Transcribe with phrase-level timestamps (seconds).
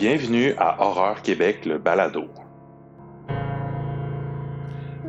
[0.00, 2.24] Bienvenue à Horreur Québec, le balado.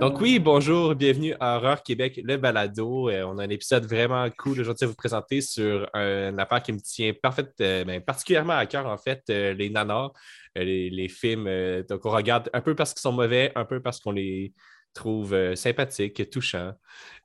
[0.01, 3.07] Donc oui, bonjour, bienvenue à Horreur Québec, le balado.
[3.07, 6.73] Euh, on a un épisode vraiment cool aujourd'hui à vous présenter sur un, affaire qui
[6.73, 10.11] me tient parfait, euh, ben, particulièrement à cœur, en fait, euh, les nanars,
[10.57, 11.49] les, films.
[11.87, 14.51] donc on regarde un peu parce qu'ils sont mauvais, un peu parce qu'on les
[14.93, 16.73] trouve sympathiques, touchants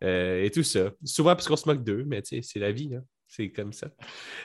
[0.03, 0.91] et tout ça.
[1.05, 3.03] Souvent parce qu'on se moque d'eux, mais c'est la vie, hein.
[3.26, 3.89] c'est comme ça.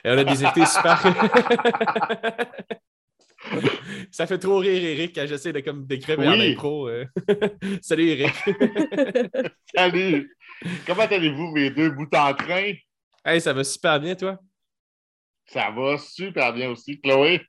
[0.04, 1.00] Et on a des effets super...
[4.10, 6.28] Ça fait trop rire Eric quand j'essaie de comme décrire oui.
[6.28, 6.88] en impro.
[6.88, 7.06] Euh.
[7.82, 8.34] Salut Eric.
[9.74, 10.36] Salut.
[10.86, 12.72] Comment allez-vous mes deux bouts en train?
[13.24, 14.38] Hey, ça va super bien toi?
[15.46, 17.42] Ça va super bien aussi, Chloé.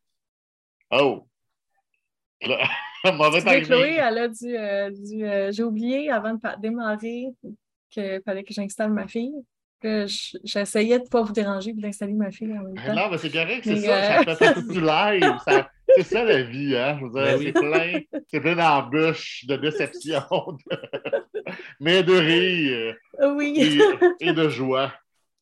[0.91, 1.27] Oh.
[3.05, 4.89] Mauvais Chloé, elle a du, euh,
[5.21, 7.27] euh, J'ai oublié avant de démarrer
[7.89, 9.33] qu'il fallait que j'installe ma fille.
[9.83, 12.95] J'essayais de ne pas vous déranger d'installer ma fille en même temps.
[12.95, 14.23] Non, mais c'est correct, c'est ça.
[14.23, 15.37] Ça fait du live.
[15.45, 16.97] Ça, c'est ça la vie, hein?
[16.99, 20.57] Je veux dire, ben c'est plein, c'est plein d'embûches, de déception,
[21.79, 22.95] mais de rire.
[23.35, 23.81] Oui.
[24.19, 24.93] Et, de joie.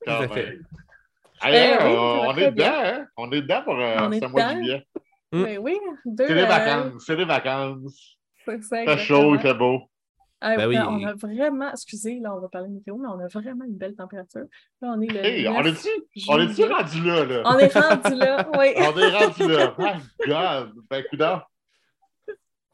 [0.06, 0.64] Quand même.
[1.44, 3.08] Eh on, est dedans, hein?
[3.18, 4.88] On est dedans pour euh, ce mois de juillet.
[5.32, 5.80] Ben oui.
[6.18, 7.04] C'est des vacances.
[7.06, 8.18] C'est des vacances.
[8.46, 8.84] C'est ça.
[8.86, 9.91] Fait chaud, il fait beau.
[10.42, 10.78] Ah, ben oui.
[10.80, 13.78] On a vraiment, excusez, là, on va parler de météo, mais on a vraiment une
[13.78, 14.46] belle température.
[14.82, 15.50] Là, on est le.
[15.50, 15.88] on est-tu
[16.28, 17.42] on est rendu là, là?
[17.46, 18.68] On est rendu là, oui.
[18.78, 19.76] on est rendu là.
[19.78, 20.74] My God!
[20.90, 21.48] Ben, coudard.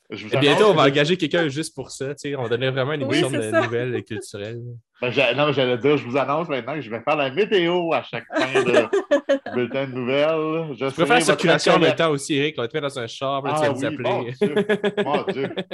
[0.10, 2.16] Et bientôt, on va engager quelqu'un juste pour ça.
[2.16, 4.62] Tu sais, on va donner vraiment une émission de nouvelles et culturelles.
[5.02, 7.92] Ben, non, mais j'allais dire, je vous annonce maintenant que je vais faire la météo
[7.92, 10.78] à chaque fin de bulletin de nouvelles.
[10.78, 12.56] Je, peux faire circulation en même temps aussi, Eric.
[12.58, 15.04] On va te mettre dans un char, ah, tu vas nous appeler.
[15.04, 15.54] Mon Dieu.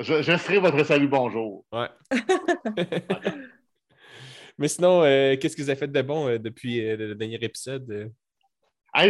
[0.00, 1.64] Je, serai votre salut bonjour.
[1.70, 1.86] Ouais.
[4.58, 7.38] Mais sinon, euh, qu'est-ce que vous avez fait de bon euh, depuis euh, le dernier
[7.40, 8.12] épisode?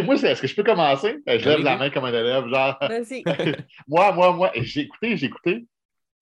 [0.04, 1.16] moi, est-ce que je peux commencer?
[1.26, 2.48] je lève la main comme un élève.
[2.48, 2.78] Genre...
[3.88, 5.66] moi, moi, moi, j'ai écouté, j'ai écouté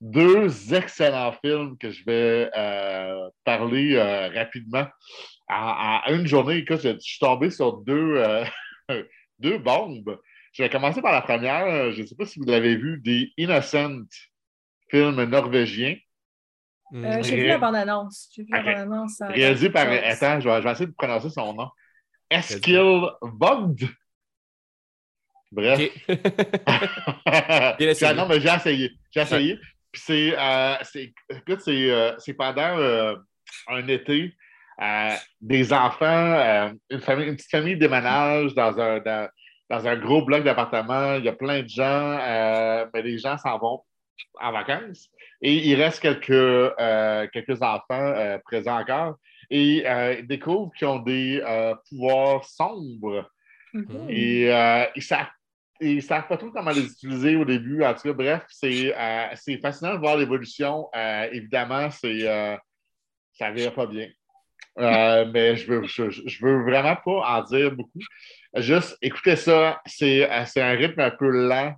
[0.01, 2.51] deux excellents films que je vais
[3.45, 4.01] parler
[4.35, 4.87] rapidement.
[5.49, 8.23] À, une journée, je, suis tombé sur deux,
[9.39, 10.21] deux bombes.
[10.53, 11.93] Je vais commencer par la première.
[11.93, 14.07] Je ne sais pas si vous l'avez vu, The Innocent
[14.93, 15.97] film norvégien.
[16.95, 18.29] Euh, j'ai vu la bande-annonce.
[18.35, 19.23] J'ai vu la bande-annonce.
[19.23, 19.87] Réalisé par.
[19.89, 21.71] Attends, je vais, essayer de prononcer son nom.
[22.31, 23.89] Eskil Vogd.
[25.51, 25.81] Bref.
[28.15, 28.93] non, mais j'ai essayé.
[29.11, 29.59] J'ai essayé.
[29.91, 30.35] Puis c'est.
[30.39, 30.77] Euh,
[31.31, 33.17] écoute, c'est euh, pendant euh,
[33.69, 34.35] un été.
[35.41, 39.29] des enfants, une, famille, une petite famille déménage dans un, dans,
[39.71, 41.15] dans un gros bloc d'appartements.
[41.15, 42.19] Il y a plein de gens,
[42.93, 43.83] mais les gens s'en vont
[44.41, 45.09] en vacances.
[45.41, 49.17] Et il reste quelques, euh, quelques enfants euh, présents encore.
[49.51, 51.43] Et euh, ils découvrent qu'ils ont des
[51.89, 53.29] pouvoirs sombres.
[53.75, 54.09] Mm-hmm.
[54.09, 54.43] Et
[55.81, 57.83] ils ne savent, pas trop comment les utiliser au début.
[57.83, 60.89] En tout cas, bref, c'est fascinant de voir l'évolution.
[61.33, 62.21] évidemment, c'est
[63.33, 64.09] ça ne vient pas bien.
[64.77, 68.01] mais je veux, je, veux vraiment pas en dire beaucoup.
[68.57, 71.75] Juste écoutez ça, c'est un rythme un peu lent,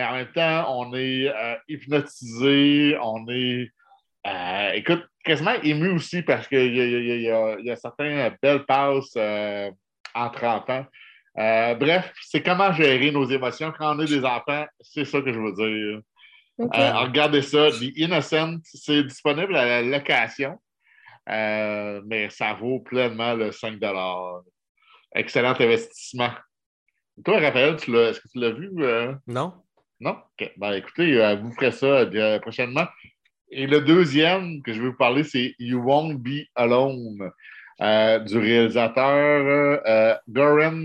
[0.00, 3.70] mais en même temps, on est euh, hypnotisé, on est,
[4.26, 7.30] euh, écoute, quasiment ému aussi parce qu'il y, y,
[7.70, 9.70] a certaines belles passes euh,
[10.14, 10.86] entre enfants.
[11.36, 15.38] bref, c'est comment gérer nos émotions quand on est des enfants, c'est ça que je
[15.38, 16.00] veux dire.
[16.58, 20.58] regardez ça, The Innocent, c'est disponible à la location,
[21.26, 23.78] mais ça vaut pleinement le 5
[25.14, 26.30] Excellent investissement.
[27.22, 28.70] Toi, Raphaël, est-ce que tu l'as vu?
[29.26, 29.52] Non.
[30.00, 30.12] Non?
[30.12, 30.50] OK.
[30.56, 32.86] Ben, écoutez, euh, vous ferez ça euh, prochainement.
[33.50, 37.30] Et le deuxième que je vais vous parler, c'est You Won't Be Alone
[37.82, 40.84] euh, du réalisateur Goran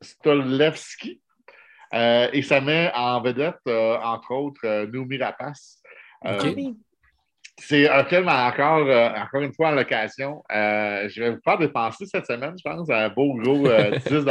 [0.00, 1.20] Stolevski.
[1.92, 5.80] et ça met en vedette, entre autres, Noumi Rapace.
[7.56, 10.42] C'est un film encore, encore une fois en location.
[10.50, 13.68] je vais vous faire dépenser cette semaine, je pense, un beau gros
[14.08, 14.26] 10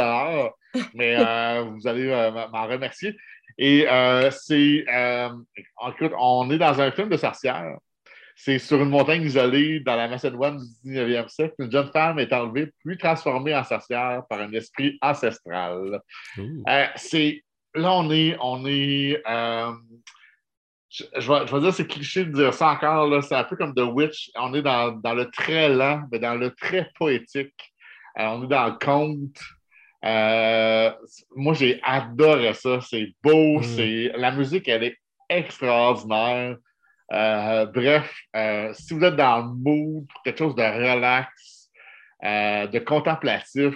[0.92, 1.16] mais
[1.62, 3.16] vous allez m'en remercier.
[3.58, 5.30] Et euh, c'est, euh,
[6.18, 7.78] on est dans un film de sorcière.
[8.36, 11.54] C'est sur une montagne isolée dans la Macédoine du 19e siècle.
[11.60, 16.00] Une jeune femme est enlevée puis transformée en sorcière par un esprit ancestral.
[16.38, 19.22] Euh, c'est, là, on est, on est
[20.88, 24.30] je, vais, dire, c'est cliché de dire ça encore, c'est un peu comme The Witch.
[24.36, 27.72] On est dans, dans le très lent, mais dans le très poétique.
[28.16, 29.40] on est dans le conte.
[30.04, 30.90] Euh,
[31.34, 32.80] moi, j'ai adoré ça.
[32.80, 33.60] C'est beau.
[33.60, 33.62] Mm.
[33.62, 34.12] C'est...
[34.16, 34.96] La musique, elle est
[35.28, 36.56] extraordinaire.
[37.12, 41.70] Euh, bref, euh, si vous êtes dans le mood pour quelque chose de relax,
[42.22, 43.74] de contemplatif,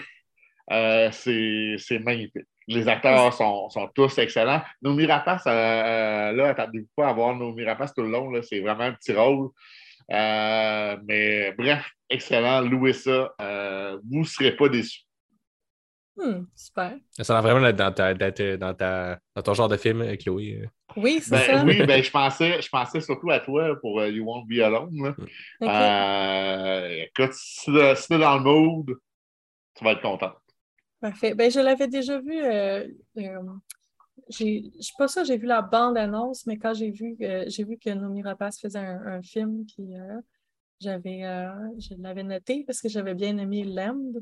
[1.12, 2.46] c'est, magnifique.
[2.68, 4.62] Les acteurs sont, sont tous excellents.
[4.84, 5.08] Euh,
[5.46, 8.30] euh, là, attendez-vous pas à voir Nomi Rapace tout le long.
[8.30, 9.48] là, C'est vraiment un petit rôle.
[10.10, 12.60] Mais bref, excellent.
[12.60, 13.32] Louez ça.
[14.04, 15.07] Vous ne serez pas déçus.
[16.18, 16.96] Hmm, super.
[17.12, 20.16] Ça a vraiment d'être dans, ta, d'être dans, ta, dans ton genre de film, euh,
[20.16, 20.68] Chloé.
[20.96, 21.64] Oui, c'est Ben, ça.
[21.64, 24.90] oui, ben, je, pensais, je pensais surtout à toi pour euh, You Won't Be Alone.
[25.04, 25.14] là.
[25.60, 25.68] Ok.
[25.68, 28.96] Euh, écoute, si tu si t'es dans le mood,
[29.74, 30.32] tu vas être content.
[31.00, 31.34] Parfait.
[31.34, 32.36] Ben, je l'avais déjà vu.
[32.42, 32.88] euh,
[33.18, 33.38] euh,
[34.28, 37.64] j'ai, je sais pas ça, j'ai vu la bande-annonce, mais quand j'ai vu, euh, j'ai
[37.64, 40.20] vu que Nomi Rapace faisait un, un film, puis euh,
[40.80, 41.48] j'avais, euh,
[41.78, 44.16] je l'avais noté parce que j'avais bien aimé Lamb,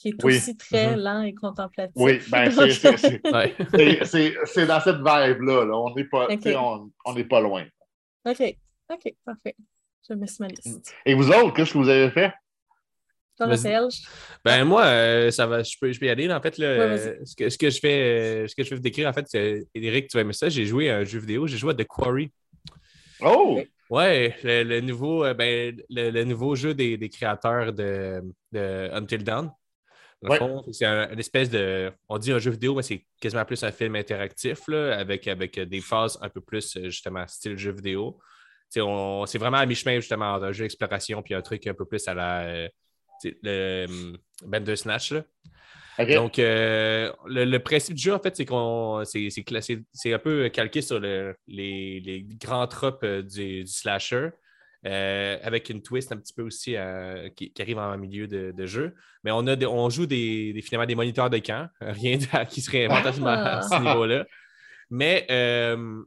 [0.00, 0.36] qui est Oui.
[0.36, 1.02] aussi très Mhm.
[1.02, 1.92] lent et contemplatif.
[1.94, 5.64] Oui, ben, c'est- dans cette vibe-là.
[5.66, 5.76] là.
[5.76, 6.26] On n'est pas,
[6.56, 7.64] on, on n'est pas loin.
[8.24, 8.42] OK,
[8.90, 9.54] OK, parfait.
[10.08, 10.94] Je mets sur ma liste.
[11.04, 12.32] Et vous autres, qu'est-ce que vous avez fait?
[14.44, 16.30] Ben moi, euh, ça va, je peux, je peux y aller.
[16.32, 18.02] En fait, là, Ouais, euh, ce, que, ce que je fais,
[18.44, 20.48] euh, ce que je vais vous décrire, en fait, c'est Eric, tu vas aimer ça.
[20.48, 22.30] J'ai joué à un jeu vidéo, j'ai joué à The Quarry.
[23.22, 23.62] Oh!
[23.88, 28.88] Ouais, le, le nouveau, euh, ben, le, le nouveau jeu des, des créateurs de, de
[28.92, 29.50] Until Dawn.
[30.22, 30.38] Ouais.
[30.72, 31.90] c'est un- une espèce de.
[32.08, 35.58] On dit un jeu vidéo, mais c'est quasiment plus un film interactif, là, avec, avec
[35.58, 38.18] des phases un peu plus, euh, justement, style jeu vidéo.
[38.68, 38.80] C'est
[39.38, 42.14] vraiment à mi-chemin, justement, entre un jeu d'exploration puis un truc un peu plus à
[42.14, 42.42] la.
[42.42, 42.68] euh,
[43.24, 45.24] le euh, Bandersnatch, là.
[45.98, 46.14] OK.
[46.14, 50.80] Donc, euh, le, le principe du jeu, en fait, c'est qu'on c'est, un peu calqué
[50.80, 54.30] sur le- les, les grands tropes du, du slasher,
[54.86, 58.52] euh, avec une twist un petit peu aussi euh, qui, qui arrive en milieu de,
[58.56, 58.94] de jeu.
[59.24, 62.44] Mais on, a des- on joue des, des- finalement des moniteurs de camp, rien de-
[62.48, 64.24] qui serait éventuellement à ce niveau-là.
[64.90, 66.02] Mais euh,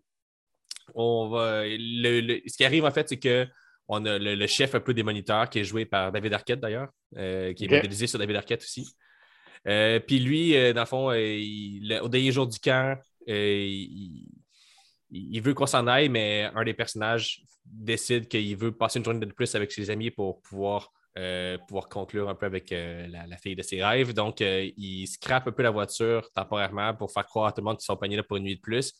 [0.95, 3.47] on va, le- le- ce qui arrive, en fait, c'est que
[3.87, 6.59] on a le, le chef un peu des moniteurs qui est joué par David Arquette
[6.61, 7.73] d'ailleurs, euh, qui est Ok.
[7.75, 8.95] modélisé sur David Arquette aussi.
[9.67, 12.97] Euh, puis lui, euh, dans le fond, euh, il- le- au dernier jour du camp,
[13.29, 14.25] euh, il,
[15.13, 19.25] il veut qu'on s'en aille, mais un des personnages décide qu'il veut passer une journée
[19.25, 23.27] de plus avec ses amis pour pouvoir, euh, pouvoir conclure un peu avec euh, la,
[23.27, 24.13] la fille de ses rêves.
[24.13, 27.65] Donc, euh, il scrape un peu la voiture temporairement pour faire croire à tout le
[27.65, 28.93] monde qu'ils sont pognés là pour une nuit de plus.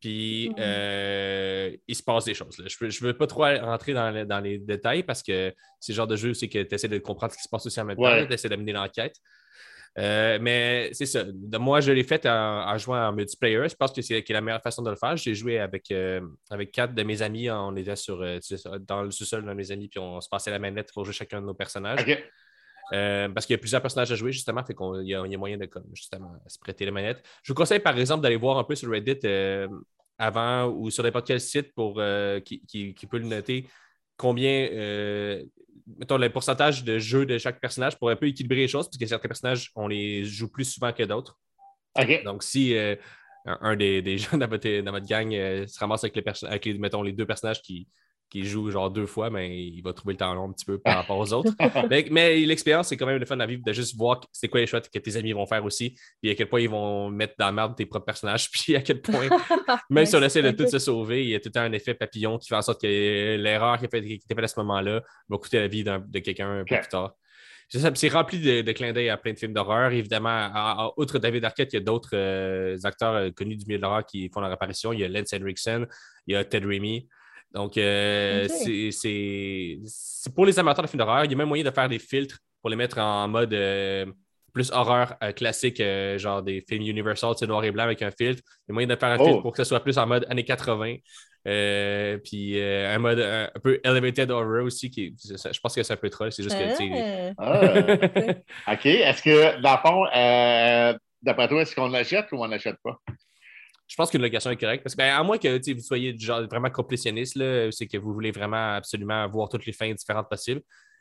[0.00, 2.56] Puis, il se passe des choses.
[2.58, 2.66] là.
[2.68, 5.96] Je ne veux, pas trop rentrer dans, le- dans les détails parce que c'est le
[5.96, 7.84] genre de jeu aussi que tu essaies de comprendre ce qui se passe aussi en
[7.84, 8.20] même Ouais.
[8.22, 9.16] temps, tu essaies d'amener l'enquête.
[9.96, 11.24] Euh, mais c'est ça.
[11.58, 13.68] Moi, je l'ai fait en, en jouant en multiplayer.
[13.68, 15.16] Je pense que c'est la meilleure façon de le faire.
[15.16, 16.20] J'ai joué avec, euh,
[16.50, 17.50] avec quatre de mes amis.
[17.50, 18.38] On était sur, euh,
[18.80, 21.40] dans le sous-sol de mes amis, puis on se passait la manette pour jouer chacun
[21.40, 22.04] de nos personnages.
[22.94, 25.38] Euh, parce qu'il y a plusieurs personnages à jouer, justement, fait qu'il y, y a
[25.38, 27.22] moyen de comme, justement se prêter les manettes.
[27.42, 29.68] Je vous conseille, par exemple, d'aller voir un peu sur Reddit euh,
[30.16, 33.68] avant ou sur n'importe quel site pour, euh, qui, qui- qui peut le noter
[34.16, 34.68] combien,
[35.96, 38.98] mettons, le pourcentage de jeu de chaque personnage pour un peu équilibrer les choses, parce
[38.98, 41.38] que certains personnages, on les joue plus souvent que d'autres.
[42.24, 42.94] Donc, si euh,
[43.46, 46.46] un, un des, des gens dans votre, dans votre gang euh, se ramasse avec, les,
[46.46, 47.88] avec les, mettons, les deux personnages qui,
[48.30, 50.78] qui jouent genre deux fois, mais il va trouver le temps long un petit peu
[50.78, 51.52] par rapport aux autres.
[51.90, 54.60] mais mais l'expérience, c'est quand même le fun à vivre de juste voir c'est quoi
[54.60, 57.34] les choix que tes amis vont faire aussi, puis à quel point ils vont mettre
[57.38, 59.28] dans la merde tes propres personnages, puis à quel point,
[59.90, 61.72] même si on essaie de tout se sauver, il y a tout le temps un
[61.72, 65.38] effet papillon qui fait en sorte que l'erreur qui été faite à ce moment-là va
[65.38, 67.14] coûter la vie de quelqu'un un peu plus tard.
[67.70, 69.92] C'est rempli de, de clins d'œil à plein de films d'horreur.
[69.92, 73.66] Évidemment, à- à- outre David Arquette, il y a d'autres euh, acteurs euh, connus du
[73.66, 74.94] milieu de l'horreur qui font leur apparition.
[74.94, 75.86] Il y a Lance Henriksen,
[76.26, 77.06] il y a Ted Raimi.
[77.54, 81.24] Donc, euh, c'est- c'est c'est pour les amateurs de films d'horreur.
[81.24, 84.06] Il y a même moyen de faire des filtres pour les mettre en mode euh,
[84.52, 88.10] plus horreur euh, classique, euh, genre des films Universal, c'est noir et blanc avec un
[88.10, 88.42] filtre.
[88.66, 89.24] Il y a moyen de faire un Oh.
[89.24, 90.96] filtre pour que ce soit plus en mode années 80.
[91.46, 95.82] Euh, puis euh, un mode un, un peu elevated horror aussi, qui je pense que
[95.82, 96.30] c'est un peu troll.
[96.32, 98.34] C'est juste que, Ah,
[98.66, 98.86] Ah, OK.
[98.86, 102.98] Est-ce que, dans le fond, euh, d'après toi, est-ce qu'on achète ou on n'achète pas?
[103.88, 104.84] Je pense qu'une location est correcte.
[104.84, 107.36] Parce que, ben, à moins que vous soyez du genre vraiment complétionniste,
[107.72, 110.60] c'est que vous voulez vraiment absolument avoir toutes les fins différentes possibles.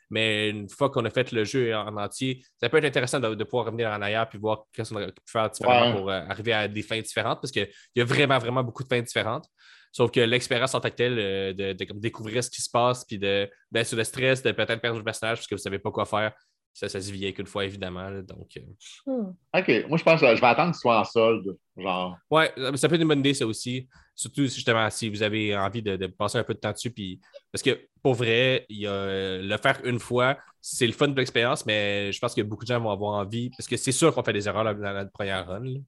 [0.10, 3.36] Mais une fois qu'on a fait le jeu en entier, ça peut être intéressant de,
[3.36, 5.98] de pouvoir revenir en arrière puis voir qu'est-ce qu'on aurait pu faire différemment Ouais.
[6.00, 7.42] pour euh, arriver à des fins différentes.
[7.42, 9.46] Parce qu'il y a vraiment, vraiment beaucoup de fins différentes.
[9.92, 13.04] Sauf que l'expérience en tant que telle, euh, de, de découvrir ce qui se passe,
[13.04, 15.64] puis de, d'être sur le stress, de peut-être perdre le personnage parce que vous ne
[15.64, 16.32] savez pas quoi faire,
[16.78, 18.08] ça, ça se vit qu'une fois, évidemment.
[18.08, 18.22] là.
[18.22, 18.62] donc, euh,
[19.08, 19.34] hmm.
[19.58, 19.86] OK.
[19.90, 21.58] Moi, je pense que je vais attendre qu'il soit en solde.
[21.76, 22.16] Genre.
[22.30, 23.88] Ouais, ça peut être une bonne idée, ça aussi.
[24.14, 26.92] Surtout, justement, si vous avez envie de, de passer un peu de temps dessus.
[26.92, 27.20] Puis...
[27.52, 31.08] Parce que, pour vrai, il y a, euh, le faire une fois, c'est le fun
[31.08, 33.92] de l'expérience, mais je pense que beaucoup de gens vont avoir envie, parce que c'est
[33.92, 35.64] sûr qu'on fait des erreurs dans la première run.
[35.64, 35.80] là.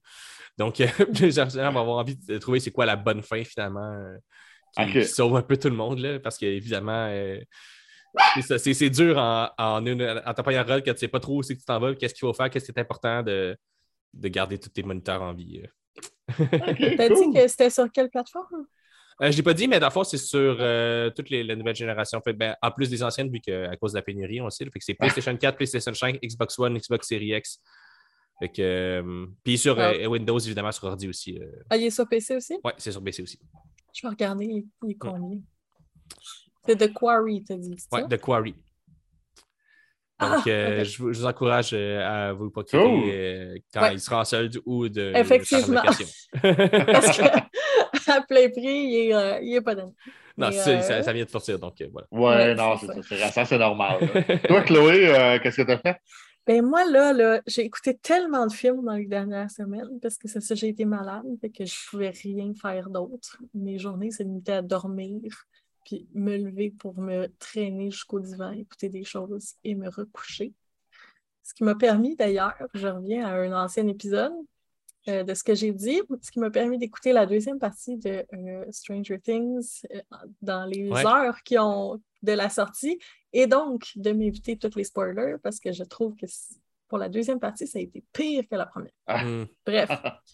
[0.58, 3.92] Donc, euh, plusieurs gens vont avoir envie de trouver c'est quoi la bonne fin, finalement,
[3.92, 4.16] euh,
[4.76, 4.92] qui, Ok.
[4.92, 7.08] qui sauve un peu tout le monde, là, parce qu'évidemment,
[8.58, 11.38] c'est dur en, en, une, en ta première run quand tu ne sais pas trop
[11.38, 13.56] où c'est que tu t'en vas, qu'est-ce qu'il faut faire, qu'est-ce qui est important de,
[14.14, 15.62] de garder tous tes moniteurs en vie.
[16.28, 16.36] OK,
[16.96, 17.16] T'as cool.
[17.32, 18.66] dit que c'était sur quelle plateforme?
[19.22, 21.42] Euh, je ne l'ai pas dit, mais dans le fond, c'est sur euh, toutes les,
[21.44, 22.18] les nouvelles générations.
[22.18, 24.50] En, fait, ben, en plus des anciennes, vu qu'à cause de la pénurie, on le
[24.50, 24.64] sait.
[24.64, 27.60] fait que c'est PlayStation 4, PlayStation 5, Xbox One, Xbox Series X.
[28.38, 31.38] Fait que, euh, puis sur euh, Windows, évidemment, sur ordi aussi.
[31.38, 31.44] euh.
[31.68, 32.56] Ah, il est sur PC aussi?
[32.64, 33.38] Ouais, c'est sur PC aussi.
[33.92, 35.38] Je vais regarder, il est combien?
[36.66, 38.08] C'est The Quarry, t'as dit, c'est Ouais, ça?
[38.08, 38.54] The Quarry.
[40.18, 40.84] Ah, Donc, euh, ok.
[40.84, 43.10] je, vous, je vous encourage euh, à vous le procurer Cool.
[43.10, 43.94] euh, quand Ouais.
[43.94, 45.82] il sera en solde ou de Effectivement.
[45.82, 46.06] location.
[46.42, 47.22] Parce que
[48.10, 49.92] à plein prix, il est, euh, il est pas donné.
[50.36, 52.06] non, ça, euh, ça, ça vient de sortir, donc euh, voilà.
[52.10, 53.16] Ouais, Ouais, non, c'est c'est ça.
[53.16, 53.30] ça.
[53.32, 53.98] c'est- c'est normal.
[54.46, 55.96] Toi, Chloé, euh, qu'est-ce que t'as fait?
[56.46, 60.26] Ben moi, là, là j'ai écouté tellement de films dans les dernières semaines parce que
[60.28, 63.38] c'est ça, j'ai été malade, fait que je pouvais rien faire d'autre.
[63.54, 65.20] Mes journées se limitaient à dormir,
[65.90, 70.52] puis me lever pour me traîner jusqu'au divan, écouter des choses et me recoucher.
[71.42, 74.32] Ce qui m'a permis d'ailleurs, je reviens à un ancien épisode
[75.08, 78.24] euh, de ce que j'ai dit, ce qui m'a permis d'écouter la deuxième partie de
[78.32, 80.00] euh, Stranger Things euh,
[80.40, 81.04] dans les Ouais.
[81.04, 83.00] heures qui ont de la sortie
[83.32, 86.26] et donc de m'éviter tous les spoilers parce que je trouve que
[86.86, 88.92] pour la deuxième partie, ça a été pire que la première.
[89.08, 89.46] Hmm.
[89.66, 89.90] Bref,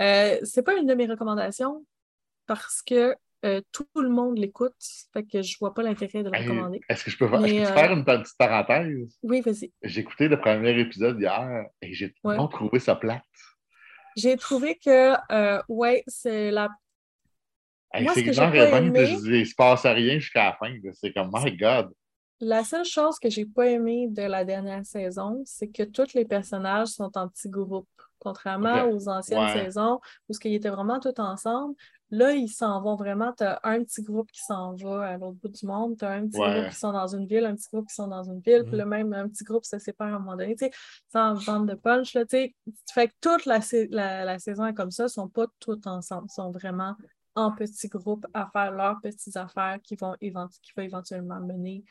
[0.00, 1.86] euh, c'est pas une de mes recommandations
[2.46, 3.14] parce que
[3.46, 4.74] euh, tout le monde l'écoute,
[5.12, 6.80] fait que je vois pas l'intérêt de le Hey, recommander.
[6.88, 9.18] Est-ce que je peux, faire, Mais, euh, faire une petite parenthèse?
[9.22, 9.72] Oui, vas-y.
[9.82, 12.36] J'ai écouté le premier épisode hier et j'ai Ouais.
[12.50, 13.22] trouvé ça plate.
[14.16, 16.68] J'ai trouvé que, euh, ouais, c'est la
[17.92, 20.74] Hey, Moi, ce c'est que heure pas aimé- il se passe rien jusqu'à la fin.
[20.94, 21.92] C'est comme, my God.
[22.40, 26.26] La seule chose que j'ai pas aimé de la dernière saison, c'est que tous les
[26.26, 27.88] personnages sont en petits groupes.
[28.18, 29.64] Contrairement aux anciennes Ouais.
[29.64, 31.74] saisons où ce qu'ils étaient vraiment tous ensemble,
[32.10, 33.32] là, ils s'en vont vraiment.
[33.32, 36.10] Tu as un petit groupe qui s'en va à l'autre bout du monde, tu as
[36.12, 36.52] un petit Ouais.
[36.60, 38.72] groupe qui sont dans une ville, un petit groupe qui sont dans une ville, puis
[38.72, 38.78] Mhm.
[38.78, 40.54] le même un petit groupe se sépare à un moment donné.
[40.56, 40.70] Tu sais,
[41.12, 42.54] sans vendre de punch, là, tu sais.
[42.92, 43.60] Fait que toute la,
[43.90, 46.94] la, la saison est comme ça, ils sont pas tous ensemble, ils sont vraiment
[47.34, 51.84] en petits groupes à faire leurs petites affaires qui vont, qui vont éventuellement mener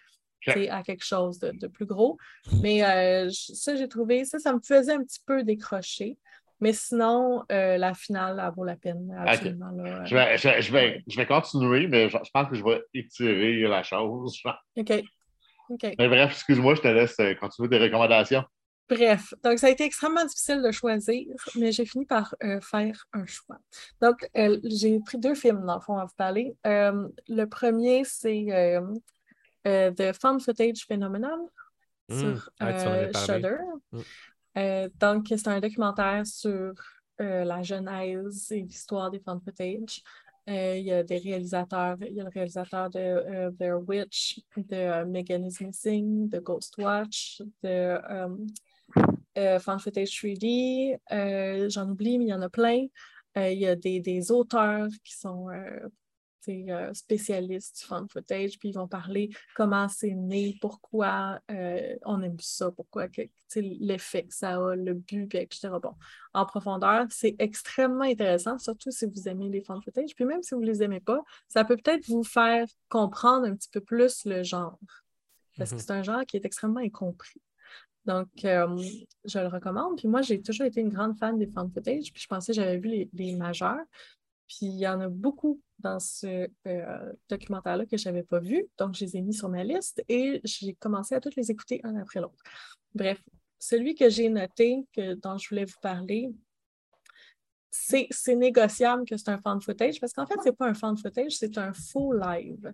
[0.70, 2.18] à quelque chose de, de plus gros.
[2.62, 6.18] Mais euh, ça, j'ai trouvé, ça, ça me faisait un petit peu décrocher.
[6.62, 9.14] Mais sinon, euh, la finale, elle vaut la peine.
[9.26, 9.72] Absolument.
[9.72, 10.06] là.
[10.06, 12.82] Je vais, je, je vais, je vais continuer, mais je, je pense que je vais
[12.94, 14.42] étirer la chose.
[14.78, 14.92] OK.
[15.70, 15.84] OK.
[15.98, 18.44] Mais bref, excuse-moi, je te laisse euh, continuer des recommandations.
[18.88, 23.06] Bref, donc ça a été extrêmement difficile de choisir, mais j'ai fini par euh, faire
[23.14, 23.58] un choix.
[24.00, 26.56] Donc, euh, j'ai pris deux films, dans le fond, à vous parler.
[26.68, 28.82] Euh, le premier, c'est euh,
[29.66, 31.50] euh, The Found Footage Phenomenon
[32.08, 32.20] Hmm.
[32.20, 33.26] sur Ouais, euh, parlé.
[33.26, 33.56] Shudder.
[33.92, 34.02] Hmm.
[34.58, 36.74] Euh, donc, c'est un documentaire sur
[37.22, 40.02] euh, la genèse et l'histoire des found footage.
[40.48, 44.40] Euh, il y a des réalisateurs, il y a le réalisateur de euh, Blair Witch,
[44.56, 48.30] de euh, Megan is Missing, de Ghostwatch, de euh,
[49.38, 50.98] euh, Found Footage 3D.
[51.12, 52.86] Euh, J'en oublie, mais il y en a plein.
[53.38, 55.48] Euh, il y a des auteurs qui sont
[56.50, 62.22] euh, spécialistes du found footage, puis ils vont parler comment c'est né, pourquoi euh, on
[62.22, 63.08] aime ça, pourquoi
[63.56, 65.70] l'effet que ça a, le but, puis etc.
[65.82, 65.94] Bon,
[66.34, 70.56] en profondeur, c'est extrêmement intéressant, surtout si vous aimez les found footage, puis même si
[70.56, 74.26] vous ne les aimez pas, ça peut peut-être vous faire comprendre un petit peu plus
[74.26, 74.78] le genre,
[75.58, 75.82] parce que Mhm.
[75.82, 77.42] c'est un genre qui est extrêmement incompris.
[78.06, 78.78] Donc, euh,
[79.24, 79.98] je le recommande.
[79.98, 82.56] Puis moi, j'ai toujours été une grande fan des found footage, puis je pensais que
[82.56, 83.84] j'avais vu les, les majeurs.
[84.48, 88.66] Puis il y en a beaucoup dans ce euh, documentaire-là que je n'avais pas vu.
[88.78, 91.82] Donc, je les ai mis sur ma liste et j'ai commencé à toutes les écouter
[91.84, 92.44] un après l'autre.
[92.94, 93.22] Bref,
[93.60, 96.32] celui que j'ai noté, que, dont je voulais vous parler,
[97.72, 100.74] c'est c'est négociable que c'est un fan footage parce qu'en fait, ce n'est pas un
[100.74, 102.74] fan footage, c'est un faux live.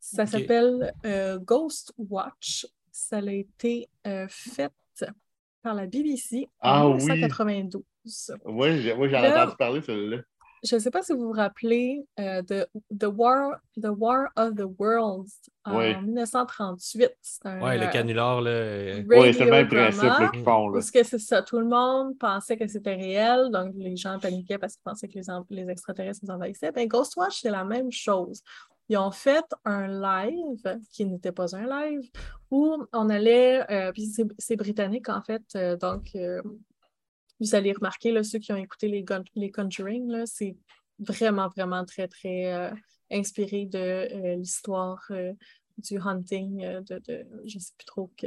[0.00, 2.66] Ça s'appelle euh, Ghost Watch.
[2.90, 4.72] Ça a été euh, fait
[5.62, 7.04] par la BBC Ah en oui.
[7.04, 7.84] 1992.
[8.44, 10.22] Oui, j'ai oui, j'en ai entendu parler, celle-là.
[10.62, 12.66] Je ne sais pas si vous vous rappelez euh, de
[12.98, 15.32] The War, The War of the Worlds
[15.64, 15.96] en Oui.
[15.96, 17.10] 1938.
[17.22, 20.68] C'est un Ouais, le euh, canular, euh, Oui, c'est le même principe là, qu'ils font.
[20.68, 20.74] Là.
[20.74, 24.58] Parce que c'est ça, tout le monde pensait que c'était réel, donc les gens paniquaient
[24.58, 25.18] parce qu'ils pensaient que
[25.50, 26.72] les, extraterrestres nous envahissaient.
[26.72, 28.42] Ben, Ghostwatch, c'est la même chose.
[28.90, 32.10] Ils ont fait un live qui n'était pas un live
[32.50, 36.42] où on allait, euh, puis c'est- c'est britannique en fait, euh, donc euh,
[37.40, 40.56] vous allez remarquer, là, ceux qui ont écouté les, Gun- les Conjuring, c'est
[40.98, 42.70] vraiment, vraiment très, très euh,
[43.10, 45.32] inspiré de euh, l'histoire euh,
[45.78, 48.26] du hunting de, de je ne sais plus trop que,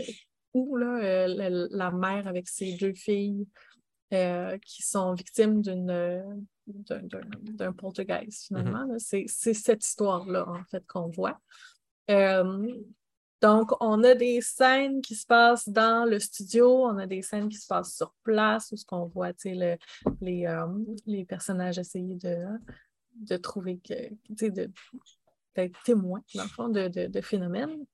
[0.54, 3.48] où, là, la, la mère avec ses deux filles
[4.64, 8.88] qui sont victimes d'une d'un- poltergeist, finalement.
[9.00, 11.40] C'est c'est cette histoire-là, en fait, qu'on voit.
[13.44, 17.50] Donc, on a des scènes qui se passent dans le studio, on a des scènes
[17.50, 19.76] qui se passent sur place, où ce qu'on voit le,
[20.22, 20.66] les, euh,
[21.06, 22.38] les personnages essayer de,
[23.16, 23.82] de trouver,
[24.30, 27.86] d'être témoins, dans le fond, de, de, phénomènes.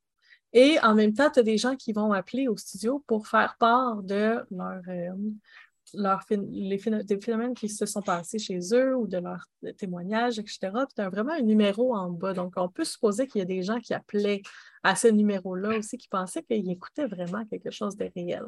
[0.53, 3.55] Et en même temps, tu as des gens qui vont appeler au studio pour faire
[3.59, 5.15] part de leur, euh,
[5.93, 9.45] leur les des phénomènes qui se sont passés chez eux ou de leurs
[9.77, 10.71] témoignages, etc.
[10.97, 12.33] As vraiment un numéro en bas.
[12.33, 14.41] Donc, on peut supposer qu'il y a des gens qui appelaient
[14.83, 18.45] à ce numéro-là aussi, qui pensaient qu'ils écoutaient vraiment quelque chose de réel.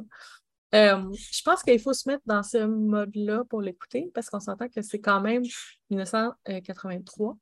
[0.74, 4.70] Euh, je pense qu'il faut se mettre dans ce mode-là pour l'écouter parce qu'on s'entend
[4.70, 5.44] que c'est quand même
[5.90, 7.38] 1983.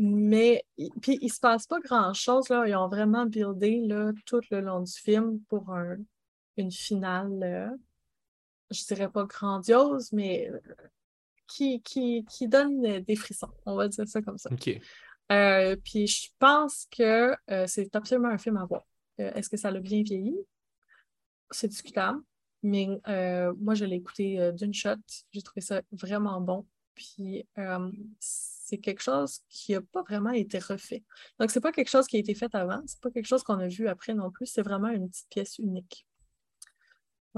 [0.00, 0.64] Mais
[1.02, 2.46] puis il ne se passe pas grand-chose.
[2.50, 5.74] Ils ont vraiment buildé là, tout le long du film pour
[6.56, 7.76] une finale, euh,
[8.70, 10.60] je dirais pas grandiose, mais euh,
[11.46, 13.50] qui, qui, qui, donne des frissons.
[13.66, 14.50] On va dire ça comme ça.
[15.30, 17.34] Euh, puis je pense que
[17.66, 18.82] c'est absolument un film à voir.
[19.16, 20.36] Est-ce que ça l'a bien vieilli?
[21.50, 22.20] C'est discutable.
[22.62, 22.88] Mais
[23.58, 24.96] moi, je l'ai écouté d'une shot.
[25.32, 26.66] J'ai trouvé ça vraiment bon.
[26.94, 27.46] Puis
[28.68, 31.02] c'est quelque chose qui n'a pas vraiment été refait.
[31.38, 33.42] Donc, ce n'est pas quelque chose qui a été fait avant, c'est pas quelque chose
[33.42, 36.06] qu'on a vu après non plus, c'est vraiment une petite pièce unique.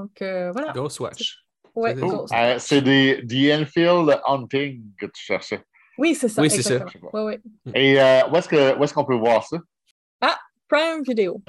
[0.00, 0.72] Donc, euh, voilà.
[0.72, 1.44] Ghost Watch.
[1.74, 5.62] Ouais, euh, c'est des The Enfield Hunting que tu cherchais.
[5.98, 6.40] Oui, c'est ça.
[6.40, 6.86] Oui, c'est ça.
[7.12, 7.40] Ouais, ouais.
[7.74, 9.58] Et euh, où est-ce qu'on peut voir ça?
[10.22, 11.42] Ah, Prime Video.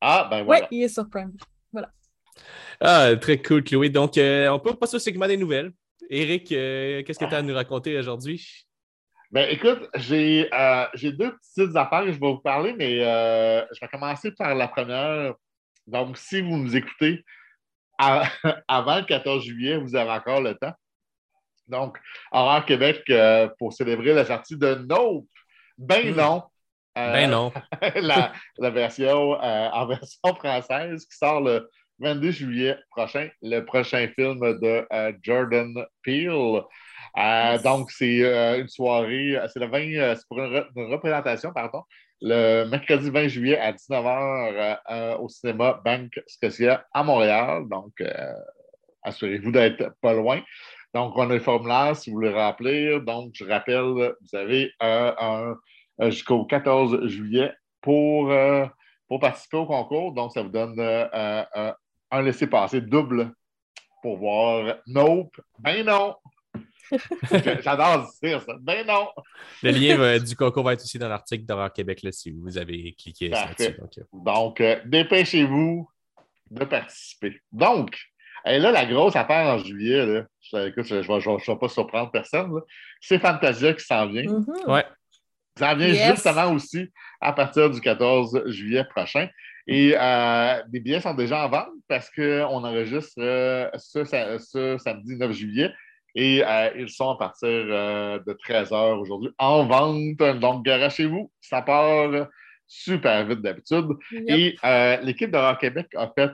[0.00, 0.68] Ah, ben voilà.
[0.70, 1.32] Oui, il est sur Prime.
[1.72, 1.90] Voilà.
[2.80, 3.88] Ah, très cool, Chloé.
[3.88, 5.72] Donc, on peut passer au segment des nouvelles.
[6.08, 8.66] Eric, qu'est-ce que tu as à nous raconter aujourd'hui?
[9.32, 13.80] Ben, écoute, j'ai euh, deux petites affaires que je vais vous parler, mais euh, je
[13.80, 15.34] vais commencer par la première.
[15.88, 17.24] Donc, si vous nous écoutez
[18.68, 20.72] avant le 14 juillet, vous avez encore le temps.
[21.68, 21.98] Donc,
[22.30, 25.26] Horreur Québec euh, pour célébrer la sortie de Nope.
[25.78, 26.16] Ben hmm.
[26.16, 26.42] non.
[26.94, 27.52] ben non.
[27.96, 34.38] la, la, version en version française qui sort le 22 juillet prochain, le prochain film
[34.40, 34.86] de
[35.22, 36.62] Jordan Peele.
[37.18, 41.82] Euh, donc, c'est euh, une soirée, c'est le 20, euh, c'est pour une, représentation, pardon,
[42.20, 47.64] le mercredi 20 juillet à 19h au cinéma Banque Scotia à Montréal.
[47.68, 47.92] Donc,
[49.02, 50.40] assurez-vous d'être pas loin.
[50.94, 53.00] Donc, on a le formulaire si vous voulez rappeler.
[53.00, 55.54] Donc, je rappelle, vous avez un,
[56.00, 57.52] jusqu'au 14 juillet
[57.82, 58.32] pour,
[59.08, 60.12] pour participer au concours.
[60.12, 63.32] Donc, ça vous donne un laissez-passer double
[64.02, 65.36] pour voir Nope.
[65.58, 66.14] Ben non!
[67.62, 68.54] J'adore dire ça.
[68.60, 69.08] Ben non!
[69.62, 72.94] Le lien du concours va être aussi dans l'article d'Horreur Québec là, si vous avez
[72.98, 73.76] cliqué là-dessus.
[74.12, 75.88] Donc, euh, dépêchez-vous
[76.50, 77.40] de participer.
[77.52, 77.96] Donc,
[78.46, 82.10] et là, la grosse affaire en juillet, là, je, écoute, je ne vais, pas surprendre
[82.12, 82.52] personne,
[83.00, 84.22] c'est Fantasia qui s'en vient.
[84.22, 84.70] Mm-hmm.
[84.70, 84.84] Ouais.
[85.58, 89.28] Ça vient justement aussi à partir du 14 juillet prochain.
[89.66, 95.16] Et euh, les billets sont déjà en vente parce qu'on enregistre euh, ce, ce, samedi
[95.16, 95.72] 9 juillet.
[96.18, 100.16] Et euh, ils sont à partir euh, de 13 h aujourd'hui en vente.
[100.40, 102.28] Donc, garagez-vous, ça part
[102.66, 103.86] super vite d'habitude.
[104.26, 106.32] Et euh, l'équipe de Québec a fait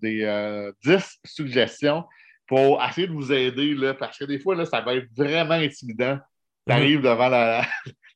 [0.00, 2.04] des 10 suggestions
[2.46, 5.54] pour essayer de vous aider, là, parce que des fois, là, ça va être vraiment
[5.54, 6.18] intimidant.
[6.66, 7.66] Tu arrives devant la,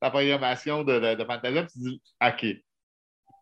[0.01, 2.47] programmation de, de, Fantasia et tu dis OK,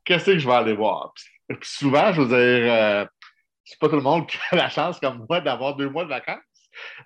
[0.04, 1.12] qu'est-ce que je vais aller voir?
[1.48, 3.08] Puis, souvent, je veux dire,
[3.62, 6.08] c'est pas tout le monde qui a la chance, comme moi, d'avoir deux mois de
[6.08, 6.40] vacances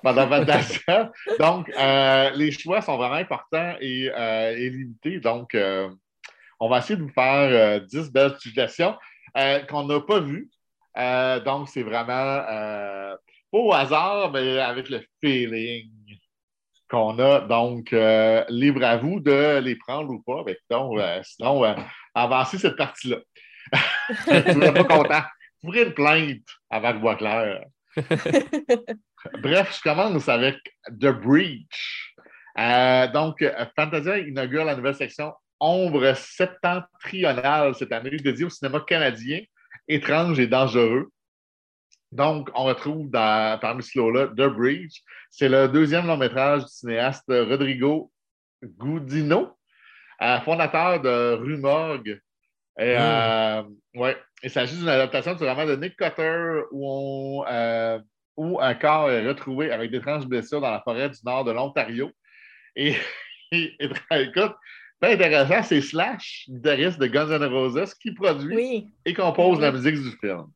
[0.02, 1.10] pendant 24 ans.
[1.38, 5.20] Donc, euh, les choix sont vraiment importants et, euh, limités.
[5.20, 5.88] Donc, euh,
[6.60, 8.96] on va essayer de vous faire 10 belles suggestions
[9.68, 10.50] qu'on n'a pas vues.
[11.44, 13.18] donc, c'est vraiment pas
[13.52, 15.90] au hasard, mais avec le feeling
[16.88, 17.40] qu'on a.
[17.40, 17.94] Donc,
[18.48, 20.42] libre à vous de les prendre ou pas.
[20.46, 21.62] Mais sinon,
[22.14, 23.18] avancez cette partie-là.
[24.26, 25.22] vous n'êtes pas content.
[25.62, 27.64] Vous pourrez une plainte avant de voir clair.
[29.42, 30.56] Bref, je commence avec
[30.88, 32.14] The Breach.
[32.58, 39.40] Euh, donc, Fantasia inaugure la nouvelle section Ombre septentrionale cette année, dédiée au cinéma canadien,
[39.88, 41.10] étrange et dangereux.
[42.12, 45.02] Donc, on retrouve dans, parmi ce lot-là The Breach.
[45.30, 48.12] C'est le deuxième long métrage du cinéaste Rodrigo
[48.62, 49.56] Gudino,
[50.22, 52.20] euh, fondateur de Rue Morgue.
[52.78, 52.98] Et, mm.
[52.98, 53.62] euh,
[53.94, 57.44] ouais, il s'agit d'une adaptation du roman de Nick Cutter où on
[58.36, 62.10] où un corps est retrouvé avec d'étranges blessures dans la forêt du nord de l'Ontario.
[62.74, 62.96] Et,
[63.52, 64.54] écoute,
[65.00, 69.96] pas intéressant, c'est Slash, guitariste de Guns N' Roses, qui produit et compose la musique
[69.96, 70.46] du film.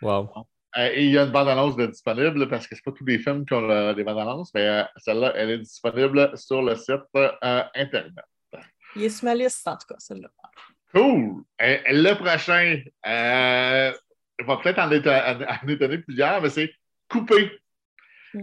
[0.00, 0.30] Wow.
[0.78, 3.44] Euh, et il y a une bande-annonce disponible parce que ce pas tous les films
[3.44, 8.14] qui ont des bandes-annonces, mais euh, celle-là, elle est disponible sur le site euh, Internet.
[8.96, 10.28] Il est sur ma liste, en tout cas, celle-là.
[10.94, 11.42] Cool.
[11.60, 13.92] Euh, le prochain, euh,
[14.44, 16.72] va peut-être en, éton- en étonner plusieurs, mais c'est
[17.12, 17.58] Coupé.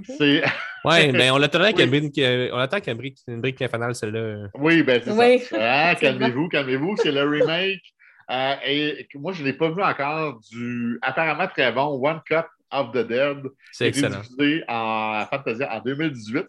[0.04, 0.44] C'est...
[0.86, 2.12] Ouais, mais on l'attendait avec Oui.
[2.20, 4.48] euh, on attend avec une brique, une brique infanale, celle-là.
[4.54, 5.40] Oui, ben c'est Oui.
[5.40, 5.58] ça.
[5.90, 6.96] Ah, calmez-vous, calmez-vous.
[6.98, 7.82] C'est le remake.
[8.32, 12.46] Euh, et moi, je ne l'ai pas vu encore du apparemment très bon One Cut
[12.70, 13.42] of the Dead.
[13.72, 14.22] C'est qui a été excellent.
[14.22, 16.46] diffusé en Fantasia en 2018.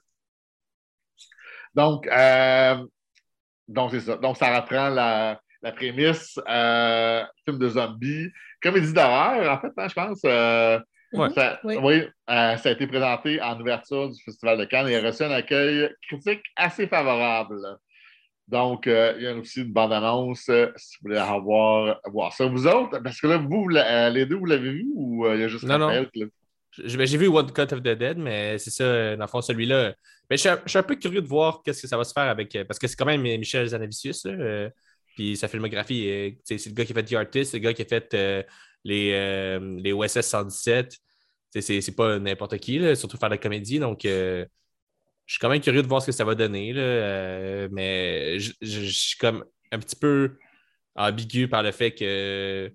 [1.74, 2.85] Donc, euh,
[3.66, 4.16] donc c'est ça.
[4.16, 8.28] Donc, ça reprend la, la prémisse euh, film de zombies,
[8.62, 10.20] comédie d'horreur, en fait, hein, je pense.
[11.12, 11.31] Ouais.
[11.31, 11.77] ça, Oui.
[11.83, 11.94] oui,
[12.31, 15.31] euh, ça a été présenté en ouverture du Festival de Cannes et a reçu un
[15.31, 17.59] accueil critique assez favorable.
[18.46, 22.46] Donc, euh, il y a aussi une bande-annonce euh, si vous voulez avoir, voir ça.
[22.46, 25.40] Vous autres, parce que là, vous, euh, les deux, vous l'avez vu ou euh, il
[25.40, 25.88] y a juste Non, non.
[25.88, 26.27] L'a-
[26.85, 29.40] J'ai ben, j'ai vu One Cut of the Dead, mais c'est ça, dans le fond,
[29.40, 29.94] celui-là.
[30.29, 32.05] Mais je suis, un, je suis un peu curieux de voir qu'est-ce que ça va
[32.05, 32.57] se faire avec.
[32.66, 34.70] Parce que c'est quand même Michel Zanavicius, là, euh,
[35.16, 37.83] puis sa filmographie, c'est le gars qui a fait The Artist, c'est le gars qui
[37.83, 38.42] a fait euh,
[38.85, 40.90] les, euh, les OSS 117.
[40.90, 40.97] Tu
[41.51, 43.79] sais, C'est c'est pas n'importe qui, là, surtout faire de la comédie.
[43.79, 44.45] Donc, euh,
[45.27, 46.73] je suis quand même curieux de voir ce que ça va donner.
[46.73, 50.37] Là, euh, mais je, je- je suis comme un petit peu
[50.97, 52.73] ambigu par le fait que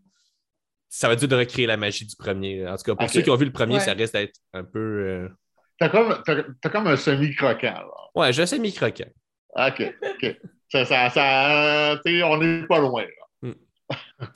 [0.89, 2.59] ça va être dur de recréer la magie du premier.
[2.61, 2.73] là.
[2.73, 3.79] En tout cas, pour ceux qui ont vu le premier, Ouais.
[3.81, 4.79] ça risque d'être un peu.
[4.79, 5.29] euh,
[5.77, 7.83] T'as comme, t'as, t'as comme un semi-croquant.
[8.15, 9.09] Ouais, je sais mi-croquant.
[9.57, 10.37] OK, OK.
[10.69, 13.01] Ça, ça, ça, on n'est pas loin.
[13.03, 13.24] là.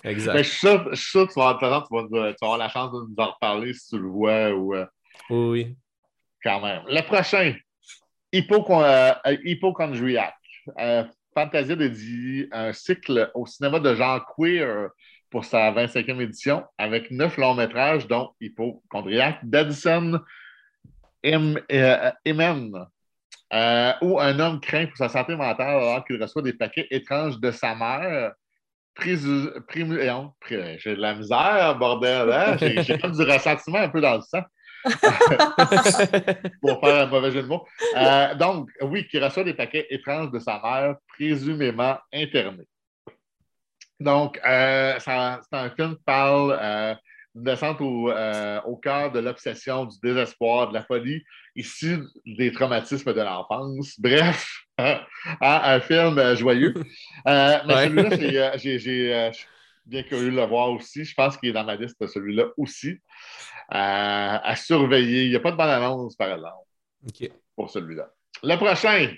[0.03, 0.33] Exact.
[0.33, 2.33] Mais je suis sûr, je suis sûr que tu vas, avoir, tu, vas, tu vas
[2.41, 4.85] avoir la chance de nous en reparler si tu le vois ou euh,
[5.29, 5.77] Oui,
[6.43, 6.83] quand même.
[6.87, 7.55] Le prochain,
[8.31, 9.13] Hypocon- euh,
[9.43, 10.35] Hypochondriac.
[10.79, 14.89] Euh, Fantasia dédie un cycle au cinéma de genre queer
[15.29, 19.39] pour sa 25e édition avec neuf longs métrages, dont Hypochondriac,
[21.25, 22.85] euh, Emen,
[23.53, 27.39] euh, où un homme craint pour sa santé mentale alors qu'il reçoit des paquets étranges
[27.39, 28.33] de sa mère.
[28.99, 32.31] Présu- eh non, pré- J'ai de la misère, bordel.
[32.31, 32.57] hein?
[32.59, 34.43] J'ai comme du ressentiment un peu dans le sang
[36.61, 37.65] pour faire un mauvais jeu de mots.
[37.95, 42.65] Euh, donc, oui, qui reçoit des paquets étranges de sa mère, présumément internée.
[43.99, 46.95] Donc, euh, c'est un film qui parle euh,
[47.35, 51.23] d'une descente au, euh, au cœur de l'obsession, du désespoir, de la folie,
[51.55, 53.99] ici des traumatismes de l'enfance.
[53.99, 54.47] Bref,
[55.41, 56.73] un film euh, joyeux.
[57.27, 57.85] Euh, mais Ouais.
[57.85, 59.47] celui-là, j'ai, euh, j'ai- j'ai, euh, je suis
[59.85, 61.03] bien curieux de le voir aussi.
[61.05, 62.89] Je pense qu'il est dans ma liste, celui-là aussi.
[62.89, 62.97] Euh,
[63.71, 65.25] à surveiller.
[65.25, 66.65] Il n'y a pas de bande-annonce, par exemple
[67.07, 67.29] OK.
[67.55, 68.09] pour celui-là.
[68.43, 69.11] Le prochain,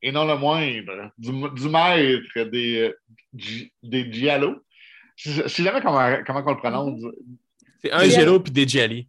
[0.00, 2.94] et non le moindre, du, du maître des,
[3.82, 4.56] des Giallo.
[5.16, 7.02] Je ne sais jamais comment, comment on le prononce?
[7.82, 8.04] C'est un.
[8.04, 8.64] Jello puis des.
[8.66, 9.06] T'es-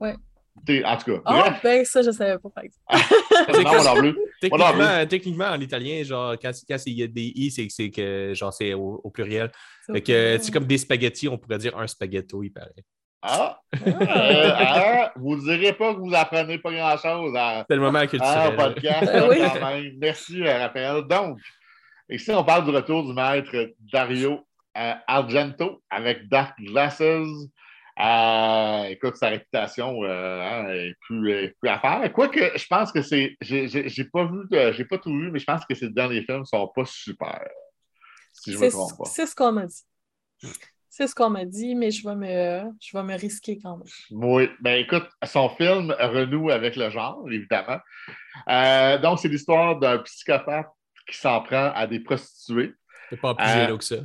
[0.86, 3.63] En tout cas, Ah, ben ça, je savais pas, par exemple.
[3.63, 4.15] Non, non plus.
[4.41, 8.34] Techniquement, techniquement, en italien, genre, quand, quand il y a des i, c'est c'est que
[8.36, 9.52] genre c'est au, au pluriel.
[9.86, 12.69] C'est Fait que c'est comme des spaghettis, on pourrait dire un spaghetto, il paraît.
[13.22, 15.04] Ah, euh, Ah.
[15.08, 18.08] ah, vous ne direz pas que vous apprenez pas grand-chose à, C'est le moment Ah,
[18.08, 18.56] culturel.
[18.56, 19.38] podcast, Ah, oui.
[19.39, 19.91] quand même.
[20.00, 21.04] Merci, euh, Raphaël.
[21.04, 21.38] Donc,
[22.10, 24.39] ici, on parle du retour du maître Dario
[24.78, 27.02] euh, Argento avec Dark Glasses.
[28.01, 32.12] Euh, écoute, sa réputation euh, hein, est, plus, est plus à faire.
[32.13, 33.35] Quoique, je pense que c'est.
[33.41, 36.67] J'ai pas vu, j'ai pas tout vu, mais je pense que ces derniers films sont
[36.73, 37.41] pas super.
[38.31, 39.05] Si je me C'est trompe pas.
[39.05, 39.83] c'est ce qu'on m'a dit.
[40.89, 43.88] C'est ce qu'on m'a dit, mais je vais me, je vais me risquer quand même.
[44.12, 47.79] Oui, ben écoute, son film renoue avec le genre, évidemment.
[48.49, 50.67] Euh, donc, c'est l'histoire d'un psychopathe
[51.09, 52.73] qui s'en prend à des prostituées.
[53.09, 53.95] C'est pas plus Euh, que ça.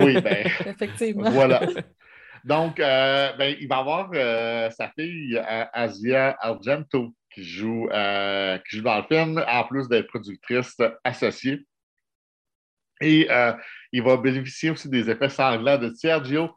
[0.00, 0.46] Oui, ben.
[0.66, 1.30] Effectivement.
[1.30, 1.62] Voilà.
[2.44, 8.58] Donc, euh, ben, il va avoir euh, sa fille euh, Asia Argento qui joue, euh,
[8.68, 11.66] qui joue dans le film, en plus d'être productrice associée.
[13.00, 13.28] Et
[13.92, 16.50] il va bénéficier aussi des effets sanglants de Sergio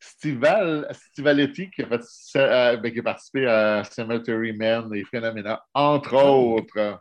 [0.00, 6.14] Stival, Stivaletti, qui a, fait, ben, qui a participé à Cemetery Man et Phenomena, entre
[6.16, 7.00] autres.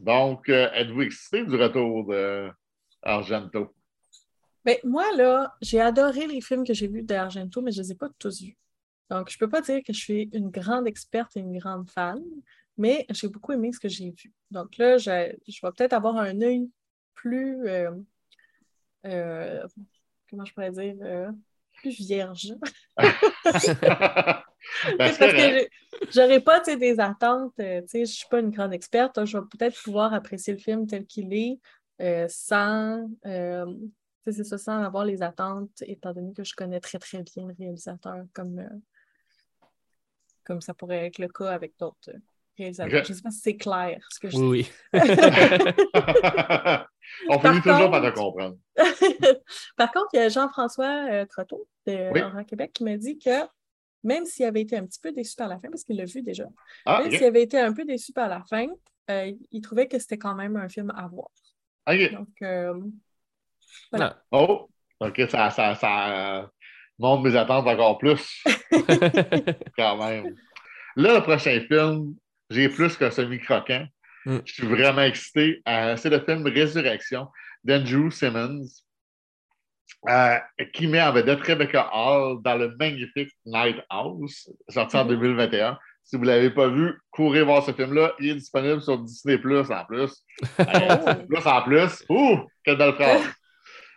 [0.00, 2.50] Donc, êtes-vous excité du retour de
[3.02, 3.74] Argento?
[4.64, 7.92] Ben, moi, là, j'ai adoré les films que j'ai vus d'Argento, mais je ne les
[7.92, 8.56] ai pas tous vus.
[9.10, 11.90] Donc, je ne peux pas dire que je suis une grande experte et une grande
[11.90, 12.22] fan,
[12.78, 14.32] mais j'ai beaucoup aimé ce que j'ai vu.
[14.50, 16.70] Donc là, je, je vais peut-être avoir un œil
[17.14, 17.90] plus, euh,
[19.06, 19.66] euh,
[20.30, 21.30] comment je pourrais dire, euh,
[21.74, 22.54] plus vierge.
[24.86, 25.68] Ben, Parce que
[26.14, 29.26] j'aurais pas des attentes, euh, tu sais, je ne suis pas une grande experte, donc
[29.26, 31.58] je vais peut-être pouvoir apprécier le film tel qu'il est
[32.28, 33.10] sans,
[34.30, 37.54] c'est ça, sans avoir les attentes, étant donné que je connais très très bien le
[37.58, 38.68] réalisateur, comme, euh,
[40.44, 42.18] comme ça pourrait être le cas avec d'autres euh,
[42.56, 43.00] réalisateur.
[43.00, 43.06] Ok.
[43.06, 44.42] Je ne sais pas si c'est clair ce que je dis.
[44.42, 45.00] Oui, oui.
[47.28, 48.56] On finit toujours par te comprendre.
[49.76, 52.46] Par contre, il y a Jean-François euh, Trotteau de Oui.
[52.46, 53.46] Québec qui m'a dit que
[54.04, 56.22] même s'il avait été un petit peu déçu par la fin, parce qu'il l'a vu
[56.22, 56.48] déjà,
[56.84, 58.66] Ah, même s'il avait été un peu déçu par la fin,
[59.10, 61.28] euh, il trouvait que c'était quand même un film à voir.
[61.86, 62.42] Donc,
[63.92, 64.12] Non.
[64.30, 64.68] Oh,
[65.00, 66.46] ok, ça, ça, ça euh,
[66.98, 68.42] monte mes attentes encore plus,
[69.78, 70.34] quand même.
[70.96, 72.14] Là, le prochain film,
[72.50, 73.86] j'ai plus que semi-croquant.
[74.26, 74.38] Mm.
[74.44, 75.62] Je suis vraiment excité.
[75.68, 77.28] Euh, c'est le film Résurrection
[77.64, 78.66] d'Andrew Simmons,
[80.08, 80.38] euh,
[80.72, 85.10] qui met en vedette Rebecca Hall dans le magnifique Night House, sorti en Mhm.
[85.10, 85.78] 2021.
[86.04, 88.12] Si vous ne l'avez pas vu, courez voir ce film-là.
[88.18, 90.24] Il est disponible sur Disney Plus en plus.
[91.28, 92.04] Plus en plus.
[92.08, 93.22] Ouh, quelle belle phrase!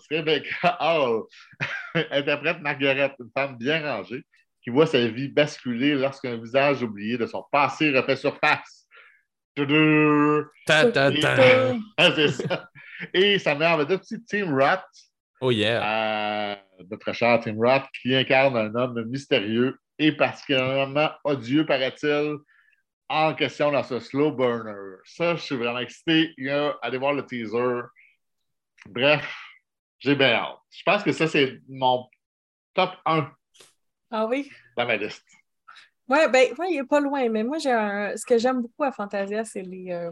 [0.09, 1.23] Rebecca Hall
[2.11, 4.23] interprète Margaret, une femme bien rangée,
[4.61, 8.87] qui voit sa vie basculer lorsqu'un visage oublié de son passé refait surface.
[9.55, 10.43] Tudou!
[10.65, 11.73] Ta, ta, ta.
[11.97, 12.69] Ah, ça.
[13.13, 14.81] Et en vedette aussi Tim Roth,
[15.41, 16.53] Oh yeah.
[16.53, 16.55] euh,
[16.89, 22.37] notre cher Tim Roth, qui incarne un homme mystérieux et particulièrement odieux, paraît-il,
[23.07, 24.97] en question dans ce slow burner.
[25.05, 26.33] Ça, je suis vraiment excité.
[26.37, 27.81] Il y a- Allez voir le teaser.
[28.87, 29.31] Bref,
[30.05, 30.59] j'ai bien hâte.
[30.69, 32.09] Je pense que ça, c'est mon
[32.75, 33.31] top 1
[34.11, 34.51] Ah oui?
[34.77, 35.25] dans ma liste.
[36.07, 38.15] Oui, ben, ouais, il n'est pas loin, mais moi, j'ai un...
[38.15, 40.11] ce que j'aime beaucoup à Fantasia, c'est les, euh,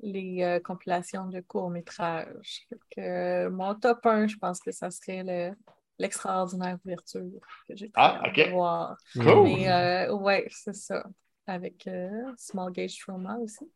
[0.00, 2.66] les euh, compilations de courts-métrages.
[2.98, 5.56] Euh, mon top 1, je pense que ça serait le-
[5.98, 7.22] l'extraordinaire ouverture
[7.68, 8.38] que j'ai Ah, hâte ok.
[8.38, 8.96] de voir.
[9.22, 9.44] Cool.
[9.44, 11.04] Mais euh, ouais, c'est ça.
[11.46, 13.70] Avec euh, Small Gauge Trauma aussi.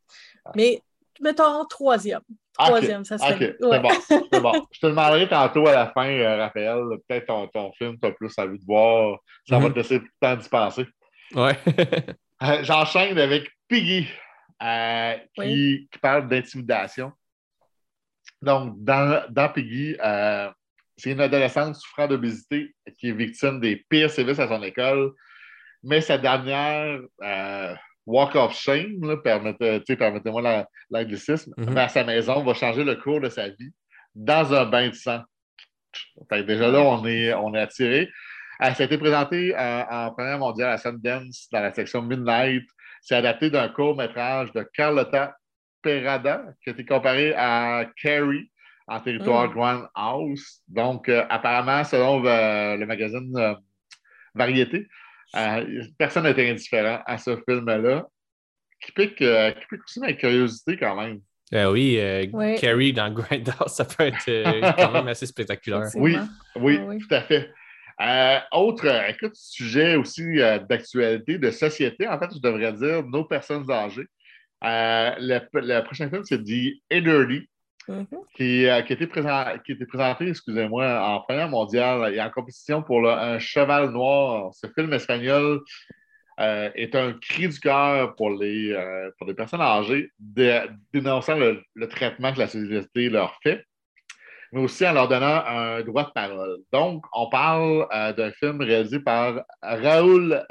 [0.54, 0.82] Mais
[1.20, 2.20] mettons troisième.
[2.58, 2.66] Ah.
[2.66, 3.34] Troisième, ça serait.
[3.50, 3.80] OK, c'est ouais.
[3.80, 3.90] bon.
[4.08, 4.52] C'est bon.
[4.72, 8.12] Je te demanderai tantôt à la fin, euh, Raphaël, peut-être ton, ton film, tu as
[8.12, 9.18] plus envie de voir.
[9.48, 9.72] Ça va Mhm.
[9.74, 10.86] te laisser plus de temps d'y penser.
[11.34, 11.56] Ouais.
[12.42, 14.06] Euh, J'enchaîne avec Piggy,
[14.62, 15.88] euh, qui, Oui.
[15.90, 17.10] qui parle d'intimidation.
[18.42, 20.50] Donc, dans, dans Piggy, euh,
[20.98, 25.12] c'est une adolescente souffrant d'obésité qui est victime des pires sévices à son école.
[25.82, 27.00] Mais sa dernière
[28.08, 31.66] euh, walk of shame, permettez- permettez-moi la- l'anglicisme, Mhm.
[31.74, 33.72] ben, à sa maison va changer le cours de sa vie
[34.14, 35.22] dans un bain de sang.
[36.28, 38.08] Fait que déjà là, on est, on est attiré.
[38.62, 42.64] Euh, ça a été présenté euh, en première mondiale à Sundance dans la section Midnight.
[43.02, 45.36] C'est adapté d'un court-métrage de Carlotta
[45.82, 48.50] Perada qui a été comparé à Carrie
[48.88, 49.52] en territoire Mm.
[49.52, 50.62] Grand House.
[50.68, 53.54] Donc, euh, apparemment, selon euh, le magazine euh,
[54.34, 54.86] Variété,
[55.34, 58.06] euh, personne n'était indifférent à ce film-là.
[58.84, 61.20] Qui pique, euh, qui pique aussi ma curiosité quand même?
[61.54, 62.26] Euh, oui, euh.
[62.58, 65.88] Carrie dans Grindhouse, ça peut être euh, quand même assez spectaculaire.
[65.94, 66.16] Oui,
[66.56, 66.98] oui, Ah oui.
[66.98, 67.50] tout à fait.
[68.00, 73.02] Euh, autre, euh, écoute, sujet aussi euh, d'actualité, de société, en fait, je devrais dire,
[73.06, 74.06] nos personnes âgées.
[74.64, 77.48] Euh, le, le prochain film, c'est The Elderly,
[77.88, 78.06] Mhm.
[78.34, 82.82] qui, euh, qui, a été présent- qui présenté, excusez-moi, en première mondiale et en compétition
[82.82, 84.52] pour un cheval noir.
[84.54, 85.60] Ce film espagnol
[86.40, 91.62] euh, est un cri du cœur pour les, euh, pour personnes âgées, dé- dénonçant le,
[91.74, 93.64] le traitement que la société leur fait,
[94.52, 96.58] mais aussi en leur donnant un droit de parole.
[96.72, 100.44] Donc, on parle euh, d'un film réalisé par Raúl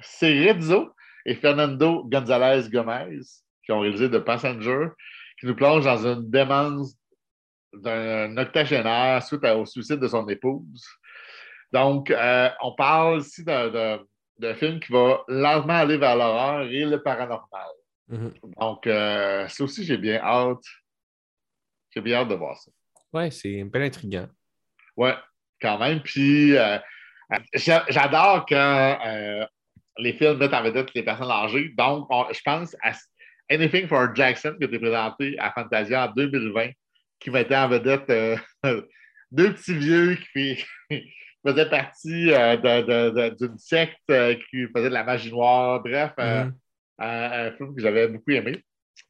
[0.00, 0.90] Cerezo
[1.24, 3.20] et Fernando González Gomez,
[3.64, 4.88] qui ont réalisé The Passenger,
[5.38, 6.96] qui nous plonge dans une démence
[7.72, 10.84] d'un octogénaire suite au suicide de son épouse.
[11.72, 14.00] Donc, euh, on parle ici d'un-
[14.54, 17.68] film qui va lentement aller vers l'horreur et le paranormal.
[18.08, 18.34] Mhm.
[18.60, 20.62] Donc, euh, ça aussi, j'ai bien hâte.
[21.94, 22.70] J'ai bien hâte de voir ça.
[23.12, 24.28] Ouais, c'est bien intriguant.
[24.96, 25.14] Ouais,
[25.60, 26.00] quand même.
[26.02, 26.78] Puis, euh,
[27.54, 28.98] j'a- j'adore quand
[29.98, 31.70] les films mettent en vedette les personnes âgées.
[31.76, 32.92] Donc, on- je pense à
[33.50, 36.70] Anything for Jackson qui a été présenté à Fantasia en 2020,
[37.20, 38.36] qui mettait en vedette euh,
[39.30, 40.64] deux petits vieux qui,
[41.46, 45.80] faisaient partie euh, d'une secte euh, qui faisait de la magie noire.
[45.82, 46.54] Bref, Mhm.
[46.98, 48.64] un, un film que j'avais beaucoup aimé.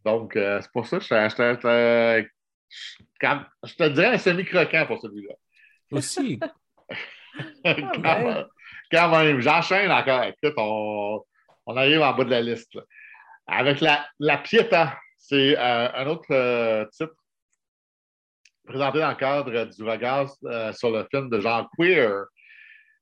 [0.04, 2.26] Donc, euh, c'est pour ça que je, je, je-
[2.68, 5.34] je- quand- je te dirais un semi-croquant pour celui-là.
[5.92, 6.38] Aussi.
[7.64, 8.24] quand, ouais.
[8.24, 8.44] même,
[8.90, 9.40] quand même.
[9.40, 10.24] J'enchaîne encore.
[10.24, 11.22] Écoute, on,
[11.66, 12.74] on arrive en bas de la liste.
[12.74, 12.82] là.
[13.46, 17.14] Avec la, la Pietà, c'est euh, un autre euh, titre
[18.66, 22.24] présenté dans le cadre du regard euh, sur le film de genre queer.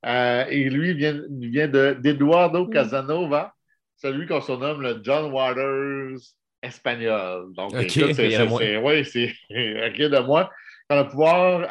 [0.06, 2.70] Et lui vient, il vient de- d'Eduardo Mm.
[2.70, 3.54] Casanova,
[3.96, 6.18] celui qu'on surnomme le John Waters
[6.62, 7.52] espagnol.
[7.54, 10.50] Donc, Ok, écoute, c'est, ouais, rien de moi.
[10.90, 11.66] On va pouvoir,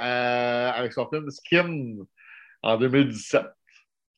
[0.76, 1.98] avec son film Skin
[2.64, 3.44] en 2017,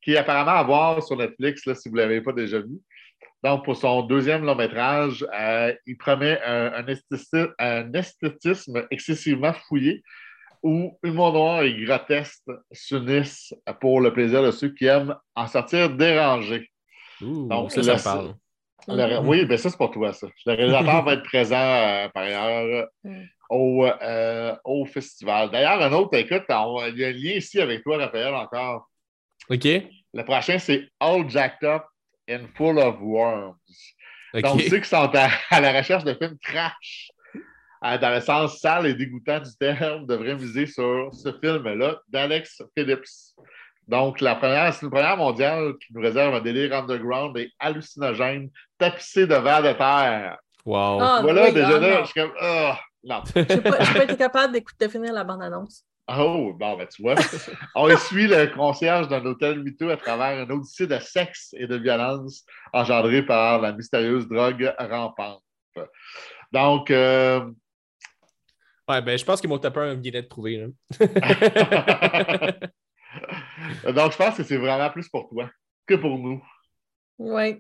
[0.02, 2.80] qui est apparemment à voir sur Netflix, là, si vous ne l'avez pas déjà vu.
[3.46, 9.54] Donc, pour son deuxième long métrage, euh, il promet un, un, esthétisme, un, esthétisme, excessivement
[9.54, 10.02] fouillé
[10.64, 15.92] où humour noir et grotesque s'unissent pour le plaisir de ceux qui aiment en sortir
[15.92, 16.72] dérangés.
[17.22, 18.34] Ouh, Donc, ça, ça parle.
[18.88, 20.26] Le, oui, ben ça, c'est pour toi, ça.
[20.48, 22.88] Le réalisateur va être présent euh, par ailleurs
[23.52, 25.52] au, euh, au festival.
[25.52, 28.90] D'ailleurs, un autre, écoute, on, il y a un lien ici avec toi, Raphaël, encore.
[29.52, 29.66] OK.
[29.66, 31.84] Le prochain, c'est All Jacked Up
[32.30, 33.56] and Full of Worms.
[34.34, 34.42] Okay.
[34.42, 37.10] Donc, ceux qui sont à, à, la recherche de films trash,
[37.86, 42.62] euh, dans le sens sale et dégoûtant du terme, devraient miser sur ce film-là d'Alex
[42.78, 43.36] Phillips.
[43.88, 48.50] Donc, la première, c'est une première mondiale qui nous réserve un délire underground et hallucinogène,
[48.78, 50.38] tapissé de verre de terre.
[50.66, 51.00] Wow.
[51.00, 52.04] Ah, voilà, oui, déjà ah, là, non.
[52.04, 53.24] je suis comme, ah, non.
[53.36, 55.86] Je n'ai pas, été capable d'écouter finir la bande-annonce.
[56.08, 57.16] Oh, bon, ben tu vois.
[57.76, 61.78] On suit le concierge d'un hôtel mytho à travers un odyssée de sexe et de
[61.78, 65.42] violence engendrée par la mystérieuse drogue rampante.
[66.52, 67.50] Donc, euh,
[68.88, 70.58] Ouais, ben, je pense que mon tapeur vient d'être trouvé.
[70.58, 70.68] Là.
[73.92, 75.50] donc, je pense que c'est vraiment plus pour toi
[75.88, 76.44] que pour nous,
[77.18, 77.60] Oui.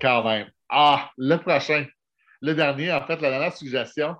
[0.00, 0.48] quand même.
[0.68, 1.84] Ah, le prochain.
[2.40, 4.14] Le dernier, en fait, la dernière suggestion.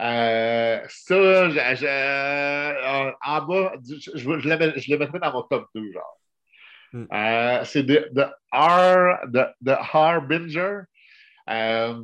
[0.00, 5.32] Euh, ça, je, je- euh, en bas, je, je, je le je le mettrais dans
[5.32, 6.18] mon top 2, genre.
[6.92, 7.06] Hmm.
[7.12, 10.80] Euh, c'est The, the, Har- the, the Harbinger.
[11.48, 11.94] Euh,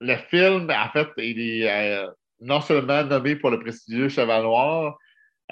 [0.00, 2.08] le film, en fait, il est euh,
[2.40, 4.96] non seulement nommé pour le prestigieux Cheval Noir,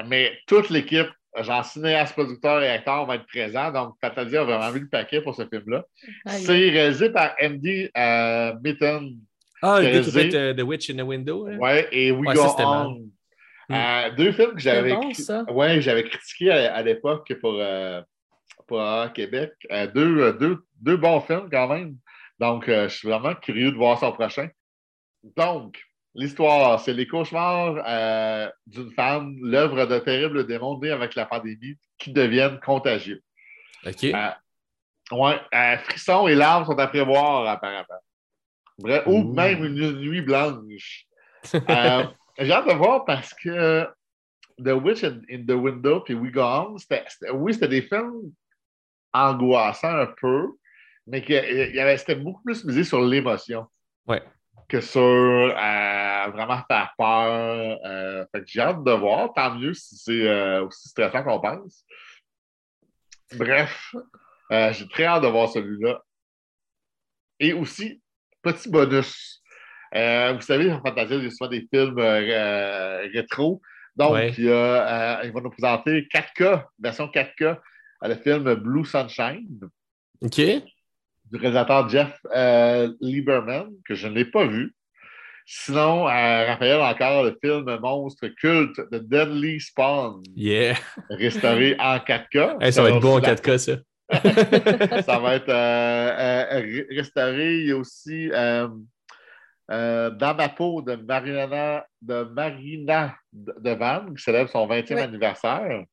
[0.06, 3.70] mais toute l'équipe, genre cinéaste, producteur et acteur, va être présent.
[3.70, 5.84] Donc, Fatalia a vraiment mis le paquet pour ce film-là.
[6.26, 9.12] C'est réalisé par Andy euh, Mitton.
[9.62, 11.48] Ah, le gars qui fait euh, The Witch in the Window.
[11.48, 11.56] là.
[11.56, 12.90] Ouais, et We Ouais, Go ça, c'était On.
[13.68, 13.74] Mm.
[13.74, 15.12] Euh, deux films que j'avais bon,
[15.54, 18.02] ouais, j'avais critiqué à, à l'époque pour, euh,
[18.66, 18.82] pour
[19.14, 19.52] Québec.
[19.70, 21.96] Euh, deux, euh, deux, deux bons films quand même.
[22.40, 24.48] Donc, euh, je suis vraiment curieux de voir son prochain.
[25.36, 25.80] Donc,
[26.14, 31.76] l'histoire, c'est les cauchemars euh, d'une femme, l'œuvre de terribles démons nés avec la pandémie
[31.98, 33.22] qui deviennent contagieux.
[33.86, 34.04] OK.
[34.04, 34.30] Euh,
[35.12, 37.84] Ouais, euh, frissons et larmes sont à prévoir, apparemment.
[38.80, 41.06] Bref, ou même une nuit blanche.
[41.54, 42.04] Euh,
[42.38, 43.86] J'ai hâte de voir parce que
[44.62, 48.32] The Witch in, in the Window puis We Go c'était- oui, c'était des films
[49.12, 50.48] angoissants un peu,
[51.06, 51.22] mais
[51.78, 53.66] avait- c'était beaucoup plus misé sur l'émotion
[54.06, 54.22] Ouais.
[54.68, 57.78] que sur euh, vraiment faire peur.
[57.84, 61.40] Euh, fait que j'ai hâte de voir, tant mieux si c'est euh, aussi stressant qu'on
[61.40, 61.84] pense.
[63.36, 63.94] Bref,
[64.52, 66.00] euh, j'ai très hâte de voir celui-là.
[67.38, 67.99] Et aussi,
[68.42, 69.42] petit bonus.
[69.94, 73.60] Euh, vous savez, en Fantasia, il y a souvent des films euh, euh, rétro.
[73.96, 74.32] Donc, Ouais.
[74.38, 77.54] il, y a, il va nous présenter 4K, version 4K, euh,
[78.08, 79.48] le film Blue Sunshine
[80.22, 80.36] OK.
[80.36, 82.16] du réalisateur Jeff
[83.00, 84.74] Lieberman, que je n'ai pas vu.
[85.46, 90.76] Sinon, euh, Raphaël, encore le film monstre culte de Deadly Spawn, Yeah.
[91.10, 92.58] restauré en 4K.
[92.60, 93.72] Hey, ça va être beau en aussi la- 4K, ça.
[95.04, 97.58] ça va être euh, euh, re- restauré.
[97.60, 98.68] Il y a aussi euh,
[99.70, 105.00] euh, Dans ma peau de Marina, de Marina de Vannes, qui célèbre son 20e Oui.
[105.00, 105.84] anniversaire.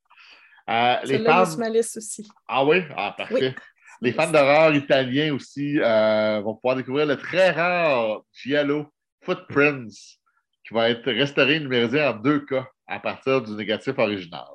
[0.69, 1.45] Euh, les fans...
[1.45, 2.27] sur ma liste aussi.
[2.47, 2.81] Ah oui?
[2.95, 3.55] Ah, parfait.
[4.01, 8.87] Les fans d'horreur italiens aussi euh, vont pouvoir découvrir le très rare Giallo
[9.23, 10.17] Footprints,
[10.67, 14.45] qui va être restauré et numérisé en 2K à partir du négatif original.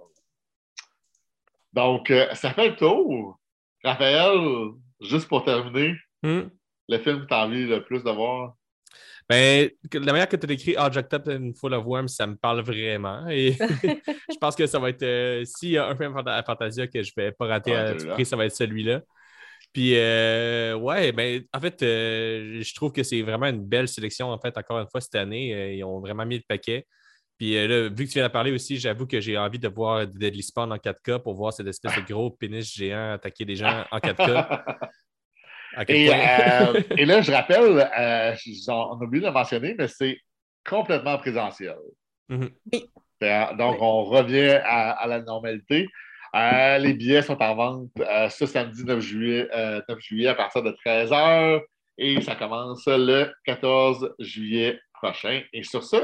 [1.72, 3.38] Donc, euh, ça fait le tour.
[3.84, 6.42] Raphaël, juste pour terminer, Hmm?
[6.88, 8.54] le film que tu as envie le plus de voir?
[9.28, 12.36] Ben, la manière que tu as écrit Object Up and Full of Worms, ça me
[12.36, 13.26] parle vraiment.
[13.28, 13.52] Et
[14.30, 15.02] je pense que ça va être.
[15.02, 17.94] euh, S'il y a un film à Fantasia que je vais pas rater Ouais, à
[17.94, 19.00] tout prix, ça va être celui-là.
[19.72, 24.28] Puis, euh, ouais, ben, en fait, euh, je trouve que c'est vraiment une belle sélection,
[24.28, 25.54] en fait, encore une fois, cette année.
[25.54, 26.86] Euh, ils ont vraiment mis le paquet.
[27.42, 29.66] Puis euh, là, vu que tu viens de parler aussi, j'avoue que j'ai envie de
[29.66, 33.56] voir Deadly Spawn en 4K pour voir cette espèce de gros pénis géant attaquer des
[33.56, 34.62] gens en 4K.
[35.74, 38.34] À quel Et, euh, et là, je rappelle, euh,
[38.68, 40.18] on a oublié de le mentionner, mais c'est
[40.64, 41.74] complètement présentiel.
[42.28, 42.48] Mhm.
[43.20, 45.88] C'est- Donc, on revient à, à la normalité.
[46.36, 50.36] Euh, les billets sont en vente euh, ce samedi 9 juillet, euh, 9 juillet à
[50.36, 51.60] partir de 13h
[51.98, 55.42] et ça commence le 14 juillet prochain.
[55.52, 55.96] Et sur ce,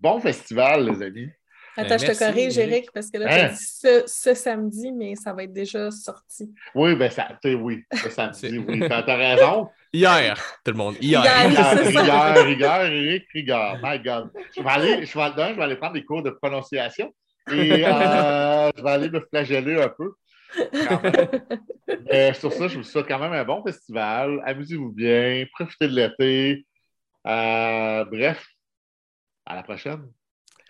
[0.00, 1.28] bon festival, les amis.
[1.74, 2.90] Attends, je te merci, corrige, Eric.
[2.92, 3.44] Parce que là, tu Hein?
[3.46, 6.52] as dit ce, ce samedi, mais ça va être déjà sorti.
[6.74, 9.68] Oui, ben ça, tu sais, oui, ce samedi, oui, t'as raison.
[9.92, 10.96] Hier, tout le monde.
[11.00, 11.22] Hier.
[11.24, 12.44] Hier.
[12.44, 13.78] Rigueur, Eric, rigueur.
[13.82, 14.30] My God.
[14.56, 17.12] Je vais aller, je vais, je vais aller prendre des cours de prononciation
[17.50, 20.12] et euh, je vais aller me flageller un peu.
[22.12, 24.42] Euh, sur ça, je vous souhaite quand même un bon festival.
[24.44, 26.66] Amusez-vous bien, profitez de l'été.
[27.26, 28.46] Euh, bref,
[29.46, 30.00] à la prochaine.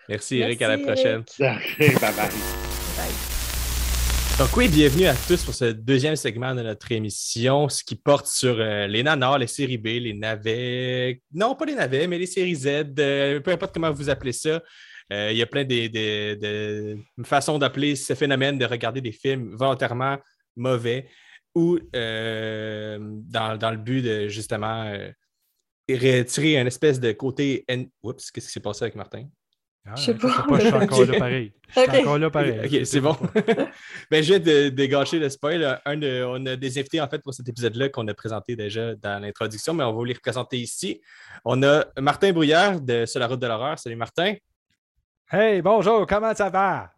[0.09, 1.23] Merci, Eric, à la prochaine.
[1.39, 2.13] Bye bye.
[2.97, 3.13] Bye.
[4.39, 8.25] Donc oui, bienvenue à tous pour ce deuxième segment de notre émission, ce qui porte
[8.25, 12.25] sur euh, les nanars, les séries B, les navets, non pas les navets, mais les
[12.25, 12.67] séries Z,
[12.97, 14.61] euh, peu importe comment vous appelez ça.
[15.11, 19.11] Euh, il y a plein de, de- de façons d'appeler ce phénomène de regarder des
[19.11, 20.17] films volontairement
[20.55, 21.07] mauvais
[21.53, 25.11] ou euh, dans, dans le but de justement euh,
[25.89, 27.65] retirer un espèce de côté...
[27.69, 29.25] en- Oups, qu'est-ce qui s'est passé avec Martin?
[29.85, 30.45] Ah, Je sais pas.
[30.47, 31.51] pas, je suis encore là pareil.
[31.67, 31.95] Je suis Ok.
[31.99, 32.59] encore là pareil.
[32.79, 33.17] Ok, c'est bon.
[34.09, 35.81] ben, je viens de, de gâcher le spoil.
[35.85, 38.95] Un de- on a des invités en fait pour cet épisode-là qu'on a présenté déjà
[38.95, 41.01] dans l'introduction, mais on va vous les représenter ici.
[41.43, 43.77] On a Martin Brouillard de Sur la route de l'horreur.
[43.77, 44.35] Salut Martin.
[45.29, 46.91] Hey, bonjour, comment ça va?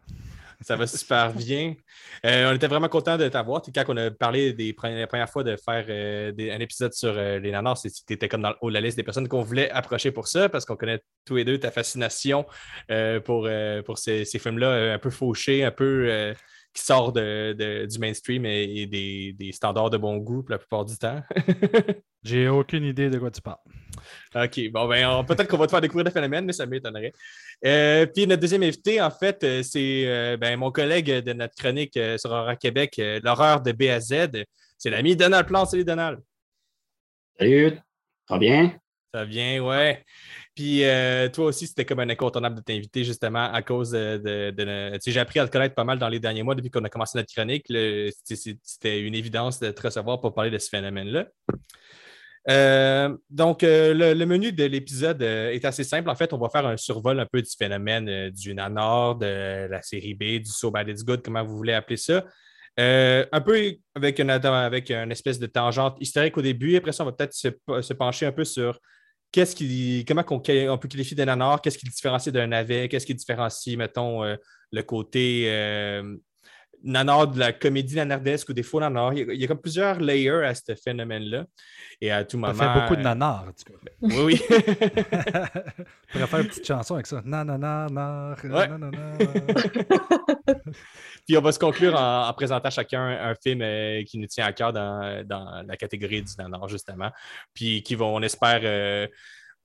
[0.66, 1.76] Ça va super bien.
[2.24, 3.62] Euh, on était vraiment content de t'avoir.
[3.72, 7.38] Quand on a parlé des la première fois de faire euh, un épisode sur euh,
[7.38, 9.70] les nanars, tu étais comme dans le haut de la liste des personnes qu'on voulait
[9.70, 12.46] approcher pour ça parce qu'on connaît tous les deux ta fascination
[13.24, 13.48] pour,
[13.84, 16.34] pour ces, films-là un peu fauchés, un peu
[16.76, 20.50] qui sortent de- de- du mainstream et, et des, des standards de bon goût pour
[20.52, 21.22] la plupart du temps.
[22.22, 23.56] J'ai aucune idée de quoi tu parles.
[24.34, 27.12] OK, bon, ben, on- peut-être qu'on va te faire découvrir le phénomène, mais ça m'étonnerait.
[27.64, 31.54] Euh, puis notre deuxième invité, en fait, euh, c'est euh, ben, mon collègue de notre
[31.54, 34.28] chronique euh, sur Horreur Québec, euh, l'horreur de B à Z.
[34.76, 35.70] C'est l'ami Donald Plante.
[35.70, 36.20] Salut, Donald.
[37.38, 37.70] Salut,
[38.28, 38.78] ça va bien?
[39.14, 40.04] Ça vient, ouais.
[40.56, 44.16] Puis euh, toi aussi, c'était comme un incontournable de t'inviter justement à cause de.
[44.16, 46.82] de- de- j'ai appris à te connaître pas mal dans les derniers mois depuis qu'on
[46.82, 47.66] a commencé notre chronique.
[48.24, 51.26] C'était une évidence de te recevoir pour parler de ce phénomène-là.
[52.48, 56.08] Euh, donc, euh, le, menu de l'épisode est assez simple.
[56.08, 59.82] En fait, on va faire un survol un peu du phénomène du nanar, de la
[59.82, 62.24] série B, du So Bad It's Good, comment vous voulez appeler ça.
[62.78, 66.76] Un peu avec une, avec espèce de tangente historique au début.
[66.76, 68.80] Après ça, on va peut-être se pencher un peu sur
[69.36, 73.14] qu'est-ce comment on, peut qualifier d'un nanar, qu'est-ce qui le différencie d'un navet, qu'est-ce qui
[73.14, 74.36] différencie, mettons, euh,
[74.72, 76.16] le côté euh,
[76.82, 79.12] nanar de la comédie nanardesque ou des faux nanars.
[79.14, 81.46] Il y a, il y a comme plusieurs layers à ce phénomène-là.
[82.00, 82.54] Et à tout Ça moment.
[82.54, 83.78] fait beaucoup de euh, nanars, en tout cas.
[84.02, 84.40] Oui, oui.
[84.50, 84.52] On
[86.12, 87.16] pourrait faire une petite chanson avec ça.
[87.16, 87.22] Ouais.
[87.24, 88.36] nanananar.
[91.26, 94.44] Puis on va se conclure en, en présentant chacun un film euh, qui nous tient
[94.46, 97.10] à cœur dans, dans la catégorie du nanar, justement.
[97.54, 99.06] Puis qui vont, on espère, euh,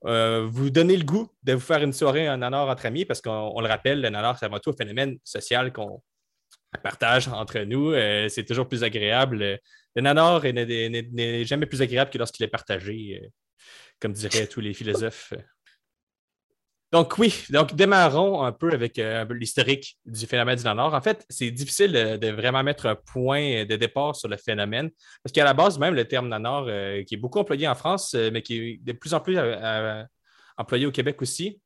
[0.06, 3.22] euh, vous donner le goût de vous faire une soirée en nanar entre amis, parce
[3.22, 6.02] qu'on on le rappelle, le nanar, c'est avant tout un phénomène social qu'on
[6.80, 7.92] partage entre nous.
[7.92, 9.60] Euh, c'est toujours plus agréable.
[9.96, 13.28] Le nanar est- n'est jamais plus agréable que lorsqu'il est partagé, euh,
[14.00, 15.34] comme diraient tous les philosophes.
[16.92, 20.94] Donc oui, donc démarrons un peu avec euh, l'historique du phénomène du nanar.
[20.94, 24.90] En fait, c'est difficile de, vraiment mettre un point de départ sur le phénomène,
[25.24, 28.14] parce qu'à la base, même le terme nanar, euh, qui est beaucoup employé en France,
[28.14, 30.04] euh, mais qui est de plus en plus euh, euh,
[30.58, 31.62] employé au Québec aussi,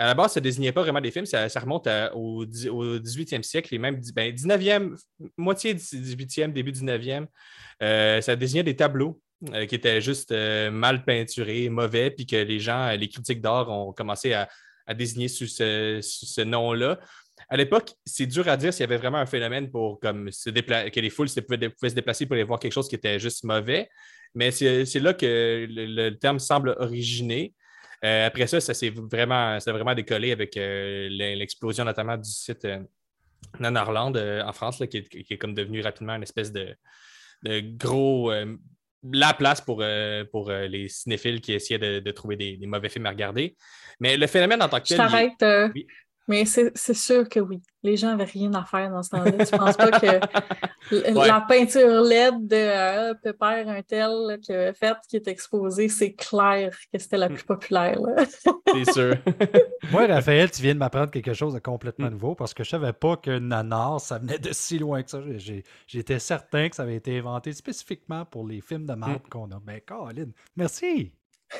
[0.00, 3.42] à la base, ça ne désignait pas vraiment des films, ça, remonte au, au 18e
[3.42, 4.98] siècle et même ben, 19e,
[5.36, 7.26] moitié du 18e, début 19e.
[7.82, 9.20] Euh, ça désignait des tableaux
[9.52, 13.68] euh, qui étaient juste euh, mal peinturés, mauvais, puis que les gens, les critiques d'art
[13.68, 14.48] ont commencé à,
[14.96, 16.98] désigner sous ce, nom-là.
[17.50, 21.10] À l'époque, c'est dur à dire s'il y avait vraiment un phénomène pour que les
[21.10, 23.88] foules se pouvaient, se déplacer pour aller voir quelque chose qui était juste mauvais.
[24.34, 27.54] Mais c'est c'est là que le, le terme semble originer.
[28.04, 32.16] Euh, après ça, ça s'est vraiment, ça a vraiment décollé avec euh, l'e- l'explosion notamment
[32.16, 32.78] du site euh,
[33.58, 36.74] Nanarland en France, là, qui, est, qui est comme devenu rapidement une espèce de,
[37.42, 38.32] de gros.
[39.02, 42.66] la place pour, euh, pour euh, les cinéphiles qui essayaient de, de trouver des, des
[42.66, 43.56] mauvais films à regarder.
[43.98, 44.96] Mais le phénomène en tant que Je tel.
[44.96, 45.86] il euh, Oui.
[46.30, 47.60] Mais c'est sûr que oui.
[47.82, 49.44] Les gens n'avaient rien à faire dans ce temps-là.
[49.44, 50.06] Tu penses pas que
[50.92, 51.28] Ouais.
[51.28, 56.14] la peinture LED de euh, Pépère un tel qui a fait, qui est exposée, c'est
[56.14, 57.98] clair que c'était la plus populaire.
[58.72, 59.14] C'est sûr.
[59.92, 62.10] Moi, Raphaël, tu viens de m'apprendre quelque chose de complètement Mm.
[62.12, 65.20] nouveau parce que je savais pas que nanar, ça venait de si loin que ça.
[65.86, 69.28] J'étais certain que ça avait été inventé spécifiquement pour les films de marde Mm.
[69.30, 69.60] qu'on a.
[69.66, 71.12] Mais Caroline, merci!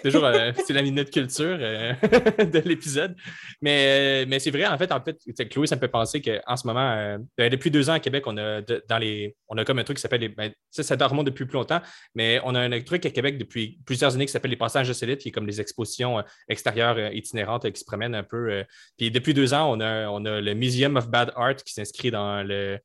[0.02, 1.92] Toujours, euh, c'est la minute culture euh,
[2.38, 3.16] de l'épisode.
[3.60, 5.18] Mais, euh, mais c'est vrai, en fait, en fait,
[5.48, 8.36] Chloé, ça me fait penser qu'en ce moment, ben, depuis deux ans à Québec, on
[8.36, 9.36] a dans les.
[9.48, 11.80] On a comme un truc qui s'appelle ben, ça, ça remonte depuis plus longtemps,
[12.14, 14.92] mais on a un truc à Québec depuis plusieurs années qui s'appelle les passages de
[14.92, 18.64] Célite, qui est comme des expositions extérieures itinérantes qui se promènent un peu.
[18.96, 22.10] Puis depuis deux ans, on a, on a le Museum of Bad Art qui s'inscrit
[22.10, 22.78] dans le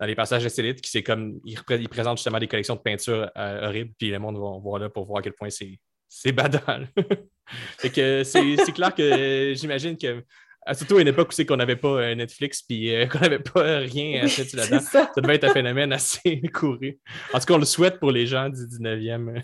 [0.00, 2.80] dans les passages de qui c'est comme, il, repré- il présente justement des collections de
[2.80, 5.78] peintures horribles, puis le monde va voir là pour voir à quel point c'est
[6.14, 6.88] c'est badal.
[7.78, 10.22] fait que c'est clair que j'imagine que
[10.72, 13.40] surtout à une époque où c'est qu'on n'avait pas euh, Netflix puis euh, qu'on n'avait
[13.40, 14.80] pas rien à faire là-dedans.
[14.80, 15.10] Ça.
[15.14, 16.98] Ça devait être un phénomène assez couru.
[17.32, 19.42] En tout cas, on le souhaite pour les gens du 19e.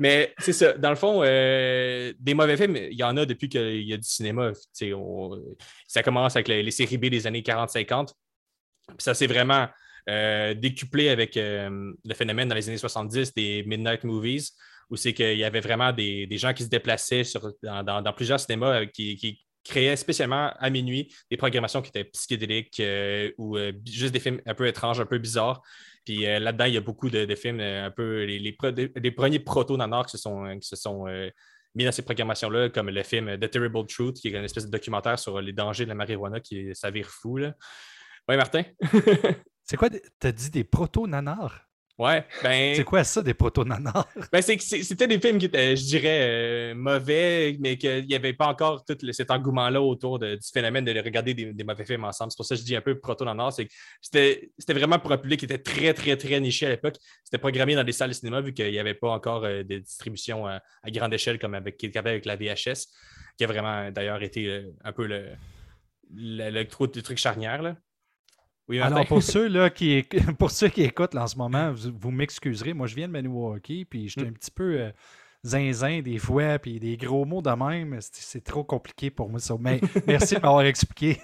[0.00, 0.72] Mais c'est ça.
[0.72, 3.96] Dans le fond, euh, des mauvais films, il y en a depuis qu'il y a
[3.96, 4.50] du cinéma.
[4.92, 5.40] On-
[5.86, 8.08] ça commence avec les, les séries B des années 40-50.
[8.88, 9.68] Puis ça s'est vraiment
[10.10, 14.50] euh, décuplé avec le phénomène dans les années 70 des Midnight Movies,
[14.90, 17.22] où c'est qu'il y avait vraiment des, des gens qui se déplaçaient
[17.62, 23.32] dans, plusieurs cinémas euh, qui, créaient spécialement à minuit des programmations qui étaient psychédéliques euh,
[23.38, 25.62] ou euh, juste des films un peu étranges, un peu bizarres.
[26.04, 28.52] Puis là-dedans, il y a beaucoup de, films un peu les, les,
[29.10, 29.42] premiers
[30.06, 31.06] se sont, qui se sont
[31.74, 34.70] mis dans ces programmations-là, comme le film The Terrible Truth, qui est une espèce de
[34.70, 37.38] documentaire sur les dangers de la marijuana qui s'avère fou.
[38.28, 38.64] Oui, Martin?
[39.64, 41.63] C'est quoi, t'as dit des proto-nanars?
[41.96, 42.74] Ouais, ben.
[42.74, 44.08] C'est quoi ça, des proto-nanars?
[44.32, 48.48] Ben, c'était des films qui étaient, je dirais, euh, mauvais, mais qu'il n'y avait pas
[48.48, 52.02] encore tout le- cet engouement-là autour de- du phénomène de regarder des, des mauvais films
[52.02, 52.32] ensemble.
[52.32, 53.72] C'est pour ça que je dis un peu proto nanars c'est que
[54.02, 56.96] c'était vraiment pour un public qui était très, très, très niché à l'époque.
[57.22, 59.78] C'était programmé dans des salles de cinéma vu qu'il n'y avait pas encore euh, de
[59.78, 62.88] distribution à, à grande échelle comme avec, avec la VHS,
[63.38, 65.28] qui a vraiment d'ailleurs été euh, un peu le,
[66.12, 67.62] le, le le truc charnière.
[67.62, 67.76] Là.
[68.68, 68.78] Oui?
[68.80, 70.04] Alors, pour ceux, là, qui,
[70.38, 72.72] pour ceux qui écoutent là, en ce moment, vous, vous m'excuserez.
[72.74, 74.28] Moi, je viens de Maniwaki, puis je suis Mm.
[74.28, 74.90] un petit peu euh,
[75.44, 77.98] zinzin des fois, puis des gros mots de même.
[78.00, 79.38] C'est trop compliqué pour moi.
[79.40, 79.54] ça.
[79.60, 81.18] Mais merci de m'avoir expliqué.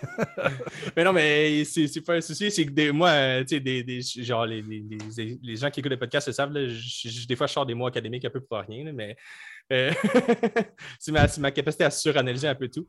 [0.95, 2.51] Mais non, mais c'est pas un souci.
[2.51, 4.85] C'est que des, moi, euh, tu sais, des, des- genre, les, les-
[5.17, 6.67] les- les gens qui écoutent les podcasts le savent, là,
[7.29, 9.17] des fois, je sors des mots académiques un peu pour rien, là, mais
[9.73, 9.91] euh,
[10.99, 12.87] c'est ma, c'est ma capacité à suranalyser un peu tout.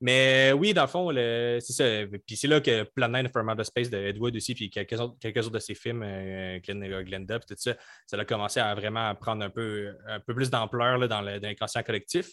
[0.00, 1.84] Mais oui, dans le fond, c'est ça.
[2.26, 4.98] Puis c'est là que Plan 9 from Outer Space de Ed Wood aussi, puis quelques
[4.98, 7.74] autres, de ses films, euh, Glen, euh, Glenda, puis tout ça,
[8.06, 12.30] ça a commencé à vraiment prendre un peu, un peu plus d'ampleur dans l'inconscient collectif.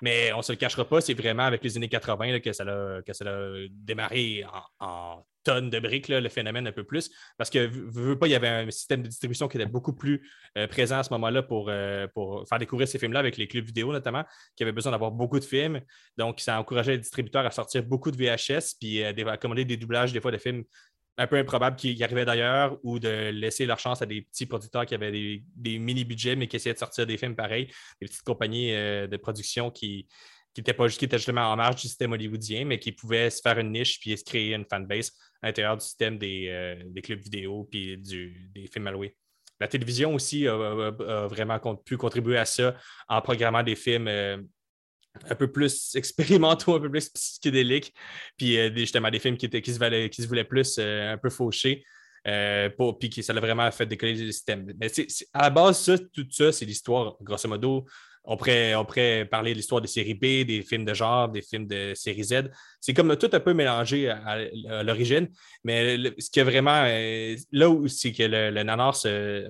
[0.00, 2.52] Mais on ne se le cachera pas, c'est vraiment avec les années 80 là, que,
[2.54, 4.46] ça a, que ça a démarré
[4.80, 7.08] en tonnes de briques, le phénomène un peu plus.
[7.38, 10.28] Parce que, veux, pas, il y avait un système de distribution qui était beaucoup plus
[10.58, 13.64] euh, présent à ce moment-là pour, euh, pour faire découvrir ces films-là avec les clubs
[13.64, 14.24] vidéo notamment,
[14.56, 15.80] qui avaient besoin d'avoir beaucoup de films.
[16.16, 19.76] Donc, ça encourageait les distributeurs à sortir beaucoup de VHS puis euh, à commander des
[19.76, 20.64] doublages des fois de films
[21.18, 24.84] un peu improbables qui, arrivaient d'ailleurs ou de laisser leur chance à des petits producteurs
[24.84, 27.68] qui avaient des, mini-budgets mais qui essayaient de sortir des films pareils,
[28.00, 30.08] des petites compagnies euh, de production qui
[30.56, 33.42] qui étaient, pas, qui étaient justement en marge du système hollywoodien, mais qui pouvaient se
[33.42, 37.02] faire une niche puis se créer une fanbase à l'intérieur du système des, euh, des
[37.02, 39.14] clubs vidéo puis du, des films louer.
[39.60, 40.90] La télévision aussi a,
[41.28, 42.74] vraiment pu contribuer à ça
[43.06, 44.38] en programmant des films euh,
[45.28, 47.92] un peu plus expérimentaux, un peu plus psychédéliques,
[48.38, 51.18] puis euh, justement des films qui, étaient, qui, se, valaient- qui se voulaient plus un
[51.18, 51.84] peu fauchés.
[52.26, 54.72] euh, puis ça a vraiment fait décoller le système.
[54.80, 55.84] Mais c'est- à la base,
[56.14, 57.84] tout ça, c'est l'histoire, grosso modo.
[58.26, 61.92] On pourrait, parler de l'histoire des séries B, des films de genre, des films de
[61.94, 62.50] série Z.
[62.80, 64.38] C'est comme tout un peu mélangé à,
[64.82, 65.28] l'origine,
[65.62, 66.84] mais le- ce qui est vraiment.
[66.86, 69.48] euh, là où c'est que le, le nanar se,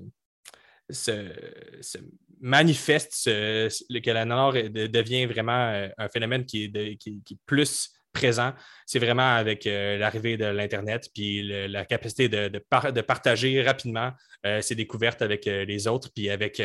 [2.40, 6.98] manifeste, que la nanar de- devient vraiment euh, un phénomène qui est,
[7.46, 8.52] plus présent,
[8.86, 13.62] c'est vraiment avec euh, l'arrivée de l'Internet, puis le- la capacité de, par- de partager
[13.62, 14.12] rapidement
[14.60, 16.62] ses découvertes avec les autres, puis avec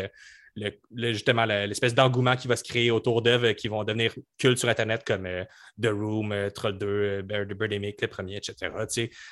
[0.56, 4.70] le- justement l'espèce d'engouement qui va se créer autour d'œuvres qui vont devenir cultes sur
[4.70, 5.44] Internet comme euh,
[5.82, 8.70] The Room, euh, Troll 2, euh, Bear- The Birdemic, le premier, etc.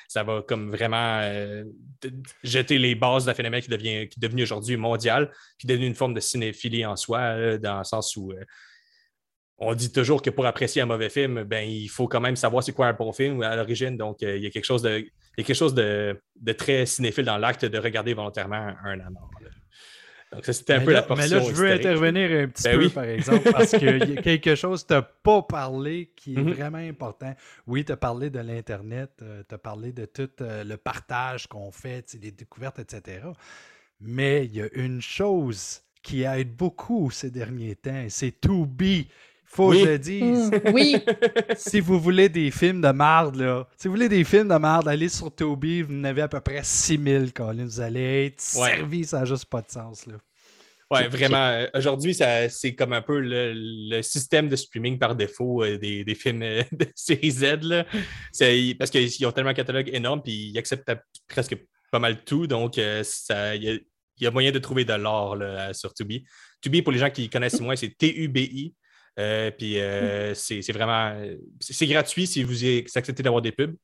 [0.07, 1.63] Ça va comme vraiment euh,
[2.43, 5.95] jeter les bases d'un phénomène qui, devient, est devenu aujourd'hui mondial, qui est devenu une
[5.95, 8.43] forme de cinéphilie en soi, euh, dans le sens où euh,
[9.57, 12.63] on dit toujours que pour apprécier un mauvais film, ben, il faut quand même savoir
[12.63, 13.97] c'est quoi un bon film à l'origine.
[13.97, 16.17] Donc, euh, il y a quelque chose de, il y a quelque chose de,
[16.57, 19.29] très cinéphile dans l'acte de regarder volontairement un anor.
[20.31, 22.47] Donc, ça, c'était un mais, peu là, la portion mais là, je veux intervenir un
[22.49, 22.89] petit Ben peu, oui.
[22.89, 26.37] par exemple, parce qu'il y a quelque chose que tu n'as pas parlé qui est
[26.43, 26.51] Mhm.
[26.53, 27.33] vraiment important.
[27.65, 29.09] Oui, tu as parlé de l'Internet,
[29.47, 33.25] tu as parlé de tout euh, le partage qu'on fait, les découvertes, etc.
[33.99, 39.05] Mais il y a une chose qui aide beaucoup ces derniers temps, c'est To Be.
[39.51, 39.79] Faut Oui.
[39.79, 40.51] que je le dise.
[40.51, 40.95] Hmm, oui,
[41.57, 44.87] si vous voulez des films de marde, là, si vous voulez des films de marde,
[44.87, 47.65] allez sur Toby, vous en avez à peu près 6000, Colin.
[47.65, 48.75] Vous allez être Ouais.
[48.77, 50.13] servi, ça n'a juste pas de sens, là.
[50.91, 51.37] Oui, vraiment.
[51.49, 55.77] euh, Aujourd'hui, ça- c'est comme un peu le, le système de streaming par défaut euh,
[55.77, 57.61] des, des films euh, de série Z.
[57.61, 57.85] là.
[58.31, 60.91] C'est- Parce qu'ils ont tellement un catalogue énorme, puis ils acceptent
[61.27, 61.55] presque
[61.91, 62.47] pas mal tout.
[62.47, 65.73] Donc, euh, ça- il y, a, il y a moyen de trouver de l'or là,
[65.73, 66.23] sur Tubi.
[66.61, 68.73] Tubi, pour les gens qui connaissent moins, c'est T-U-B-I.
[69.19, 71.13] Euh, puis euh, c'est c'est vraiment.
[71.59, 73.75] C'est gratuit si vous y- acceptez d'avoir des pubs.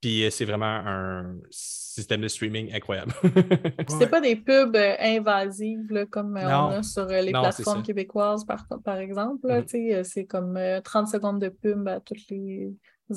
[0.00, 3.14] Puis euh, c'est vraiment un système de streaming incroyable.
[3.88, 7.40] C'est pas des pubs euh, invasives là, comme euh, on a sur euh, les Non,
[7.40, 9.46] plateformes québécoises, par, par exemple.
[9.48, 9.64] Mhm.
[9.94, 12.70] euh, C'est comme euh, 30 secondes de pub à toutes les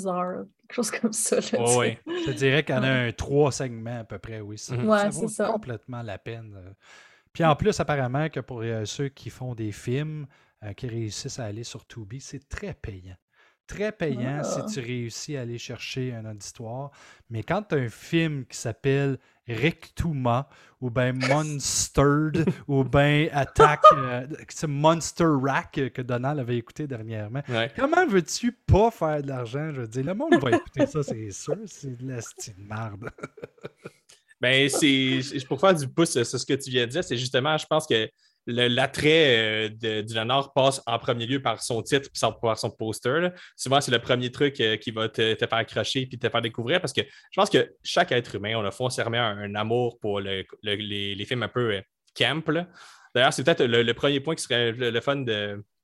[0.05, 1.35] heures, quelque chose comme ça.
[1.37, 1.99] là, Oh, ouais.
[2.07, 4.57] Je te dirais qu'il y en a un trois segments à peu près, oui.
[4.57, 4.75] Ça.
[4.77, 5.47] Ouais, ça c'est vaut ça.
[5.49, 6.55] complètement la peine.
[7.33, 10.25] Puis en plus, apparemment, que pour euh, ceux qui font des films,
[10.63, 13.15] euh, qui réussissent à aller sur Tubi, c'est très payant.
[13.67, 14.43] Très payant Ah.
[14.43, 16.89] si tu réussis à aller chercher un auditoire.
[17.29, 20.49] Mais quand tu as un film qui s'appelle Rectuma
[20.81, 27.43] ou bien Monstered ou bien Attack, euh, c'est Monster Rack que Donald avait écouté dernièrement,
[27.47, 27.71] Ouais.
[27.75, 29.71] Comment veux-tu pas faire de l'argent?
[29.71, 31.55] Je veux dire, le monde va écouter ça, c'est sûr.
[31.67, 33.09] C'est de la style merde.
[34.41, 37.57] Ben, c'est pour faire du pouce sur ce que tu viens de dire, c'est justement,
[37.57, 38.09] je pense que
[38.49, 43.29] l'attrait euh, du Léonard passe en premier lieu par son titre puis par son poster.
[43.55, 46.81] Souvent, c'est le premier truc euh, qui va te, faire accrocher puis te faire découvrir
[46.81, 50.45] parce que je pense que chaque être humain, on a foncièrement un, amour pour le-
[50.63, 51.81] le- les, films un peu euh,
[52.15, 52.43] camp.
[53.13, 55.23] D'ailleurs, c'est peut-être le, premier point qui serait le, fun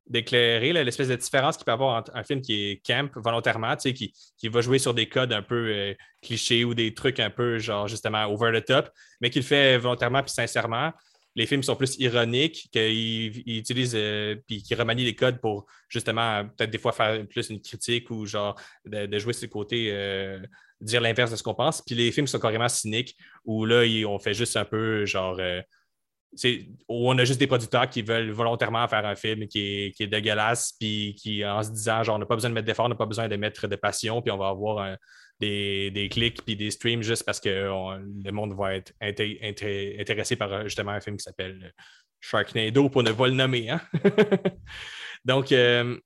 [0.08, 3.90] d'éclairer, l'espèce de différence qu'il peut avoir entre un film qui est camp volontairement, tu
[3.90, 7.58] sais, qui, va jouer sur des codes un peu clichés ou des trucs un peu,
[7.58, 8.90] genre, justement, over the top,
[9.22, 10.92] mais qui le fait volontairement puis sincèrement.
[11.36, 15.66] Les films sont plus ironiques, qu'ils ils utilisent euh, puis qui remanient les codes pour
[15.90, 18.56] justement peut-être des fois faire plus une critique ou genre
[18.86, 20.40] de, jouer sur le côté euh,
[20.82, 21.82] dire l'inverse de ce qu'on pense.
[21.82, 25.38] Puis les films sont carrément cyniques où là, ils- on fait juste un peu genre
[25.40, 25.62] euh,
[26.90, 30.04] où on a juste des producteurs qui veulent volontairement faire un film qui est, qui
[30.04, 32.86] est dégueulasse, puis qui, en se disant, genre, on n'a pas besoin de mettre d'efforts,
[32.86, 34.98] on n'a pas besoin de mettre de passion, puis on va avoir un-
[35.40, 39.40] des, des clics, puis des streams juste parce que on- le monde va être inté-
[39.42, 41.74] inté- intéressé par euh, justement un film qui s'appelle
[42.20, 43.70] Sharknado, pour ne pas le nommer.
[43.70, 43.82] hein.
[45.26, 45.98] Donc, euh,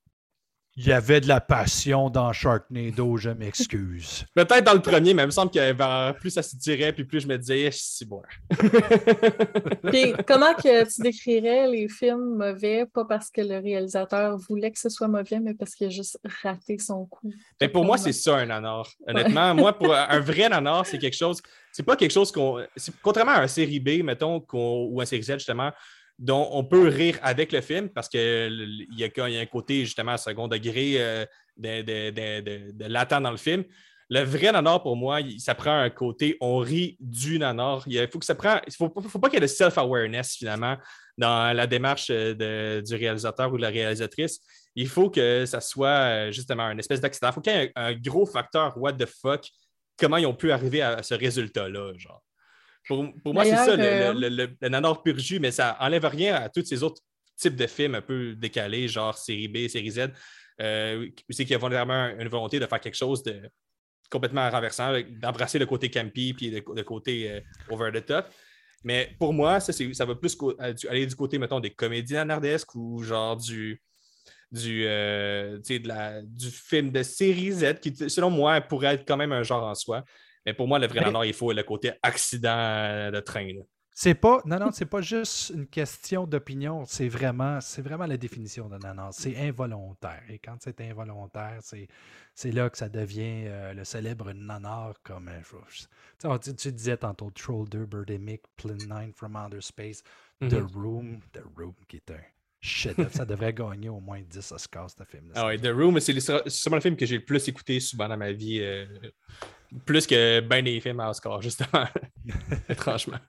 [0.82, 4.23] Il y avait de la passion dans Sharknado, je m'excuse.
[4.34, 7.03] peut-être dans le premier, mais il me semble que vers- plus ça se tirait, puis
[7.03, 8.21] plus je me disais, c'est bon.
[9.91, 14.80] Puis comment que tu décrirais les films mauvais, pas parce que le réalisateur voulait que
[14.80, 17.27] ce soit mauvais, mais parce qu'il a juste raté son coup.
[17.59, 18.88] Mais Ben, pour moi, c'est ça un nanar.
[19.05, 21.41] Honnêtement, moi, pour un vrai nanar, c'est quelque chose.
[21.73, 22.63] C'est pas quelque chose qu'on.
[23.01, 25.71] Contrairement à un série B, mettons, qu'on- ou un série Z, justement,
[26.20, 30.17] dont on peut rire avec le film parce qu'il y, y a un côté, justement,
[30.17, 31.26] second degré euh,
[31.57, 33.63] de, de, latent dans le film.
[34.11, 37.84] Le vrai nanar, pour moi, ça prend un côté, on rit du nanar.
[37.88, 38.59] Il faut que ça prend.
[38.78, 40.78] Faut, faut pas qu'il y ait de self-awareness, finalement,
[41.17, 44.39] dans la démarche euh, de- du réalisateur ou de la réalisatrice
[44.76, 47.30] il faut que ça soit euh, justement une espèce d'accident.
[47.30, 49.47] Il faut qu'il y ait un, un gros facteur what the fuck,
[49.97, 51.93] comment ils ont pu arriver à ce résultat-là.
[51.97, 52.22] Genre.
[52.90, 53.84] Pour, pour moi, c'est ça, le,
[54.20, 57.02] le, le- le nanar pur jus, mais ça enlève rien à tous ces autres
[57.38, 60.00] types de films un peu décalés, genre série B, série Z.
[60.60, 63.50] Euh, c'est qu'il y a vraiment une volonté de faire quelque chose de
[64.10, 68.26] complètement renversant, d'embrasser le côté campy puis le, le côté euh, over the top.
[68.84, 72.74] Mais pour moi, ça, ça va plus euh, aller du côté, mettons, des comédies nanardesques
[72.76, 73.82] ou genre du,
[74.52, 78.96] du, euh, tu sais, de la- du film de série Z qui, selon moi, pourrait
[78.96, 80.04] être quand même un genre en soi.
[80.46, 83.46] Mais pour moi, le vrai nanar, il faut le côté accident de train.
[83.48, 83.62] là.
[83.92, 84.42] C'est pas.
[84.46, 86.86] Non, non, c'est pas juste une question d'opinion.
[86.86, 89.14] C'est vraiment, c'est vraiment la définition de nanar.
[89.14, 90.24] C'est involontaire.
[90.30, 91.88] Et quand c'est involontaire, c'est,
[92.34, 95.28] c'est là que ça devient euh, le célèbre nanar comme.
[95.28, 100.02] euh, tu tu, disais tantôt Troll 2, Birdemic, Plane 9 from Outer Space,
[100.40, 100.68] The Mhm.
[100.76, 102.22] Room, The Room qui est un
[102.62, 103.12] chef-d'œuvre.
[103.14, 105.32] ça devrait gagner au moins 10 Oscars, ce film.
[105.36, 106.18] Ah ouais, The Room, c'est
[106.50, 108.62] sûrement le film que j'ai le plus écouté souvent dans ma vie.
[108.62, 108.86] euh,
[109.86, 111.86] plus que ben des films à Oscar, justement.
[112.70, 113.20] Étrangement.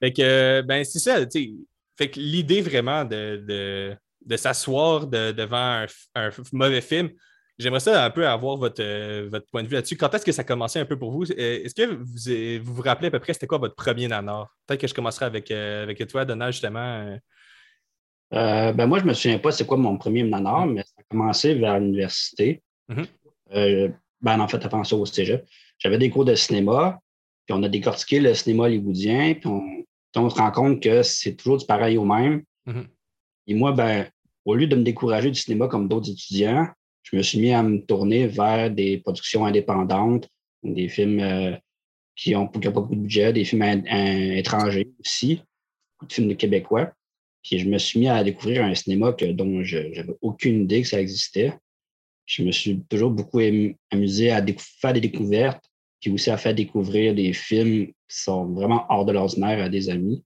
[0.00, 1.50] Fait que, euh, ben, c'est ça, tu sais.
[1.98, 5.84] Fait que l'idée vraiment de, de, de s'asseoir de- devant
[6.14, 7.10] un, mauvais film,
[7.58, 9.96] j'aimerais ça un peu avoir votre, euh, votre point de vue là-dessus.
[9.98, 11.30] Quand est-ce que ça a commencé un peu pour vous?
[11.30, 12.04] Euh, Est-ce que vous
[12.64, 14.48] vous, vous rappelez à peu près c'était quoi votre premier nanar?
[14.66, 16.80] Peut-être que je commencerai avec, euh, avec toi, Donald, justement.
[18.32, 18.72] euh.
[18.72, 21.54] Ben moi, je me souviens pas c'est quoi mon premier nanar, mais ça a commencé
[21.54, 22.62] vers l'université.
[22.88, 23.06] Mhm.
[23.52, 23.88] Euh,
[24.20, 25.46] ben, en fait, avant ça au cégep.
[25.78, 27.00] J'avais des cours de cinéma,
[27.46, 29.60] puis on a décortiqué le cinéma hollywoodien, puis on,
[30.12, 32.42] puis on se rend compte que c'est toujours du pareil au même.
[32.66, 32.86] Mhm.
[33.46, 34.06] Et moi, ben,
[34.44, 36.66] au lieu de me décourager du cinéma comme d'autres étudiants,
[37.02, 40.28] je me suis mis à me tourner vers des productions indépendantes,
[40.62, 41.56] des films euh,
[42.14, 45.42] qui n'ont qui ont pas beaucoup de budget, des films in- in- étrangers aussi,
[45.94, 46.92] beaucoup de films de québécois.
[47.42, 50.82] Puis je me suis mis à découvrir un cinéma que, dont je n'avais aucune idée
[50.82, 51.54] que ça existait.
[52.26, 53.40] Je me suis toujours beaucoup
[53.90, 54.44] amusé à
[54.80, 55.64] faire des découvertes,
[56.00, 59.90] puis aussi à faire découvrir des films qui sont vraiment hors de l'ordinaire à des
[59.90, 60.24] amis.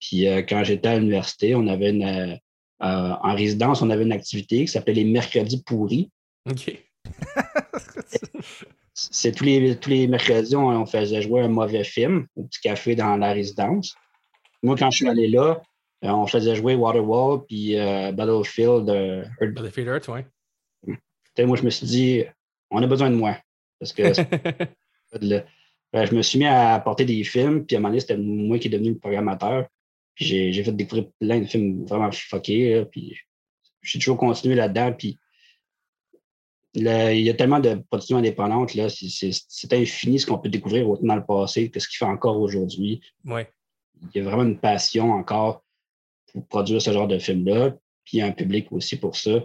[0.00, 2.34] Puis euh, quand j'étais à l'université, on avait une, euh,
[2.82, 6.10] euh, en résidence, on avait une activité qui s'appelait les mercredis pourris.
[6.50, 6.78] OK.
[8.94, 12.60] c'est tous les, tous les mercredis, on, on faisait jouer un mauvais film au petit
[12.60, 13.94] café dans la résidence.
[14.62, 15.62] Moi, quand je suis allé là,
[16.02, 18.88] on faisait jouer Waterwall puis euh, Battlefield.
[18.88, 20.26] Earth- Battlefield Earth, ouais.
[21.46, 22.22] Moi, je me suis dit,
[22.70, 23.36] on a besoin de moi.
[23.78, 24.02] Parce que.
[25.92, 28.16] Ben, je me suis mis à apporter des films, puis à un moment donné, c'était
[28.16, 29.66] moi qui est devenu le programmateur.
[30.14, 32.74] Puis j'ai j'ai fait découvrir plein de films vraiment fuckés.
[32.74, 33.16] là, puis
[33.82, 34.92] j'ai toujours continué là-dedans.
[34.92, 35.18] Puis
[36.74, 40.38] le- il y a tellement de productions indépendantes, là, c'est- c'est c'est infini ce qu'on
[40.38, 43.00] peut découvrir autant dans le passé que ce qu'il fait encore aujourd'hui.
[43.24, 43.48] ouais.
[44.14, 45.62] Il y a vraiment une passion encore
[46.32, 47.72] pour produire ce genre de film-là.
[48.04, 49.44] Puis il y a un public aussi pour ça.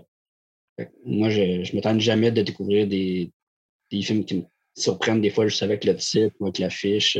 [1.06, 3.32] Moi, je ne m'attends jamais de découvrir des,
[3.92, 4.44] des films qui me
[4.76, 7.18] surprennent des fois juste avec le titre ou avec l'affiche.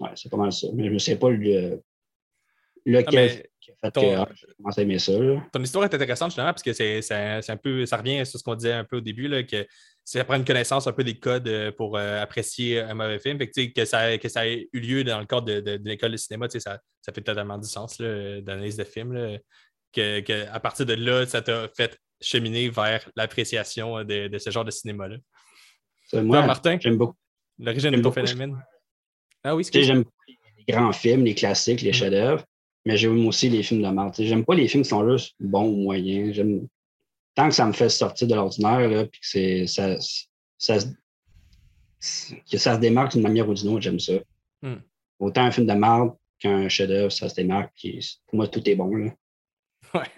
[0.00, 0.68] Ouais, c'est pas mal ça.
[0.74, 1.82] Mais je ne sais pas le,
[2.86, 5.12] lequel Ah, qui a fait ton- que ah, j'ai commencé à aimer ça.
[5.18, 5.44] là.
[5.52, 8.38] Ton histoire est intéressante justement parce que c'est c'est- c'est un peu, ça revient sur
[8.38, 9.66] ce qu'on disait un peu au début, là, que
[10.04, 13.38] ça prend une connaissance un peu des codes euh, pour euh, apprécier un mauvais film.
[13.38, 15.88] Fait que, que, ça, que ça ait eu lieu dans le cadre de, de- de
[15.88, 16.58] l'école de cinéma, ça,
[17.00, 19.12] ça fait totalement du sens là, d'analyse de film.
[19.12, 19.38] là.
[19.92, 24.50] Que, que à partir de là, ça t'a fait cheminer vers l'appréciation de, de ce
[24.50, 25.16] genre de cinéma-là.
[26.14, 27.16] Moi, Martin, j'aime beaucoup.
[27.58, 28.62] l'origine de j'aime ton beaucoup phénomène?
[29.42, 30.04] Ah oui, j'aime
[30.58, 31.94] les grands films, les classiques, les Mhm.
[31.94, 32.44] chefs-d'œuvre,
[32.84, 34.14] mais j'aime aussi les films de merde.
[34.18, 36.34] J'aime pas les films qui sont juste bons ou moyens.
[36.34, 36.68] J'aime
[37.34, 39.96] tant que ça me fait sortir de l'ordinaire, puis que c'est ça,
[42.50, 44.14] que ça se démarque d'une manière ou d'une autre, j'aime ça.
[44.62, 44.82] Mhm.
[45.18, 47.72] Autant un film de merde qu'un chef-d'œuvre, ça se démarque.
[47.76, 48.94] Puis pour moi, tout est bon.
[48.94, 49.12] Là.
[49.94, 50.10] Ouais.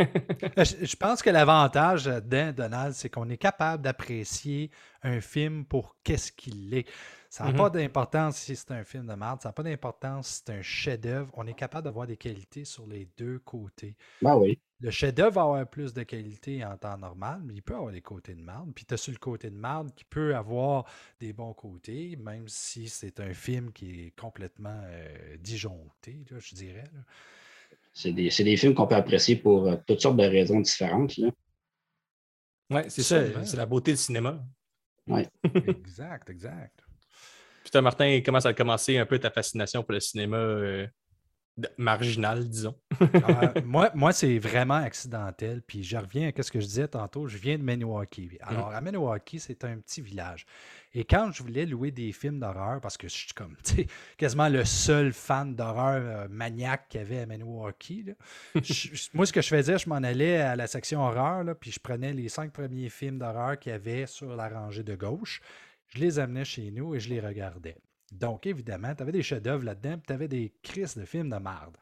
[0.58, 4.70] Euh, Je, je pense que l'avantage là-dedans, Donald, c'est qu'on est capable d'apprécier
[5.02, 6.88] un film pour qu'est-ce qu'il est.
[7.28, 7.56] Ça n'a Mhm.
[7.56, 10.62] pas d'importance si c'est un film de merde, ça n'a pas d'importance si c'est un
[10.62, 11.30] chef-d'œuvre.
[11.34, 13.96] On est capable d'avoir des qualités sur les deux côtés.
[14.20, 14.58] Ben oui.
[14.80, 18.02] Le chef-d'œuvre va avoir plus de qualité en temps normal, mais il peut avoir des
[18.02, 18.72] côtés de merde.
[18.74, 20.84] Puis tu as sur le côté de merde qui peut avoir
[21.20, 26.54] des bons côtés, même si c'est un film qui est complètement euh, disjoncté, là, je
[26.54, 26.84] dirais.
[26.94, 27.00] là.
[27.94, 31.16] C'est des, c'est des films qu'on peut apprécier pour euh, toutes sortes de raisons différentes.
[31.16, 31.30] Là.
[32.70, 34.44] Ouais, c'est ça, c'est la beauté du cinéma.
[35.54, 36.80] exact, exact.
[37.62, 40.86] Puis toi, Martin, comment ça a commencé un peu ta fascination pour le cinéma euh,
[41.78, 42.74] marginal, disons?
[43.00, 43.06] Euh,
[43.64, 45.62] moi, moi c'est vraiment accidentel.
[45.62, 47.26] Puis je reviens à ce que je disais tantôt.
[47.28, 48.30] Je viens de Maniwaki.
[48.40, 50.46] Alors, à Maniwaki, c'est un petit village.
[50.92, 53.86] Et quand je voulais louer des films d'horreur, parce que je suis comme, tu sais,
[54.16, 58.12] quasiment le seul fan d'horreur euh, maniaque qu'il y avait à Maniwaki, là,
[58.56, 61.54] je- je- moi, ce que je faisais, je m'en allais à la section horreur, là,
[61.54, 64.94] puis je prenais les cinq premiers films d'horreur qu'il y avait sur la rangée de
[64.94, 65.40] gauche.
[65.88, 67.76] Je les amenais chez nous et je les regardais.
[68.18, 71.36] Donc, évidemment, tu avais des chefs-d'œuvre là-dedans, puis tu avais des crises de films de
[71.38, 71.76] marde.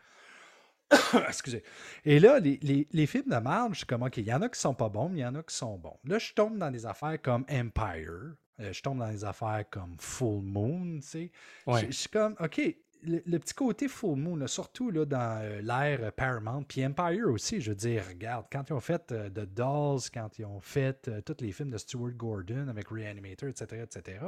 [1.29, 1.63] Excusez.
[2.05, 4.43] Et là, les, les- les films de marde, je suis comme, OK, il y en
[4.43, 5.99] a qui sont pas bons, mais il y en a qui sont bons.
[6.05, 8.35] Là, je tombe dans des affaires comme Empire.
[8.61, 11.31] euh, je tombe dans des affaires comme Full Moon, tu sais.
[11.67, 11.81] Ouais.
[11.83, 12.61] Je, je suis comme, OK,
[13.05, 17.29] le, le petit côté Full Moon, là, surtout là, dans euh, l'ère Paramount, puis Empire
[17.31, 20.61] aussi, je veux dire, regarde, quand ils ont fait euh, The Dolls, quand ils ont
[20.61, 24.19] fait euh, tous les films de Stuart Gordon avec Reanimator, etc., etc.,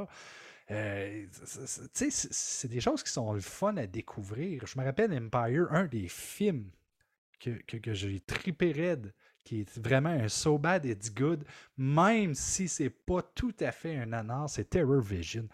[0.71, 1.25] euh,
[1.93, 4.65] c'est- des choses qui sont le fun à découvrir.
[4.65, 6.69] Je me rappelle Empire, un des films
[7.39, 9.13] que, que, que j'ai trippé raide,
[9.43, 11.45] qui est vraiment un so bad it's good,
[11.77, 15.47] même si c'est pas tout à fait un nanar, c'est Terror Vision.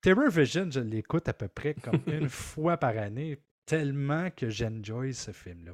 [0.00, 5.14] Terror Vision, je l'écoute à peu près comme une fois par année, tellement que j'enjoy
[5.14, 5.72] ce film-là.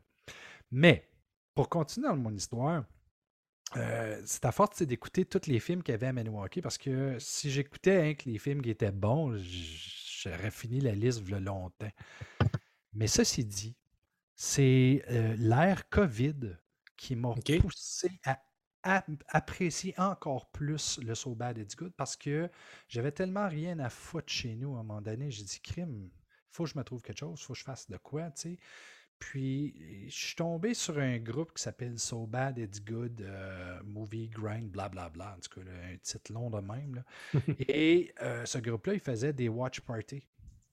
[0.70, 1.08] Mais,
[1.54, 2.84] pour continuer dans mon histoire,
[3.76, 7.16] euh, c'est à force d'écouter tous les films qu'il y avait à Maniwaki, parce que
[7.18, 11.90] si j'écoutais hein, que les films qui étaient bons, j'aurais fini la liste v'là longtemps.
[12.92, 13.76] Mais ceci dit,
[14.36, 16.56] c'est euh, l'ère COVID
[16.96, 18.40] qui m'a poussé à,
[18.84, 22.50] à- apprécier encore plus le So Bad It's Good parce que
[22.88, 25.30] j'avais tellement rien à foutre chez nous à un moment donné.
[25.30, 26.10] J'ai dit, crime,
[26.50, 28.58] faut que je me trouve quelque chose, faut que je fasse de quoi, tu sais.
[29.20, 29.74] Puis,
[30.08, 34.70] je suis tombé sur un groupe qui s'appelle So Bad It's Good euh, Movie Grind,
[34.70, 35.36] blablabla.
[35.36, 36.94] En tout cas, là, un titre long de même.
[36.96, 37.40] là.
[37.68, 40.26] Et euh, ce groupe-là, il faisait des watch parties.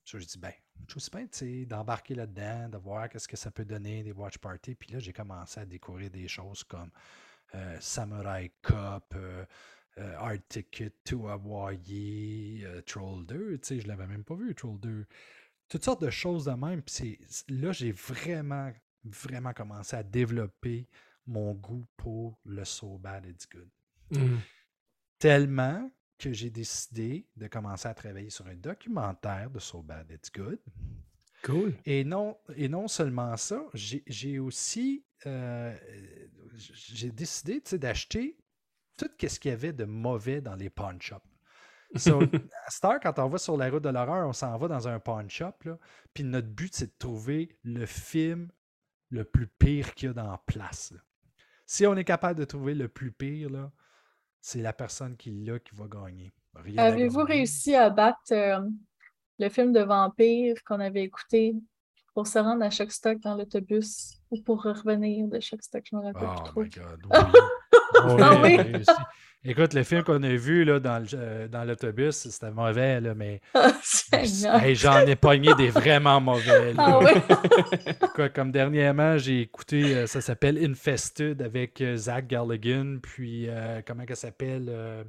[0.06, 0.54] Je dis, ben,
[0.88, 0.98] je
[1.32, 4.76] sais, d'embarquer là-dedans, de voir qu'est-ce que ça peut donner, des watch parties.
[4.76, 6.90] Puis là, j'ai commencé à découvrir des choses comme
[7.54, 9.46] euh, Samurai euh,
[9.98, 13.58] Hard Ticket to Hawaii, Troll 2.
[13.58, 15.06] Tu sais, je l'avais même pas vu, Troll 2
[15.70, 16.82] toutes sortes de choses de même.
[16.82, 18.72] Puis là, j'ai vraiment,
[19.04, 20.88] vraiment commencé à développer
[21.26, 23.70] mon goût pour le So Bad It's Good.
[24.12, 24.38] Mm.
[25.20, 30.32] Tellement que j'ai décidé de commencer à travailler sur un documentaire de So Bad It's
[30.32, 30.60] Good.
[31.44, 31.76] Cool.
[31.86, 35.76] Et non, et non seulement ça, j'ai aussi euh,
[36.56, 38.38] j'ai décidé d'acheter
[38.98, 41.22] tout ce qu'il y avait de mauvais dans les pawn shops.
[41.96, 42.20] So,
[42.68, 45.30] Star, quand on va sur la route de l'horreur, on s'en va dans un pawn
[45.30, 45.54] shop.
[45.66, 45.78] Là,
[46.14, 48.50] puis notre but, c'est de trouver le film
[49.10, 50.92] le plus pire qu'il y a dans la place.
[50.92, 51.00] là.
[51.66, 53.50] Si on est capable de trouver le plus pire,
[54.42, 56.32] c'est la personne qui l'a qui va gagner.
[56.78, 58.60] Avez-vous réussi à battre euh,
[59.40, 61.56] le film de vampire qu'on avait écouté
[62.14, 65.84] pour se rendre à Shock Stock dans l'autobus ou pour revenir de Shock Stock?
[65.90, 66.64] Je me rappelle plus Oh trop.
[66.64, 67.40] my God, oui.
[68.20, 68.84] Ah oui?
[69.44, 73.14] Écoute, le film qu'on a vu là, dans, le- euh, dans l'autobus, c'était mauvais, là,
[73.16, 73.40] mais
[74.12, 74.66] Ah.
[74.66, 76.74] Hey, j'en ai pogné des vraiment mauvais.
[76.74, 76.84] là.
[76.86, 77.94] Ah oui?
[78.16, 83.82] Quoi, comme dernièrement, j'ai écouté, euh, ça s'appelle Infested avec euh, Zach Galligan, puis euh,
[83.86, 85.04] comment elle s'appelle euh,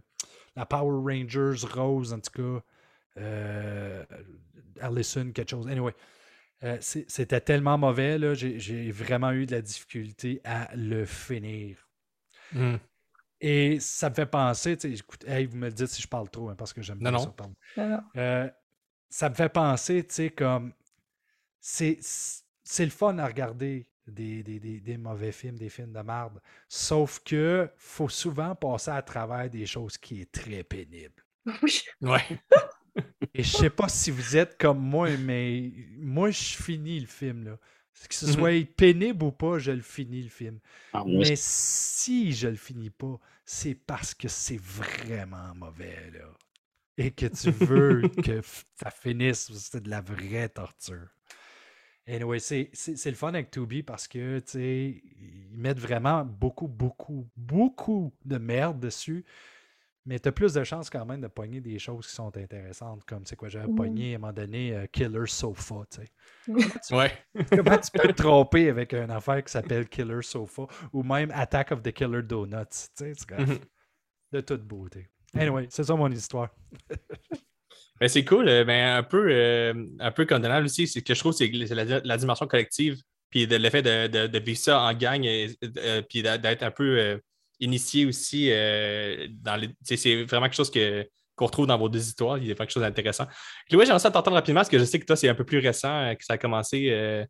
[0.57, 2.63] La Power Rangers Rose, en tout cas.
[3.21, 4.05] Euh,
[4.81, 5.67] Allison, quelque chose.
[5.67, 5.95] Anyway,
[6.63, 11.89] euh, c'était tellement mauvais, là, j'ai j'ai vraiment eu de la difficulté à le finir.
[12.53, 12.77] Hmm.
[13.41, 16.09] Et ça me fait penser, tu sais, écoute, hey, vous me le dites si je
[16.09, 17.19] parle trop, hein, parce que j'aime non.
[17.19, 17.55] ça, pardon.
[17.77, 18.01] Non, non.
[18.17, 18.51] Euh,
[19.09, 20.73] ça me fait penser, tu sais, comme.
[21.61, 21.99] C'est
[22.63, 26.41] c'est le fun à regarder des, des- des- des mauvais films, des films de merde.
[26.69, 31.25] Sauf que faut souvent passer à travers des choses qui est très pénible.
[31.63, 31.83] Oui.
[32.03, 32.25] Ouais.
[33.35, 37.45] Et je sais pas si vous êtes comme moi, mais moi, je finis le film,
[37.45, 37.57] là.
[38.09, 38.33] Que ce Mhm.
[38.33, 40.59] soit pénible ou pas, je le finis le film.
[40.93, 46.27] Ah, Mais si je le finis pas, c'est parce que c'est vraiment mauvais, là.
[46.99, 48.43] Et que tu veux que
[48.81, 51.09] ça finisse, c'est de la vraie torture.
[52.09, 56.25] Anyway, c'est c'est- c'est le fun avec Tubi parce que, tu sais, ils mettent vraiment
[56.25, 59.25] beaucoup, beaucoup, beaucoup de merde dessus.
[60.09, 63.05] Mais tu as plus de chances quand même de pogner des choses qui sont intéressantes,
[63.05, 66.95] comme, c'est quoi, j'avais pogné à un moment donné euh, Killer Sofa, tu sais.
[66.95, 67.13] Ouais.
[67.51, 70.63] Comment tu peux te tromper avec une affaire qui s'appelle Killer Sofa
[70.95, 72.65] ou même Attack of the Killer Donuts?
[72.71, 73.59] Tu sais, c'est comme Mhm.
[74.33, 75.09] de toute beauté.
[75.35, 76.49] Anyway, c'est ça mon histoire.
[78.01, 81.19] Ben, c'est cool, euh, ben, un peu, euh, un peu condamnable aussi, c'est que je
[81.19, 82.97] trouve que c'est la, la dimension collective,
[83.29, 85.49] puis de l'effet de, de, de vivre ça en gang, et,
[85.79, 87.19] euh, puis d'être un peu euh,
[87.61, 89.71] initié aussi euh, dans les.
[89.85, 92.39] C'est vraiment quelque chose que, qu'on retrouve dans vos deux histoires.
[92.39, 93.27] Il y a vraiment quelque chose d'intéressant.
[93.69, 95.59] Chloé, j'aimerais ça t'entendre rapidement parce que je sais que toi, c'est un peu plus
[95.59, 97.25] récent euh, que ça a commencé euh,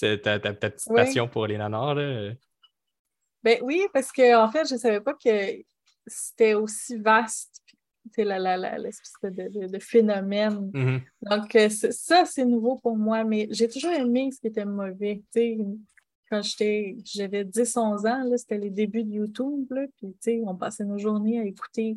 [0.00, 0.96] ta, ta- ta petite Oui.
[0.96, 1.94] passion pour les nanars.
[1.94, 2.32] Là.
[3.42, 5.62] Ben oui, parce que en fait, je ne savais pas que
[6.06, 7.60] c'était aussi vaste,
[8.16, 10.70] la, la, la, l'espèce de, de- de phénomène.
[10.72, 11.00] Mhm.
[11.22, 11.56] Donc,
[11.90, 15.22] ça, c'est nouveau pour moi, mais j'ai toujours aimé ce qui était mauvais.
[16.30, 20.42] Quand j'étais, j'avais 10-11 ans, là, c'était les débuts de YouTube, là, puis tu sais,
[20.46, 21.96] on passait nos journées à écouter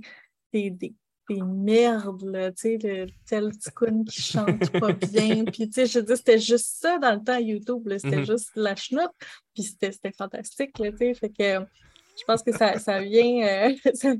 [0.53, 0.93] des, des,
[1.30, 5.86] des merdes, là, tu sais, le tel ticoun qui chante pas bien, puis tu sais,
[5.86, 8.25] je dis, c'était juste ça dans le temps YouTube, là, c'était Mhm.
[8.25, 9.11] juste la chenoute,
[9.53, 11.65] puis c'était c'était fantastique, là, tu sais, fait que
[12.19, 14.13] je pense que ça, ça vient, euh, ça-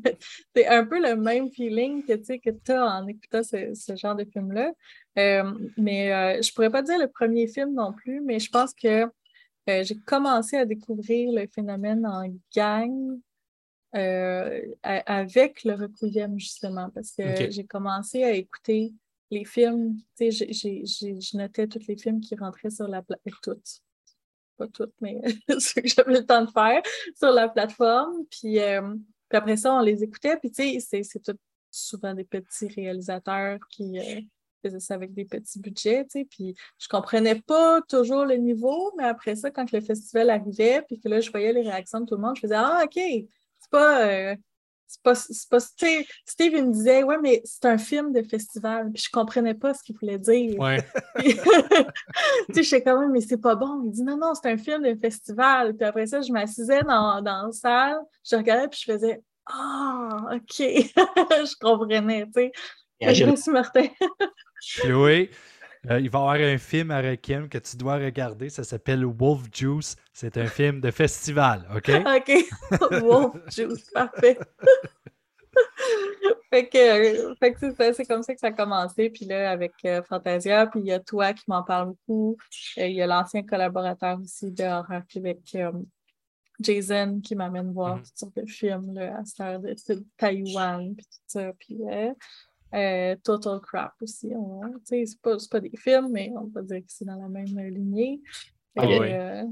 [0.56, 4.16] c'est un peu le même feeling que tu que as en écoutant ce, ce genre
[4.16, 4.72] de film-là.
[5.18, 8.74] Euh, mais euh, je pourrais pas dire le premier film non plus, mais je pense
[8.74, 9.06] que
[9.68, 12.24] euh, j'ai commencé à découvrir le phénomène en
[12.56, 13.20] gang
[13.96, 18.94] euh, avec le Requiem, justement, parce que j'ai commencé à écouter
[19.32, 22.88] les films, tu sais, j'ai- j'ai- j'ai- je notais tous les films qui rentraient sur
[22.88, 23.82] la plateforme, toutes,
[24.58, 25.20] pas toutes, mais
[25.60, 26.82] ceux que j'avais le temps de faire
[27.16, 28.96] sur la plateforme, puis, euh,
[29.28, 31.38] puis après ça, on les écoutait, puis tu sais, c'est- c'est tout
[31.72, 34.00] souvent des petits réalisateurs qui
[34.62, 38.92] faisaient ça avec des petits budgets, tu sais, puis je comprenais pas toujours le niveau,
[38.98, 42.06] mais après ça, quand le festival arrivait, puis que là, je voyais les réactions de
[42.06, 44.08] tout le monde, je faisais «Ah, OK, c'est pas...
[44.08, 44.36] euh,
[44.90, 48.12] c'est pas, c'est pas, tu sais, Steve, il me disait, ouais, mais c'est un film
[48.12, 48.92] de festival.
[48.92, 50.60] Puis je comprenais pas ce qu'il voulait dire.
[50.60, 50.84] Ouais.
[52.48, 53.84] Tu sais, j'étais quand même, mais c'est pas bon.
[53.86, 55.76] Il dit, non, non, c'est un film de festival.
[55.76, 60.32] Puis après ça, je m'assisais dans, dans la salle, je regardais, puis je faisais, ah,
[60.34, 60.58] OK.
[60.58, 62.52] je comprenais, tu sais.
[63.00, 63.86] Merci, Martin.
[64.62, 65.30] Chloé,
[65.90, 68.50] euh, il va y avoir un film à Requiem que tu dois regarder.
[68.50, 69.96] Ça s'appelle Wolf Juice.
[70.14, 71.90] C'est un film de festival, OK?
[72.18, 73.02] OK.
[73.02, 74.38] Wolf Juice, parfait.
[76.52, 79.10] fait que, fait que c'est ça, c'est comme ça que ça a commencé.
[79.10, 82.38] Puis là, avec euh, Fantasia, puis il y a toi qui m'en parle beaucoup.
[82.78, 85.72] Euh, Il y a l'ancien collaborateur aussi de Horreur Québec, euh,
[86.60, 88.04] Jason, qui m'amène voir Mhm.
[88.04, 91.54] toutes sortes de films là, à cette heure de, de Taïwan, puis tout ça.
[91.58, 91.78] Puis
[92.74, 94.32] euh, euh, Total Crap aussi.
[94.84, 97.28] sais, C'est pas, c'est pas des films, mais on peut dire que c'est dans la
[97.30, 98.22] même lignée.
[98.78, 99.44] Ah, euh,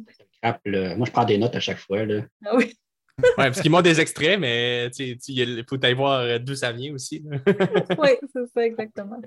[0.41, 0.95] Crap, là.
[0.95, 2.05] Moi, je prends des notes à chaque fois.
[2.05, 2.23] Là.
[2.45, 2.73] ah oui.
[3.19, 6.37] Ouais, parce qu'ils montrent des extraits, mais tu sais, tu- il faut aller voir euh,
[6.37, 7.23] d'où ça vient aussi.
[7.97, 9.19] Oui, c'est ça, exactement.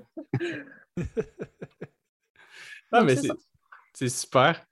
[2.91, 3.15] Ah, Donc, mais
[3.93, 4.65] c'est super.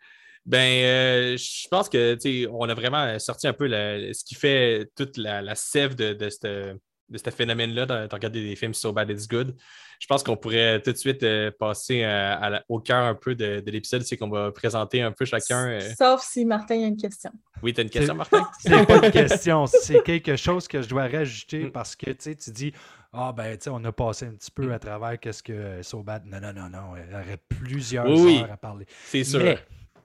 [0.45, 4.23] Ben, euh, je pense que tu sais, on a vraiment sorti un peu la- ce
[4.23, 6.77] qui fait toute la, la sève de, de cette-
[7.09, 9.55] de ce phénomène-là, de, de regarder des films So Bad It's Good.
[9.99, 13.15] Je pense qu'on pourrait tout de suite euh, passer euh, à la- au cœur un
[13.15, 15.67] peu de, de l'épisode, c'est qu'on va présenter un peu chacun.
[15.67, 17.31] euh, Sauf si Martin a une question.
[17.61, 18.47] Oui, tu as une question, Martin?
[18.61, 21.71] C'est pas une question, c'est quelque chose que je dois rajouter Mm.
[21.71, 22.71] parce que tu sais, tu dis
[23.11, 24.63] Ah ben tu sais, on a passé un petit Mm.
[24.63, 26.21] peu à travers qu'est-ce que Sobat.
[26.25, 28.39] Non, non, non, non, il y aurait plusieurs oui.
[28.41, 28.85] heures à parler.
[29.05, 29.39] C'est sûr.
[29.43, 29.57] Mais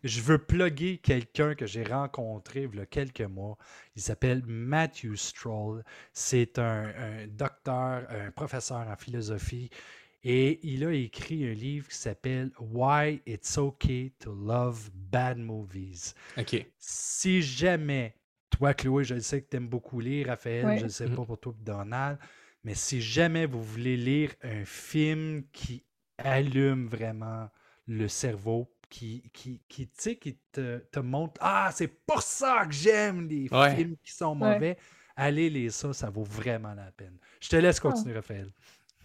[0.04, 3.58] je veux plugger quelqu'un que j'ai rencontré il y a quelques mois.
[3.96, 5.82] Il s'appelle Matthew Stroll.
[6.12, 9.70] C'est un, un docteur, un professeur en philosophie.
[10.22, 16.14] Et il a écrit un livre qui s'appelle Why It's Okay to Love Bad Movies.
[16.36, 16.66] OK.
[16.78, 18.16] Si jamais,
[18.50, 21.16] toi, Chloé, je sais que tu aimes beaucoup lire, Raphaël, je ne sais Mhm.
[21.16, 22.18] pas pour toi, Donald,
[22.64, 25.84] mais si jamais vous voulez lire un film qui
[26.18, 27.50] allume vraiment
[27.86, 32.64] le cerveau, qui, qui, qui, tu sais, qui te, te montre Ah, c'est pour ça
[32.66, 33.74] que j'aime les Ouais.
[33.74, 34.54] films qui sont Ouais.
[34.54, 34.76] mauvais.
[35.16, 37.16] Allez lire ça, ça vaut vraiment la peine.
[37.40, 38.50] Je te laisse continuer, Raphaël.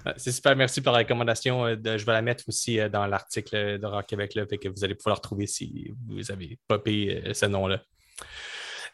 [0.06, 1.66] Ah, C'est super, merci pour la recommandation.
[1.66, 4.70] euh, de- je vais la mettre aussi euh, dans l'article d'Horreur Québec, là, fait que
[4.70, 7.82] vous allez pouvoir la retrouver si vous avez popé euh, ce nom-là.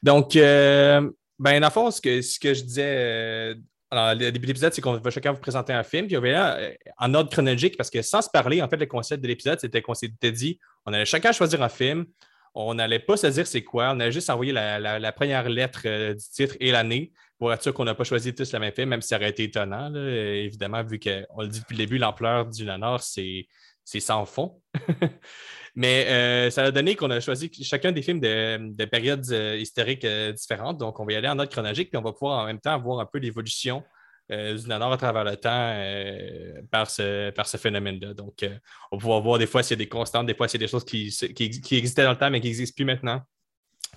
[0.01, 3.55] Donc, euh, ben, dans le fond, ce que, ce que je disais euh,
[3.91, 6.21] alors, le début de l'épisode, c'est qu'on va chacun vous présenter un film, puis on
[6.21, 9.27] va euh, en ordre chronologique, parce que sans se parler, en fait, le concept de
[9.27, 12.05] l'épisode, c'était qu'on s'était dit, on allait chacun choisir un film,
[12.53, 16.13] on n'allait pas se dire c'est quoi, on allait juste envoyer la, première lettre euh,
[16.13, 18.89] du titre et l'année pour être sûr qu'on n'a pas choisi tous le même film,
[18.89, 22.45] même si ça aurait été étonnant, évidemment, vu qu'on le dit depuis le début, l'ampleur
[22.45, 23.47] du nanar, c'est
[23.87, 24.61] c'est sans fond.
[25.75, 29.57] Mais euh, ça a donné qu'on a choisi chacun des films de, de périodes euh,
[29.57, 30.77] historiques différentes.
[30.79, 32.79] Donc, on va y aller en ordre chronologique, puis on va pouvoir en même temps
[32.79, 33.83] voir un peu l'évolution
[34.31, 38.13] euh, du à travers le temps euh, par ce, par ce phénomène-là.
[38.13, 38.57] Donc, euh,
[38.91, 40.63] on va pouvoir voir des fois s'il y a des constantes, des fois s'il y
[40.63, 43.21] a des choses qui, qui, qui existaient dans le temps, mais qui n'existent plus maintenant,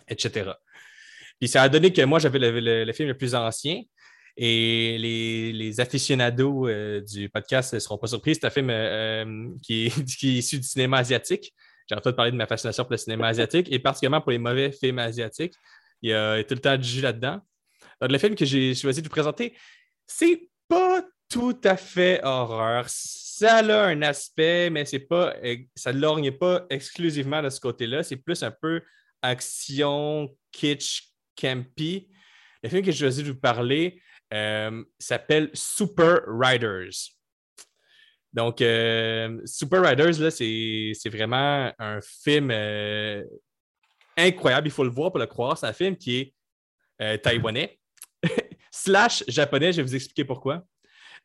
[0.09, 0.51] etc.
[1.39, 3.83] Puis ça a donné que moi, j'avais le, le- le film le plus ancien.
[4.41, 8.37] Et les, les aficionados euh, du podcast ne seront pas surpris.
[8.37, 11.53] C'est un film qui, est, qui est issu du cinéma asiatique.
[11.89, 14.71] J'ai entendu parler de ma fascination pour le cinéma asiatique et particulièrement pour les mauvais
[14.71, 15.55] films asiatiques.
[16.03, 17.41] Il y a tout le temps du jus là-dedans.
[18.01, 19.57] Donc, le film que j'ai choisi de vous présenter,
[20.09, 22.87] c'est pas tout à fait horreur.
[22.89, 25.37] Ça a un aspect, mais c'est pas,
[25.77, 28.03] ça ne lorgne pas exclusivement de ce côté-là.
[28.03, 28.83] C'est plus un peu
[29.23, 32.09] action, kitsch, campy.
[32.63, 34.03] Le film que j'ai choisi de vous parler
[34.35, 37.13] euh, s'appelle Super Riders.
[38.33, 43.23] Donc, euh, Super Riders, là, c'est c'est vraiment un film euh,
[44.17, 44.69] incroyable.
[44.69, 45.57] Il faut le voir pour le croire.
[45.57, 46.35] C'est un film qui
[46.99, 47.79] est taïwanais,
[48.83, 49.73] slash japonais.
[49.73, 50.65] Je vais vous expliquer pourquoi.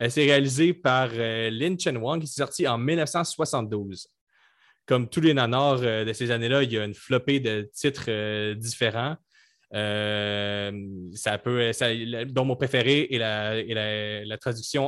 [0.01, 4.07] Euh, c'est réalisé par euh, Lin Chen Wang, qui est sorti en 1972.
[4.85, 8.05] Comme tous les nanars euh, de ces années-là, il y a une flopée de titres
[8.09, 9.15] euh, différents.
[11.15, 11.71] Ça peut,
[12.27, 14.87] dont mon préféré est la, la- traduction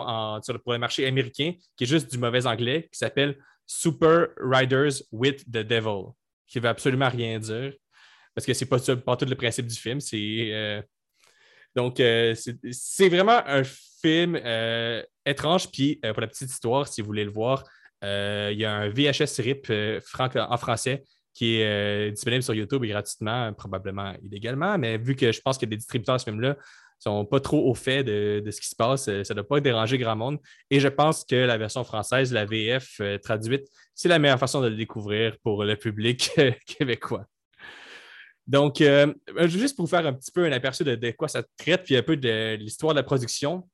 [0.63, 3.35] pour le marché américain, qui est juste du mauvais anglais, qui s'appelle
[3.65, 6.11] Super Riders with the Devil,
[6.47, 7.73] qui ne veut absolument rien dire,
[8.35, 9.99] parce que c'est pas, ça- pas tout le principe du film.
[9.99, 10.83] C'est,
[11.75, 12.33] donc, euh,
[12.71, 15.69] c'est vraiment un film euh, étrange.
[15.71, 17.63] Puis, euh, pour la petite histoire, si vous voulez le voir,
[18.01, 19.71] il y a un VHS RIP
[20.37, 21.03] en français
[21.33, 24.77] qui est disponible sur YouTube gratuitement, probablement illégalement.
[24.77, 26.55] Mais vu que je pense que les distributeurs de ce film-là
[26.99, 29.97] sont pas trop au fait de, ce qui se passe, ça ne doit pas déranger
[29.97, 30.37] grand monde.
[30.69, 34.67] Et je pense que la version française, la VF traduite, c'est la meilleure façon de
[34.67, 36.29] le découvrir pour le public
[36.67, 37.25] québécois.
[38.47, 39.13] Donc, euh,
[39.45, 41.97] juste pour vous faire un petit peu un aperçu de, de quoi ça traite, puis
[41.97, 43.67] un peu de l'histoire de la production,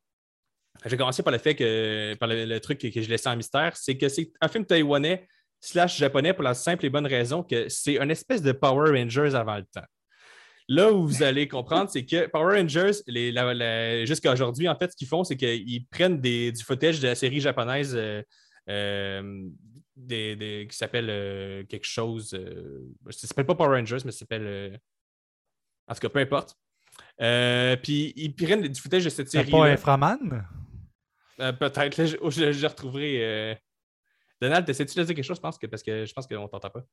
[0.86, 3.76] je vais commencer par le fait que, par le, truc que, je laissais en mystère,
[3.76, 5.28] c'est que c'est un film taïwanais
[5.60, 9.36] slash japonais pour la simple et bonne raison que c'est une espèce de Power Rangers
[9.36, 9.86] avant le temps.
[10.68, 12.92] Là où vous allez comprendre, c'est que Power Rangers,
[14.06, 17.16] jusqu'à aujourd'hui, en fait, ce qu'ils font, c'est qu'ils prennent des- du footage de la
[17.16, 18.24] série japonaise euh,
[18.70, 19.50] euh,
[20.06, 22.34] des- des- qui s'appelle euh, quelque chose.
[22.34, 24.46] euh, ça s'appelle pas Power Rangers, mais ça s'appelle.
[24.46, 24.78] euh,
[25.88, 26.56] en tout cas, peu importe.
[27.22, 29.52] Euh, puis ils prennent du footage de cette C'est série.
[29.52, 30.46] pas Inframan?
[31.40, 33.24] Euh, Peut-être, là, je, je, je retrouverai.
[33.26, 33.56] euh,
[34.42, 36.48] Donald, essaies-tu de dire quelque chose, je pense que, parce que je pense qu'on ne
[36.48, 36.84] t'entend pas.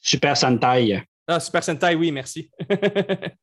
[0.00, 1.02] Super Sentai.
[1.26, 2.50] Ah, Super Sentai, oui, merci.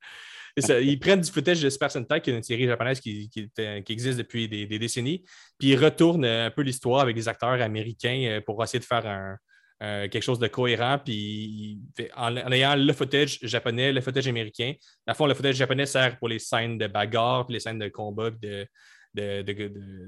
[0.81, 3.49] Ils prennent du footage de Super Sentai, qui est une série japonaise qui, qui
[3.89, 5.23] existe depuis des, décennies,
[5.57, 8.85] puis ils retournent euh, un peu l'histoire avec des acteurs américains euh, pour essayer de
[8.85, 9.37] faire
[9.81, 11.79] euh, quelque chose de cohérent, puis
[12.15, 14.73] en, ayant le footage japonais, le footage américain.
[15.07, 18.31] À fond, le footage japonais sert pour les scènes de bagarre, les scènes de combat,
[18.31, 18.67] de,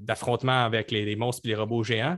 [0.01, 2.17] d'affrontement avec les monstres et les robots géants.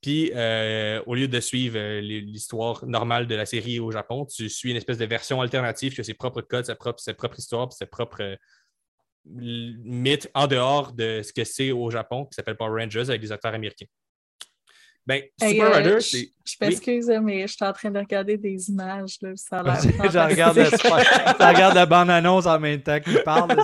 [0.00, 4.48] Puis, euh, au lieu de suivre euh, l'histoire normale de la série au Japon, tu
[4.48, 7.38] suis une espèce de version alternative qui a ses propres codes, sa propre, sa propre
[7.38, 8.36] histoire, ses propres euh,
[9.24, 13.32] mythes en dehors de ce que c'est au Japon, qui s'appelle Power Rangers avec des
[13.32, 13.86] acteurs américains.
[15.08, 16.30] Ben, Hey, Super euh, c'est.
[16.44, 19.16] Je m'excuse, mais je suis en train de regarder des images.
[19.22, 23.56] Là, ça a l'air je regarde, la bande-annonce en même temps qu'il parle.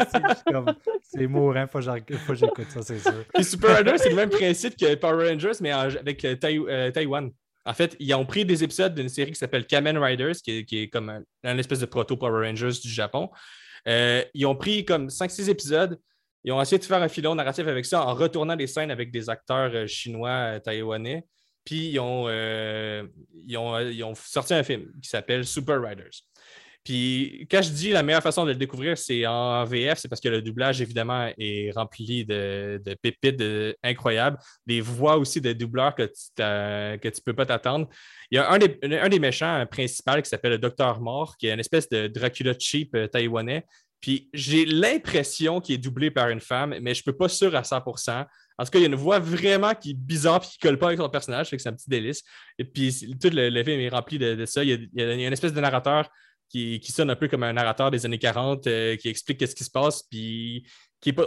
[1.03, 3.25] C'est mourant, faut que j'en- faut que j'écoute ça, c'est sûr.
[3.35, 6.91] Puis Super Rider, c'est le même principe que Power Rangers, mais avec euh, Tai- euh,
[6.91, 7.31] Taïwan.
[7.67, 10.65] En fait, ils ont pris des épisodes d'une série qui s'appelle Kamen Riders, qui est,
[10.65, 13.29] qui est comme un, un espèce de proto-Power Rangers du Japon.
[13.87, 15.99] Euh, ils ont pris comme 5-6 épisodes.
[16.43, 19.11] Ils ont essayé de faire un filon narratif avec ça en retournant des scènes avec
[19.11, 21.25] des acteurs euh, chinois, euh, taïwanais.
[21.65, 23.07] Puis ils ont, euh,
[23.47, 26.23] ils, ont, ils ont sorti un film qui s'appelle Super Riders.
[26.85, 30.21] Puis quand je dis la meilleure façon de le découvrir, c'est en VF, c'est parce
[30.21, 33.43] que le doublage, évidemment, est rempli de, de pépites
[33.83, 34.37] incroyables.
[34.67, 37.89] Des voix aussi de doubleurs que tu ne peux pas t'attendre.
[38.31, 41.47] Il y a un des, un des méchants principaux qui s'appelle le Docteur Mort, qui
[41.47, 43.65] est une espèce de Dracula cheap euh, taïwanais.
[44.03, 47.57] Puis j'ai l'impression qu'il est doublé par une femme, mais je ne peux pas sûr
[47.57, 47.83] à 100
[48.59, 50.69] En tout cas, il y a une voix vraiment qui est bizarre et qui ne
[50.69, 52.23] colle pas avec son personnage, c'est un petit délice.
[52.59, 54.63] Et puis tout le, film est rempli de, ça.
[54.63, 56.09] Il y, a, une espèce de narrateur
[56.49, 59.65] qui, sonne un peu comme un narrateur des années 40, euh, qui explique qu'est-ce qui
[59.65, 60.65] se passe, puis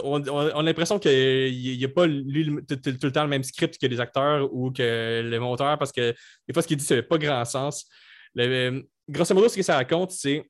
[0.02, 4.00] on, a l'impression qu'il n'a pas lu tout, le temps le même script que les
[4.00, 6.14] acteurs ou que le monteur, parce que
[6.46, 7.86] des fois, ce qu'il dit, ça n'a pas grand sens.
[8.38, 10.48] Euh, grosso modo, ce que ça raconte, c'est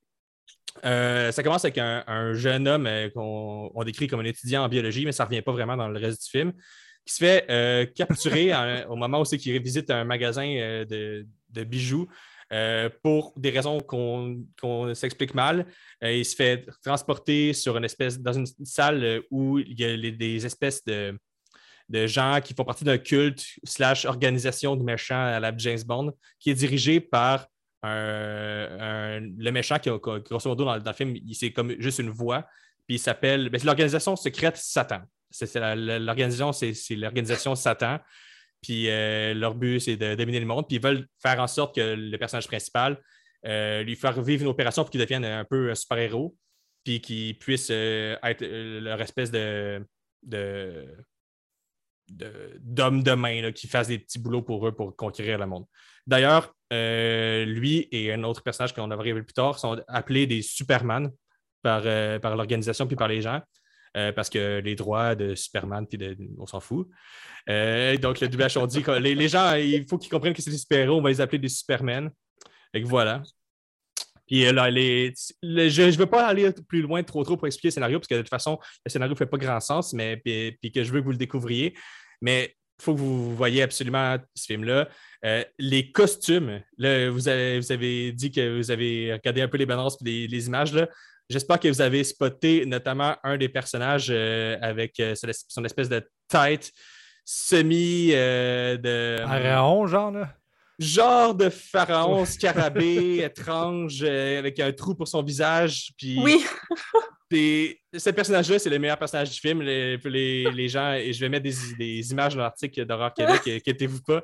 [0.85, 4.65] euh, ça commence avec un, un jeune homme euh, qu'on on décrit comme un étudiant
[4.65, 6.53] en biologie, mais ça ne revient pas vraiment dans le reste du film,
[7.05, 10.47] qui se fait euh, capturer en- au moment où c'est qu'il visite un magasin
[10.89, 12.07] de, de bijoux
[13.03, 15.67] pour des raisons qu'on qu'on s'explique mal.
[16.03, 20.13] Il se fait transporter sur une espèce, dans une salle où il y a les-
[20.13, 21.19] des espèces de,
[21.91, 26.13] de gens qui font partie d'un culte slash organisation de méchants à la James Bond,
[26.39, 27.47] qui est dirigé par
[27.83, 32.43] le méchant qui, a- grosso modo, dans, le film, il- c'est comme juste une voix,
[32.87, 35.03] puis il s'appelle, ben, c'est l'organisation secrète Satan.
[35.31, 37.99] C'est l'organisation, c'est l'organisation Satan.
[38.63, 40.67] Puis euh, leur but, c'est de dominer le monde.
[40.67, 42.99] Puis ils veulent faire en sorte que le personnage principal
[43.47, 46.35] euh, lui faire vivre une opération pour qu'il devienne un peu un super-héros.
[46.83, 49.85] Puis qu'il puisse euh, être leur espèce de.
[50.23, 50.87] de
[52.11, 55.67] de- d'homme de main qui fasse des petits boulots pour eux pour conquérir le monde.
[56.07, 60.43] D'ailleurs, euh, lui et un autre personnage qu'on devrait révéler plus tard sont appelés des
[60.43, 61.11] Superman
[61.63, 63.41] par, euh, l'organisation puis par les gens.
[63.97, 65.99] euh, parce que les droits de Superman, puis
[66.39, 66.87] on s'en fout.
[67.49, 70.59] Donc, le doublage, on dit que les, gens, il faut qu'ils comprennent que c'est des
[70.59, 72.11] super-héros, on va les appeler des Supermen.
[72.75, 73.23] Que voilà.
[74.27, 77.69] Puis là, les- le- je ne veux pas aller plus loin trop trop pour expliquer
[77.69, 80.19] le scénario, parce que de toute façon, le scénario ne fait pas grand sens, mais
[80.19, 81.75] puis que je veux que vous le découvriez.
[82.21, 84.89] Mais il faut que vous voyez absolument ce film-là.
[85.25, 89.57] Euh, les costumes, là, vous, avez, vous avez dit que vous avez regardé un peu
[89.59, 90.73] les balances et les, les images.
[90.73, 90.89] Là.
[91.29, 95.65] J'espère que vous avez spoté notamment un des personnages euh, avec euh, son es- son
[95.65, 96.73] espèce de tête
[97.25, 100.33] semi euh, de Pharaon, genre, là?
[100.79, 105.91] genre de pharaon scarabée étrange euh, avec un trou pour son visage.
[105.99, 106.45] Puis Oui,
[107.31, 109.61] c'est- ce personnage-là, c'est le meilleur personnage du film.
[109.63, 113.41] Les, les- les gens, et je vais mettre des, des images dans l'article d'Horreur Québec,
[113.47, 114.23] inquiétez-vous pas.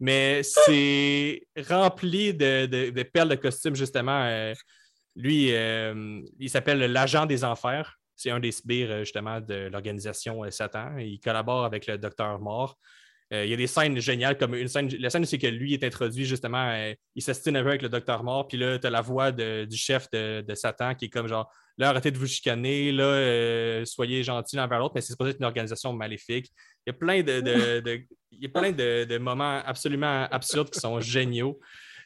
[0.00, 4.24] Mais c'est rempli de, perles de costumes, justement.
[4.24, 4.54] Euh,
[5.16, 7.98] lui, euh, il s'appelle l'agent des enfers.
[8.16, 10.96] C'est un des sbires, euh, justement, de l'organisation Satan.
[10.98, 12.78] Il collabore avec le docteur Mort.
[13.32, 14.88] Euh, il y a des scènes géniales, comme une scène.
[14.98, 17.88] La scène, c'est que lui est introduit justement, euh, il s'estime un peu avec le
[17.88, 21.08] docteur Mort, puis là, tu as la voix de- du chef de, Satan qui est
[21.08, 25.00] comme genre là, arrêtez de vous chicaner, là, euh, soyez gentils l'un vers l'autre, mais
[25.00, 26.52] c'est supposé être une organisation maléfique.
[26.86, 27.82] Il y a plein de,
[28.30, 31.58] il y a plein de, moments absolument absurdes qui sont géniaux.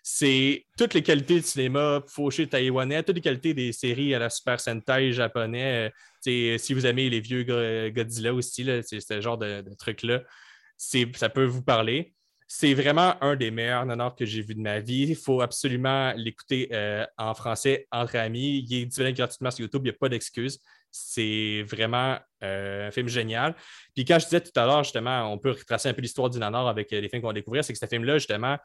[0.03, 4.31] C'est toutes les qualités du cinéma fauché taïwanais, toutes les qualités des séries à la
[4.31, 5.93] Super Sentai japonais.
[6.23, 10.23] Si vous aimez les vieux Go- Godzilla aussi, là, c'est ce genre de, de trucs-là,
[10.23, 10.48] c'est-
[10.79, 12.15] ça peut vous parler.
[12.51, 15.09] C'est vraiment un des meilleurs nanars que j'ai vu de ma vie.
[15.11, 18.65] Il faut absolument l'écouter euh, en français entre amis.
[18.67, 20.59] Il est disponible gratuitement sur YouTube, il n'y a pas d'excuse.
[20.91, 23.55] C'est vraiment euh, un film génial.
[23.95, 26.39] Puis quand je disais tout à l'heure, justement, on peut retracer un peu l'histoire du
[26.39, 28.57] nanar avec euh, les films qu'on va découvrir, c'est que ce film-là, justement,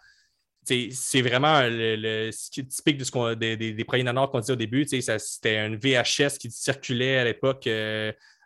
[0.66, 4.56] c'est vraiment le, le- typique de ce des, des- des premiers nanars qu'on disait au
[4.56, 4.86] début.
[4.88, 7.68] C'était un VHS qui circulait à l'époque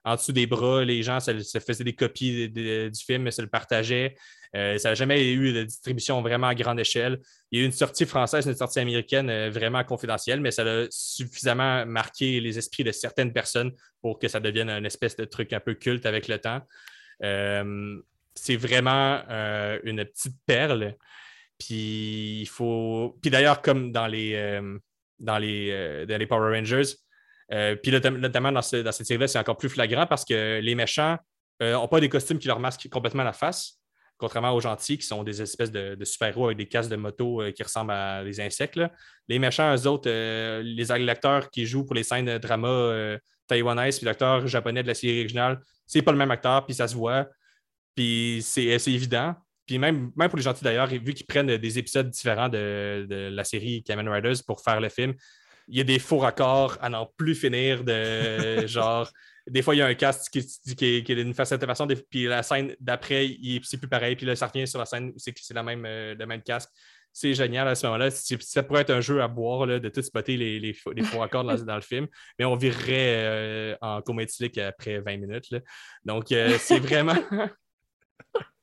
[0.08, 0.86] en dessous des bras.
[0.86, 4.16] Les gens se, faisaient des copies du film, se le partageaient.
[4.56, 7.20] Euh, ça n'a jamais eu de distribution vraiment à grande échelle.
[7.52, 10.64] Il y a eu une sortie française, une sortie américaine euh, vraiment confidentielle, mais ça
[10.64, 15.26] a suffisamment marqué les esprits de certaines personnes pour que ça devienne une espèce de
[15.26, 16.62] truc un peu culte avec le temps.
[17.24, 18.00] Euh,
[18.34, 19.24] c'est vraiment
[19.84, 20.96] une petite perle.
[21.58, 23.18] Puis il faut.
[23.22, 24.62] Puis d'ailleurs, comme dans les,
[25.18, 26.94] dans, les, dans les Power Rangers,
[27.50, 31.18] puis notamment dans, cette série-là, c'est encore plus flagrant parce que les méchants
[31.62, 33.80] n'ont pas des costumes qui leur masquent complètement la face,
[34.18, 37.64] contrairement aux gentils qui sont des espèces de, super-héros avec des casques de moto qui
[37.64, 38.80] ressemblent à des insectes.
[39.28, 40.10] Les méchants, eux autres,
[40.62, 43.18] les acteurs qui jouent pour les scènes de drama
[43.48, 46.88] taïwanaise puis l'acteur japonais de la série originale, c'est pas le même acteur, puis ça
[46.88, 47.28] se voit.
[47.96, 49.36] Puis c'est évident.
[49.66, 53.84] Puis même pour les gentils d'ailleurs, vu qu'ils prennent des épisodes différents de, la série
[53.84, 55.14] Kamen Riders pour faire le film,
[55.68, 59.10] il y a des faux raccords à n'en plus finir de genre.
[59.48, 60.46] Des fois, il y a un cast qui,
[60.76, 64.36] qui, qui, a une façon façon, puis la scène d'après, c'est plus pareil, puis là,
[64.36, 66.70] ça revient sur la scène, c'est la même, euh, le même casque
[67.20, 68.12] c'est génial à ce moment-là.
[68.12, 71.24] Ça pourrait être un jeu à boire là, de tout spotter les, les, les faux
[71.24, 72.08] accords dans, le film,
[72.38, 75.56] mais on virerait euh, en comédie après 20 minutes.
[76.06, 77.16] Donc, euh, c'est vraiment.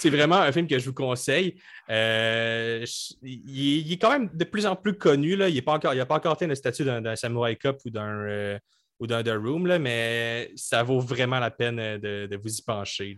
[0.00, 1.60] c'est vraiment un film que je vous conseille.
[1.90, 2.84] Euh,
[3.22, 5.36] il, est quand même de plus en plus connu.
[5.36, 5.48] Là.
[5.48, 8.58] Il n'a pas, encore, pas encore atteint le statut d'un Samurai Cup ou d'un
[9.00, 12.62] ou d'un The Room, là, mais ça vaut vraiment la peine de, de vous y
[12.62, 13.16] pencher.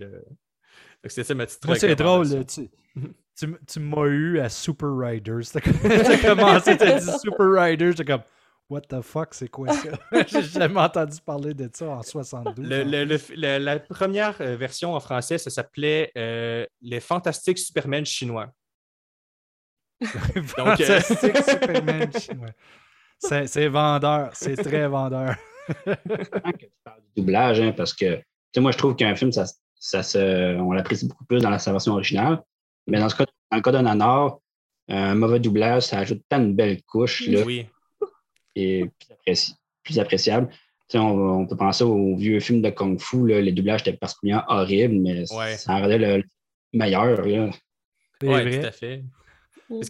[1.06, 2.46] C'est ça ma petite C'est drôle.
[2.46, 2.68] Tu,
[3.36, 5.42] tu, tu m'as eu à Super Riders.
[5.52, 7.92] T'as commencé, t'as dit Super Riders.
[7.92, 8.22] J'étais comme,
[8.68, 9.90] What the fuck, c'est quoi ça?
[10.26, 12.66] J'ai jamais entendu parler de ça en 72.
[13.36, 18.48] la première euh, version en français, ça s'appelait euh, Les Fantastiques Superman chinois.
[20.00, 22.50] Donc, euh, Fantastiques Superman chinois.
[23.18, 25.36] C'est vendeur, c'est très vendeur.
[25.84, 28.22] que tu parles du doublage, hein, parce que
[28.56, 29.44] moi, je trouve qu'un film, ça,
[29.74, 32.42] ça se, on l'apprécie beaucoup plus dans la version originale.
[32.86, 34.40] Mais dans, ce cas, dans le cas d'un Anor,
[34.88, 37.26] un mauvais doublage, ça ajoute tant de belles couches.
[37.28, 37.66] Là, oui.
[38.54, 38.90] Et
[39.84, 40.48] plus, appréciable.
[40.94, 44.94] On, peut penser aux vieux films de Kung Fu, là, les doublages étaient particulièrement horribles,
[44.94, 46.24] mais ça rendait le
[46.72, 47.24] meilleur.
[47.24, 47.48] Oui,
[48.20, 49.02] tout à fait.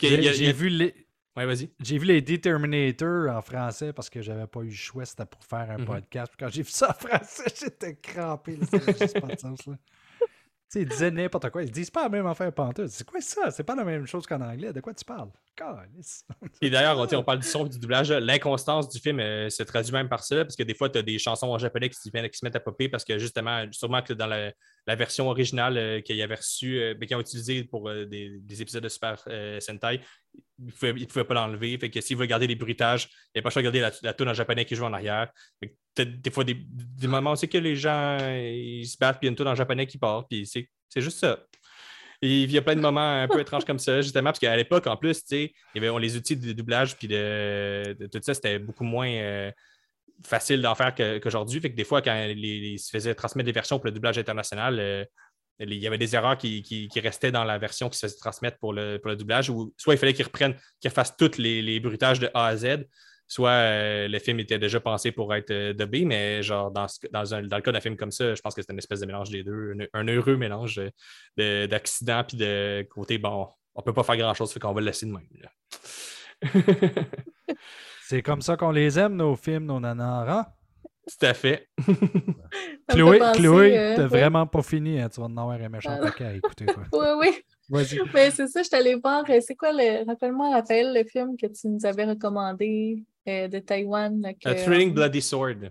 [0.01, 0.95] J'ai vu les.
[1.35, 1.71] Ouais, vas-y.
[1.81, 5.43] J'ai vu les Determinator en français parce que j'avais pas eu le choix, c'était pour
[5.43, 5.85] faire un mm-hmm.
[5.87, 6.33] podcast.
[6.39, 8.57] Quand j'ai vu ça en français, j'étais crampé.
[8.57, 8.67] Là,
[9.01, 9.79] juste pas de sens, là
[10.81, 11.63] ils disaient n'importe quoi.
[11.63, 12.89] Ils disent pas la même affaire pantoute.
[12.89, 13.51] C'est quoi ça?
[13.51, 14.73] C'est pas la même chose qu'en anglais.
[14.73, 15.31] De quoi tu parles?
[16.63, 18.11] Et d'ailleurs, on, parle du son et du doublage.
[18.11, 21.03] L'inconstance du film euh, se traduit même par ça, parce que des fois, tu as
[21.03, 24.13] des chansons en japonais qui, qui se mettent à popper parce que justement, sûrement que
[24.13, 24.53] dans la,
[24.97, 28.89] version originale euh, qu'il y avait reçue, euh, qu'ils ont utilisé pour des, épisodes de
[28.89, 29.19] Super
[29.61, 30.01] Sentai,
[30.59, 31.77] ils ne pouvaient, pas l'enlever.
[31.79, 33.93] Fait que s'ils veulent garder les bruitages, il n'y a pas choix de garder la,
[34.03, 35.31] la tune en japonais qui joue en arrière.
[35.97, 36.57] Des fois, des,
[37.03, 39.55] moments où que les gens ils se battent, puis il y a une tune en
[39.55, 40.69] japonais qui part, puis c'est
[41.01, 41.39] juste ça.
[42.23, 44.87] Il y a plein de moments un peu étranges comme ça, justement, parce qu'à l'époque,
[44.87, 48.61] en plus, il y avait, on les outils de doublage puis de, tout ça, c'était
[48.61, 49.51] beaucoup moins euh,
[50.25, 51.61] facile d'en faire qu'aujourd'hui.
[51.61, 54.79] fait que des fois, quand ils se faisaient transmettre des versions pour le doublage international,
[54.79, 55.05] euh,
[55.59, 58.73] il y avait des erreurs qui, restaient dans la version qui se faisait transmettre pour
[58.73, 62.31] le, doublage, ou soit il fallait qu'ils reprennent, qu'ils refassent tous les, les, bruitages de
[62.35, 62.87] A à Z,
[63.33, 67.35] soit euh, le film était déjà pensé pour être euh, dubbé, mais genre dans, dans,
[67.35, 69.07] un, dans le cas d'un film comme ça, je pense que c'est une espèce de
[69.07, 70.79] mélange des deux, un, heureux mélange
[71.39, 75.07] d'accident puis de côté, bon, on peut pas faire grand-chose, fait qu'on va le laisser
[75.07, 75.25] de même.
[78.03, 80.47] c'est comme ça qu'on les aime, nos films, nos nanars, hein?
[81.09, 81.69] Tout à fait.
[82.89, 85.01] Chloé, Chloé euh, t'as vraiment pas fini.
[85.01, 85.09] Hein?
[85.09, 86.67] Tu vas en avoir un méchant paquet à écouter.
[86.93, 87.07] oui,
[87.71, 87.99] oui.
[88.15, 89.25] Mais c'est ça, je t'allais voir.
[89.29, 90.07] Euh, c'est quoi le.
[90.07, 93.03] Rappelle-moi, Raphaël, le film que tu nous avais recommandé?
[93.29, 94.35] Euh, de Taïwan.
[94.45, 95.71] A Thrilling Bloody Sword.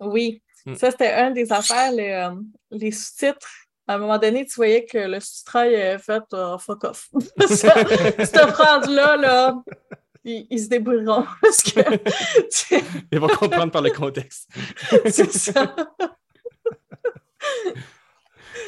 [0.00, 0.42] Oui.
[0.64, 0.74] Hmm.
[0.74, 2.28] Ça, c'était un des affaires, les,
[2.70, 3.48] les sous-titres.
[3.86, 6.22] À un moment donné, tu voyais que le sous-titre fait
[6.60, 7.08] fuck off.
[7.48, 9.62] Cette phrase-là, là,
[10.24, 11.24] ils, se débrouilleront.
[11.42, 11.80] Parce que,
[13.12, 14.48] ils vont comprendre par le contexte.
[15.06, 15.74] c'est ça.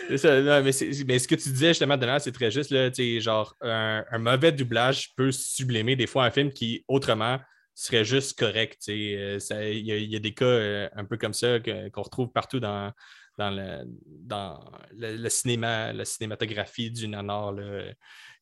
[0.09, 2.71] mais, ce que tu disais justement, Donald, c'est très juste.
[2.71, 2.91] Là,
[3.21, 7.39] genre, un, mauvais doublage peut sublimer des fois un film qui, autrement,
[7.75, 8.83] serait juste correct.
[8.89, 12.93] Euh, il y, a des cas euh, un peu comme ça qu'on retrouve partout dans,
[13.39, 14.61] dans, le, dans
[14.93, 17.55] le, cinéma, la cinématographie du nanar.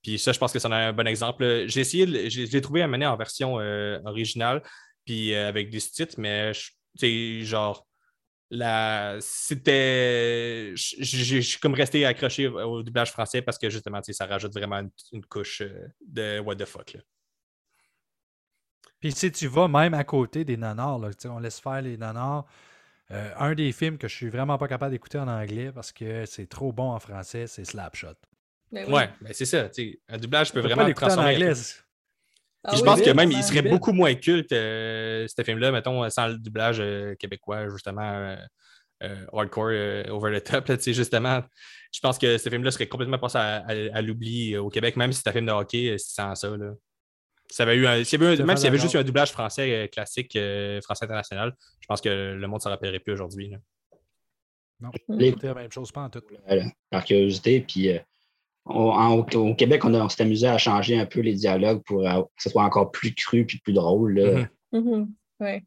[0.03, 1.65] Puis ça, je pense que c'est un bon exemple.
[1.67, 4.63] J'ai essayé, je l'ai trouvé à mener en version euh, originale,
[5.05, 6.53] puis avec des sous-titres, mais
[6.97, 7.87] sais, genre,
[9.21, 10.73] c'était.
[10.75, 14.83] Je suis comme resté accroché au doublage français parce que justement, ça rajoute vraiment
[15.13, 15.63] une, couche
[16.01, 16.97] de what the fuck.
[19.01, 22.45] Puis si tu vas même à côté des nanars, on laisse faire les nanars.
[23.11, 26.49] un des films que je suis vraiment pas capable d'écouter en anglais parce que c'est
[26.49, 28.15] trop bon en français, c'est Slapshot.
[28.70, 29.70] Ben ouais, ben c'est ça.
[30.09, 31.31] Un doublage peut vraiment transformer.
[31.31, 31.55] En anglais.
[32.65, 36.27] Ah je pense que même il serait beaucoup moins culte, euh, ce film-là, mettons, sans
[36.27, 38.37] le doublage euh, québécois, justement, euh,
[39.05, 40.69] euh, hardcore, euh, over the top.
[40.69, 41.43] Là, justement,
[41.93, 45.20] je pense que ce film-là serait complètement passé à, à, l'oubli au Québec, même si
[45.23, 46.57] c'est un film de hockey, sans ça.
[46.57, 46.73] Là.
[47.51, 50.39] Ça avait eu un, même s'il y avait juste eu un doublage français classique,
[50.83, 53.55] français international, je pense que le monde ne s'en rappellerait plus aujourd'hui.
[54.81, 56.23] Non, la même chose, pas en tout.
[56.91, 57.91] Par curiosité, puis
[58.66, 62.62] au, Québec, on, s'est amusé à changer un peu les dialogues pour que ce soit
[62.62, 64.49] encore plus cru et plus drôle.
[64.73, 65.09] Mm-hmm.
[65.41, 65.62] Mm-hmm.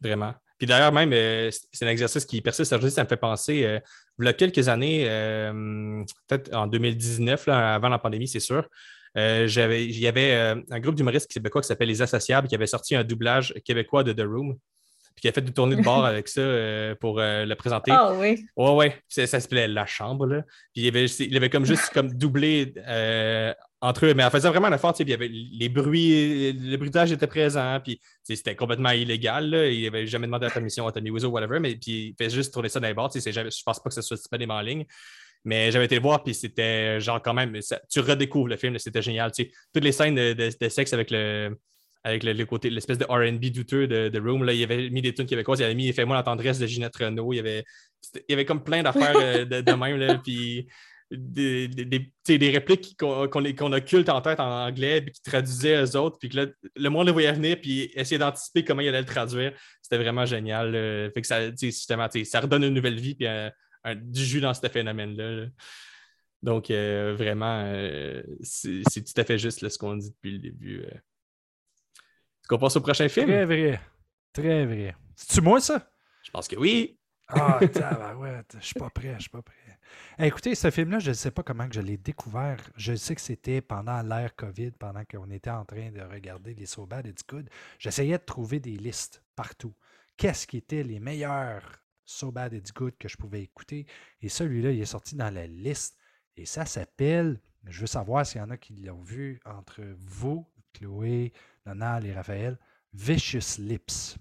[0.00, 0.34] Vraiment.
[0.58, 3.78] Puis d'ailleurs, même, euh, c'est un exercice qui persiste aujourd'hui, ça me fait penser, euh,
[4.18, 8.68] il y a quelques années, euh, peut-être en 2019, avant la pandémie, c'est sûr,
[9.16, 10.32] il y avait
[10.70, 14.12] un groupe d'humoristes québécois qui s'appelle Les Associables qui avait sorti un doublage québécois de
[14.12, 14.58] The Room
[15.18, 17.90] puis qui a fait une tournée de bord avec ça euh, pour euh, le présenter.
[17.92, 18.46] Ah oui.
[18.56, 19.02] Ouais, ouais.
[19.08, 20.26] Ça, s'appelait La Chambre.
[20.26, 20.42] Là.
[20.72, 24.50] Puis il avait, il avait comme juste comme doublé euh, entre eux, mais en faisant
[24.50, 29.50] vraiment l'effort, il y avait les bruits, le bruitage était présent, puis c'était complètement illégal.
[29.50, 29.66] Là.
[29.66, 32.30] Il n'avait jamais demandé la permission à Tony Wiseau ou whatever, mais puis il fait
[32.30, 33.10] juste tourner ça dans les bords.
[33.12, 34.84] Je ne pense pas que ça soit disponible en ligne.
[35.44, 37.58] Mais j'avais été le voir, puis c'était genre quand même,
[37.88, 39.30] tu redécouvres le film, c'était génial.
[39.32, 41.56] Toutes les scènes de, sexe avec le,
[42.04, 44.44] avec le, côté, l'espèce de RB douteux de, de, Room.
[44.44, 46.96] Là, il avait mis des tunes québécoises, il avait mis Fais-moi la tendresse de Ginette
[46.96, 47.32] Renault.
[47.32, 47.64] Il y avait,
[48.30, 49.96] avait comme plein d'affaires euh, de, même.
[49.96, 50.68] Là, puis
[51.10, 55.96] des, des, des répliques qu'on, qu'on, occulte en tête en anglais, puis qui traduisaient eux
[55.96, 59.06] autres, puis que le monde le voyait venir, puis essayer d'anticiper comment il allait le
[59.06, 59.52] traduire.
[59.80, 60.72] C'était vraiment génial.
[61.14, 63.50] Fait que ça, ça redonne une nouvelle vie, puis un,
[63.94, 65.46] du jus dans ce phénomène-là.
[66.42, 70.84] Donc, euh, vraiment, euh, c'est, tout à fait juste ce qu'on dit depuis le début.
[72.48, 73.26] Qu'on passe au prochain film?
[73.26, 73.80] Très vrai.
[74.32, 74.94] Très vrai.
[75.16, 75.90] C'est-tu moi, ça?
[76.22, 76.98] Je pense que oui.
[77.30, 77.58] Ah,
[78.16, 79.54] ouais, je suis pas prêt, je suis pas prêt.
[80.18, 82.58] écoutez, ce film-là, je ne sais pas comment que je l'ai découvert.
[82.76, 86.64] Je sais que c'était pendant l'ère COVID, pendant qu'on était en train de regarder les
[86.64, 87.50] So Bad It's Good.
[87.78, 89.74] J'essayais de trouver des listes partout.
[90.16, 91.62] Qu'est-ce qui était les meilleurs
[92.08, 93.86] So Bad It's Good que je pouvais écouter?
[94.22, 95.98] Et celui-là, il est sorti dans la liste.
[96.36, 100.46] Et ça s'appelle, je veux savoir s'il y en a qui l'ont vu entre vous,
[100.72, 101.32] Chloé,
[101.66, 102.58] Nana et Raphaël,
[102.94, 104.16] Vicious Lips.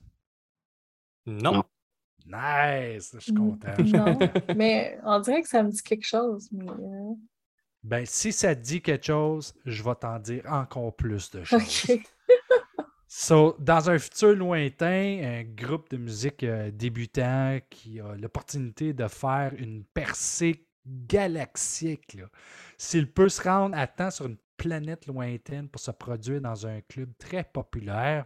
[1.26, 1.64] Non.
[2.26, 3.74] Nice, je suis mm, content.
[3.84, 4.20] Non,
[4.58, 6.50] mais on dirait que ça me dit quelque chose.
[6.52, 6.70] Mais...
[6.70, 7.14] Euh.
[7.84, 11.88] Ben, si ça te dit quelque chose, je vais t'en dire encore plus de choses.
[13.20, 19.08] So, dans un futur lointain, un groupe de musique euh, débutant qui a l'opportunité de
[19.08, 22.20] faire une percée galaxique,
[22.78, 26.82] s'il peut se rendre à temps sur une planète lointaine pour se produire dans un
[26.82, 28.26] club très populaire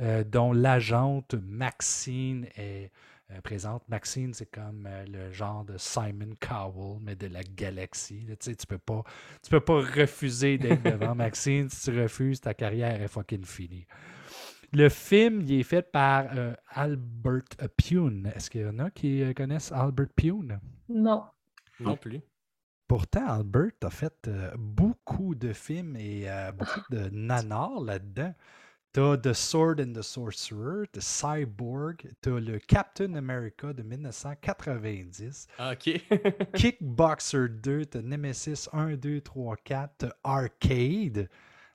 [0.00, 2.90] euh, dont l'agente Maxine est
[3.30, 3.86] euh, présente.
[3.88, 8.24] Maxine, c'est comme euh, le genre de Simon Cowell, mais de la galaxie.
[8.40, 9.02] tu ne peux, pas,
[9.42, 11.68] tu peux pas refuser d'être devant Maxine.
[11.68, 13.86] Si tu refuses, ta carrière est fucking finie.
[14.72, 16.26] Le film il est fait par
[16.68, 18.30] Albert Pune.
[18.34, 20.60] Est-ce qu'il y en a qui connaissent Albert Pune?
[20.90, 21.24] Non.
[21.80, 22.20] Non plus.
[22.88, 28.34] Pourtant, Albert a fait euh, beaucoup de films et euh, beaucoup de nanars là-dedans.
[28.98, 35.46] T'as The Sword and the Sorcerer, The Cyborg, t'as le Captain America de 1990.
[35.56, 36.02] Ah, OK.
[36.56, 41.28] Kickboxer 2, t'as Nemesis 1, 2, 3, 4, t'as Arcade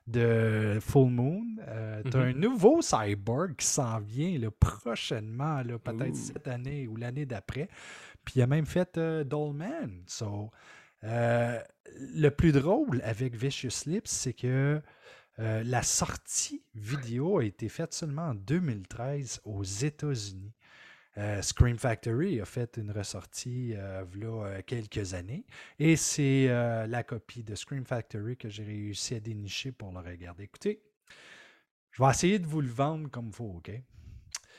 [0.06, 1.46] de Full Moon.
[1.66, 2.28] Euh, t'as mm-hmm.
[2.28, 7.70] un nouveau Cyborg qui s'en vient prochainement, peut-être cette année ou l'année d'après.
[8.26, 10.02] Puis il a même fait Dollman.
[10.08, 10.50] So,
[11.04, 11.58] euh,
[12.14, 14.82] le plus drôle avec Vicious Lips, c'est que
[15.38, 20.52] euh, la sortie vidéo a été faite seulement en 2013 aux États-Unis.
[21.16, 25.46] Euh, Scream Factory a fait une ressortie a quelques années
[25.78, 30.44] et c'est la copie de Scream Factory que j'ai réussi à dénicher pour le regarder.
[30.44, 30.82] Écoutez,
[31.92, 33.70] je vais essayer de vous le vendre comme il faut, OK?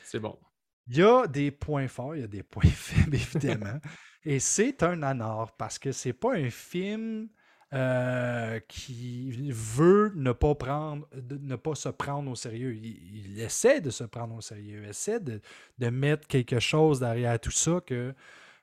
[0.03, 0.39] C'est bon.
[0.87, 3.79] Il y a des points forts, il y a des points faibles, évidemment.
[4.23, 7.29] Et c'est un anard parce que c'est pas un film
[7.75, 12.73] euh, qui veut ne pas prendre, ne pas se prendre au sérieux.
[12.73, 15.41] Il, essaie de se prendre au sérieux, il essaie de,
[15.89, 18.13] mettre quelque chose derrière tout ça que,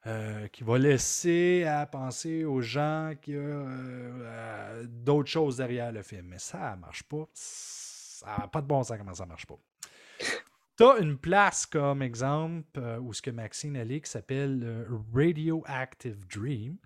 [0.06, 5.92] euh, qui va laisser à penser aux gens qu'il y a euh, d'autres choses derrière
[5.92, 6.28] le film.
[6.28, 7.28] Mais ça ne marche pas.
[8.50, 9.58] Pas de bon sens comment ça marche pas.
[10.78, 16.78] Tu as une place comme exemple où ce que Maxine a qui s'appelle Radioactive Dream.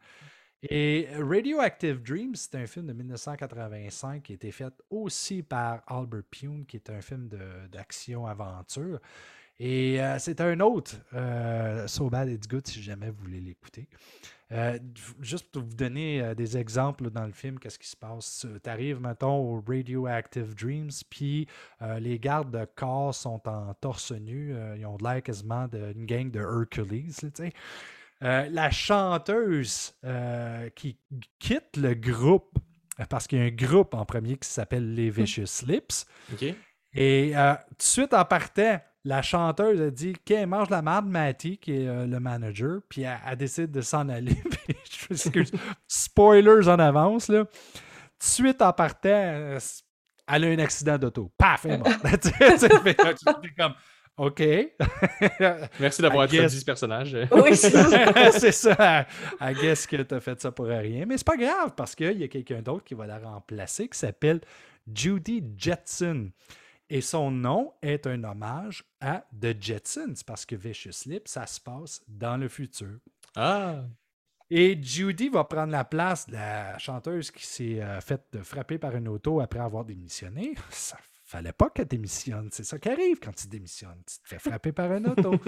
[0.63, 6.23] Et Radioactive Dream, c'est un film de 1985 qui a été fait aussi par Albert
[6.31, 7.29] Pune, qui est un film
[7.71, 8.99] d'action-aventure.
[9.59, 10.97] Et euh, c'est un autre,
[11.87, 13.89] So Bad It's Good, si jamais vous voulez l'écouter.
[14.53, 14.79] Euh,
[15.21, 18.47] juste pour vous donner euh, des exemples dans le film, qu'est-ce qui se passe?
[18.63, 21.49] Tu arrives, mettons, au Radioactive Dreams, puis
[21.83, 24.55] euh, les gardes de corps sont en torse nu.
[24.77, 27.13] ils ont de l'air quasiment d'une gang de Hercules.
[27.13, 27.53] tu sais.
[28.21, 29.95] La chanteuse
[30.75, 30.99] qui
[31.39, 32.59] quitte le groupe,
[33.09, 36.07] parce qu'il y a un groupe en premier qui s'appelle les Vicious Lips.
[36.95, 41.59] Et tout de suite en partant, la chanteuse a dit qu'elle mange la merde, Matty,
[41.59, 44.37] qui est euh, le manager, puis elle, décide de s'en aller.
[45.87, 47.45] Spoilers en avance, là.
[47.45, 47.51] Tout
[48.19, 51.31] de suite en partant, elle a un accident d'auto.
[51.39, 51.93] Paf, elle est morte.
[53.57, 53.75] comme,
[54.17, 54.41] OK.
[55.81, 57.17] Merci d'avoir introduit ce personnage.
[57.33, 59.07] Oui, c'est ça.
[59.41, 61.05] I guess que tu as fait ça pour rien.
[61.07, 63.99] Mais c'est pas grave parce qu'il y a quelqu'un d'autre qui va la remplacer qui
[63.99, 64.41] s'appelle
[64.93, 66.31] Judy Jetson.
[66.89, 71.61] Et son nom est un hommage à The Jetsons, parce que Vicious Lip, ça se
[71.61, 72.99] passe dans le futur.
[73.35, 73.83] Ah!
[74.49, 78.95] Et Judy va prendre la place de la chanteuse qui s'est euh, faite frapper par
[78.95, 80.55] une auto après avoir démissionné.
[80.71, 80.97] Ça
[81.37, 82.49] fallait pas qu'elle démissionne.
[82.51, 84.03] C'est ça qui arrive quand tu démissionnes.
[84.07, 85.35] Tu te fais frapper par une auto.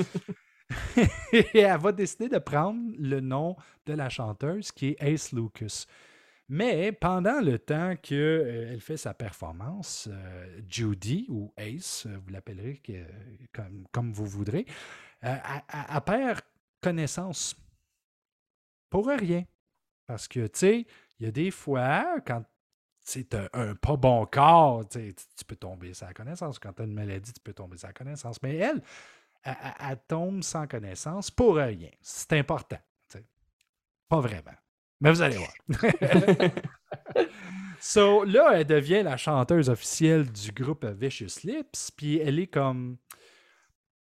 [1.33, 3.57] et elle va décider de prendre le nom
[3.87, 5.87] de la chanteuse qui est Ace Lucas.
[6.51, 12.31] Mais pendant le temps qu'elle euh, fait sa performance, euh, Judy ou Ace, euh, vous
[12.31, 12.83] l'appellerez
[13.93, 14.67] comme, vous voudrez,
[15.21, 15.41] elle,
[16.05, 16.41] perd
[16.83, 17.55] connaissance.
[18.91, 19.45] Pour rien.
[20.07, 20.87] Parce que, tu sais,
[21.19, 22.43] il y a des fois, quand
[23.09, 25.15] c'est un, un, pas bon corps, tu
[25.47, 26.59] peux tomber sans connaissance.
[26.59, 28.43] Quand tu as une maladie, tu peux tomber sans connaissance.
[28.43, 28.83] Mais elle,
[29.45, 31.89] elle, tombe sans connaissance pour rien.
[32.03, 32.79] C'est important.
[34.09, 34.57] Pas vraiment.
[35.01, 35.53] Mais vous allez voir.
[37.81, 42.99] so, là, elle devient la chanteuse officielle du groupe Vicious Lips, puis elle est comme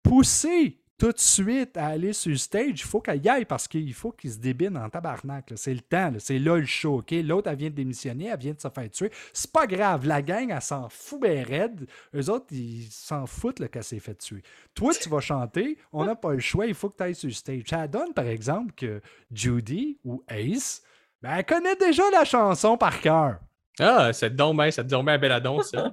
[0.02, 2.80] poussée tout de suite à aller sur le stage.
[2.80, 5.52] Il faut qu'elle y aille parce qu'il faut qu'il se débine en tabarnak.
[5.56, 6.12] C'est le temps.
[6.18, 7.02] C'est là le show.
[7.10, 9.10] L'autre, elle vient de démissionner, elle vient de se faire tuer.
[9.32, 10.06] C'est pas grave.
[10.06, 11.86] La gang, elle s'en fout bien raide.
[12.14, 14.42] Eux autres, ils s'en foutent qu'elle s'est fait tuer.
[14.74, 15.78] Toi, tu vas chanter.
[15.92, 16.66] On n'a pas le choix.
[16.66, 17.62] Il faut que tu ailles sur le stage.
[17.68, 19.00] Ça donne, par exemple, que
[19.32, 20.82] Judy ou Ace,
[21.22, 23.38] ben, elle connaît déjà la chanson par cœur.
[23.80, 25.92] Ah, c'est donc bien, ça te dormait à Belladon, ça.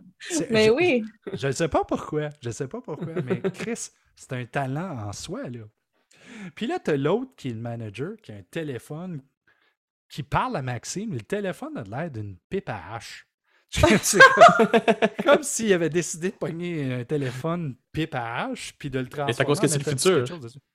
[0.51, 1.03] mais oui.
[1.33, 2.29] Je ne sais pas pourquoi.
[2.41, 3.13] Je ne sais pas pourquoi.
[3.25, 3.89] Mais Chris,
[4.21, 5.61] c'est un talent en soi, là.
[6.55, 9.21] Puis là, tu as l'autre qui est le manager, qui a un téléphone
[10.09, 11.13] qui parle à Maxime.
[11.13, 13.27] Le téléphone a l'air d'une pipe à hache.
[15.23, 19.31] comme, s'il avait décidé de pogner un téléphone pipe à hache puis de le transformer.
[19.31, 20.25] Et c'est à cause que c'est le futur.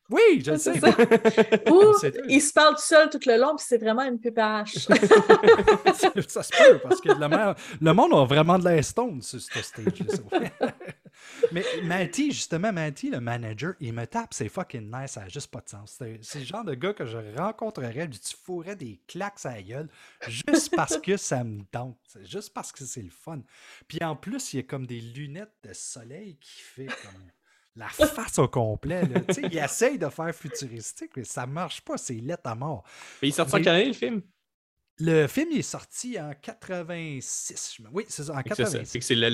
[0.09, 0.79] Oui, je sais.
[1.71, 1.95] Ou
[2.29, 4.75] il se parle tout seul tout le long, puis c'est vraiment une hache.
[6.29, 9.85] ça se peut, parce que le, monde a vraiment de l'air stone sur ce stage.
[11.53, 15.51] Mais Matty, justement, Matty, le manager, il me tape, c'est fucking nice, ça n'a juste
[15.51, 16.01] pas de sens.
[16.23, 19.89] C'est le genre de gars que je rencontrerais, tu fourrais des claques à la gueule,
[20.29, 23.41] juste parce que ça me tente, juste parce que c'est le fun.
[23.89, 27.23] Puis en plus, il y a comme des lunettes de soleil qui fait comme
[27.77, 29.03] la face au complet.
[29.43, 32.85] il essaye de faire futuristique, mais ça marche pas, c'est lettre à mort.
[33.23, 34.23] Mais il sort en quelle année, le film?
[34.99, 37.83] Le film est sorti en 86.
[37.93, 39.03] Oui, c'est ça, en 86.
[39.03, 39.29] C'est le,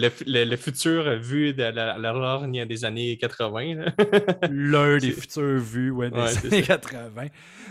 [0.44, 3.92] le, futur vu de la, la des années 80.
[4.50, 7.26] L'un des futurs vus ouais, des années 80.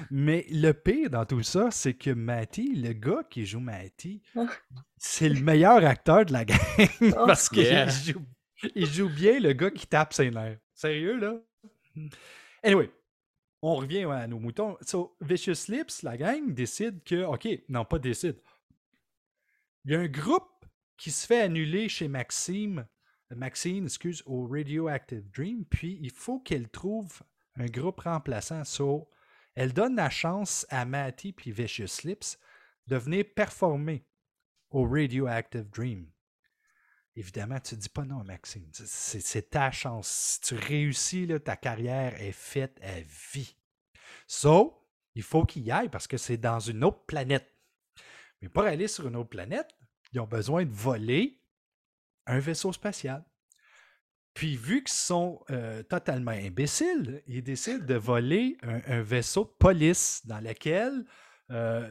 [0.10, 4.46] Mais le pire dans tout ça, c'est que Matty, le gars qui joue Matty, ah.
[4.98, 6.58] c'est le meilleur acteur de la gang.
[7.02, 7.26] Oh.
[7.28, 7.66] parce qu'il
[8.06, 8.22] joue,
[8.76, 10.60] il joue bien le gars qui tape ses nerfs.
[10.74, 11.40] Sérieux, là?
[12.64, 12.90] Anyway,
[13.62, 14.78] on revient à nos moutons.
[14.82, 18.38] So, Vicious Lips, la gang, décide que, OK, non, pas décide.
[19.86, 20.66] Il y a un groupe
[20.98, 22.86] qui se fait annuler chez Maxime,
[23.36, 27.22] Maxine, excuse, au Radioactive Dream, puis il faut qu'elle trouve
[27.56, 28.64] un groupe remplaçant.
[28.64, 29.10] So,
[29.56, 32.38] elle donne la chance à Matty puis Vicious Lips
[32.88, 34.06] de venir performer
[34.70, 36.08] au Radioactive Dream.
[37.16, 38.66] Évidemment, tu ne dis pas non, Maxime.
[38.72, 40.08] C'est ta chance.
[40.08, 43.56] Si tu réussis, là, ta carrière est faite à vie.
[44.28, 47.52] So, il faut qu'il y aille parce que c'est dans une autre planète.
[48.42, 49.68] Mais pour aller sur une autre planète,
[50.14, 51.42] ils ont besoin de voler
[52.28, 53.26] un vaisseau spatial.
[54.34, 60.26] Puis, vu qu'ils sont euh, totalement imbéciles, ils décident de voler un, vaisseau de police
[60.26, 61.06] dans lequel
[61.52, 61.86] euh,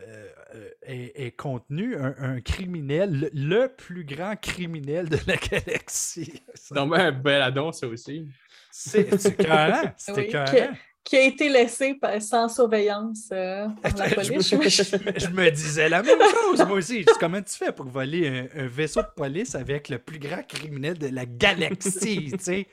[0.55, 6.43] euh, est, contenu un, criminel, le, plus grand criminel de la galaxie.
[6.71, 8.27] Non, mais un bel adon, ça aussi.
[8.71, 9.93] C'est écœurant.
[9.99, 10.29] C'est
[11.05, 14.49] Qui, a été laissé sans surveillance euh, par la police.
[14.49, 14.57] je,
[15.29, 17.05] me, disais la même chose, moi aussi.
[17.19, 21.09] Comment tu fais pour voler un, vaisseau de police avec le plus grand criminel de
[21.09, 22.67] la galaxie, tu sais?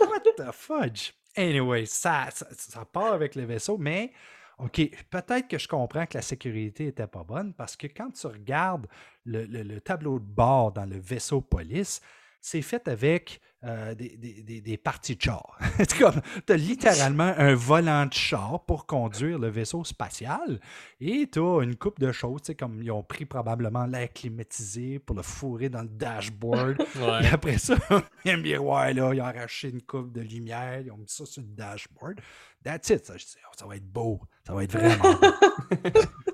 [0.00, 1.12] What the fudge?
[1.36, 4.12] Anyway, ça, ça, ça part avec le vaisseau, mais
[4.58, 4.80] OK,
[5.10, 8.86] peut-être que je comprends que la sécurité n'était pas bonne parce que quand tu regardes
[9.24, 12.00] le, le- le tableau de bord dans le vaisseau police,
[12.48, 15.58] c'est fait avec euh, des, des- des- parties de char.
[15.78, 20.60] C'est comme, tu as littéralement un volant de char pour conduire le vaisseau spatial
[21.00, 24.12] et tu as une coupe de choses, tu sais, comme ils ont pris probablement l'air
[24.12, 26.76] climatisé pour le fourrer dans le dashboard.
[26.96, 27.24] Ouais.
[27.24, 27.74] Et après ça,
[28.24, 30.98] il y a un miroir là, ils ont arraché une coupe de lumière, ils ont
[30.98, 32.20] mis ça sur le dashboard.
[32.62, 33.04] That's it.
[33.04, 34.20] Ça, je dis, oh, ça va être beau.
[34.46, 36.30] Ça va être vraiment beau.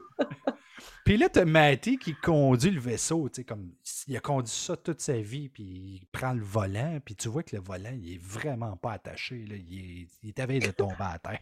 [1.05, 3.73] Puis là, t'as Matty qui conduit le vaisseau, tu sais, comme
[4.07, 7.43] il a conduit ça toute sa vie, puis il prend le volant, puis tu vois
[7.43, 11.19] que le volant, il est vraiment pas attaché, il, est, à veille de tomber à
[11.19, 11.41] terre.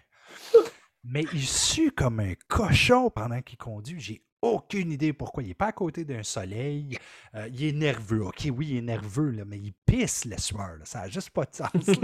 [1.05, 4.01] Mais il sue comme un cochon pendant qu'il conduit.
[4.01, 5.43] J'ai aucune idée pourquoi.
[5.43, 6.99] Il n'est pas à côté d'un soleil.
[7.35, 8.27] Euh, il est nerveux.
[8.27, 10.79] OK, oui, il est nerveux, mais il pisse le sueur.
[10.85, 11.71] Ça n'a juste pas de sens.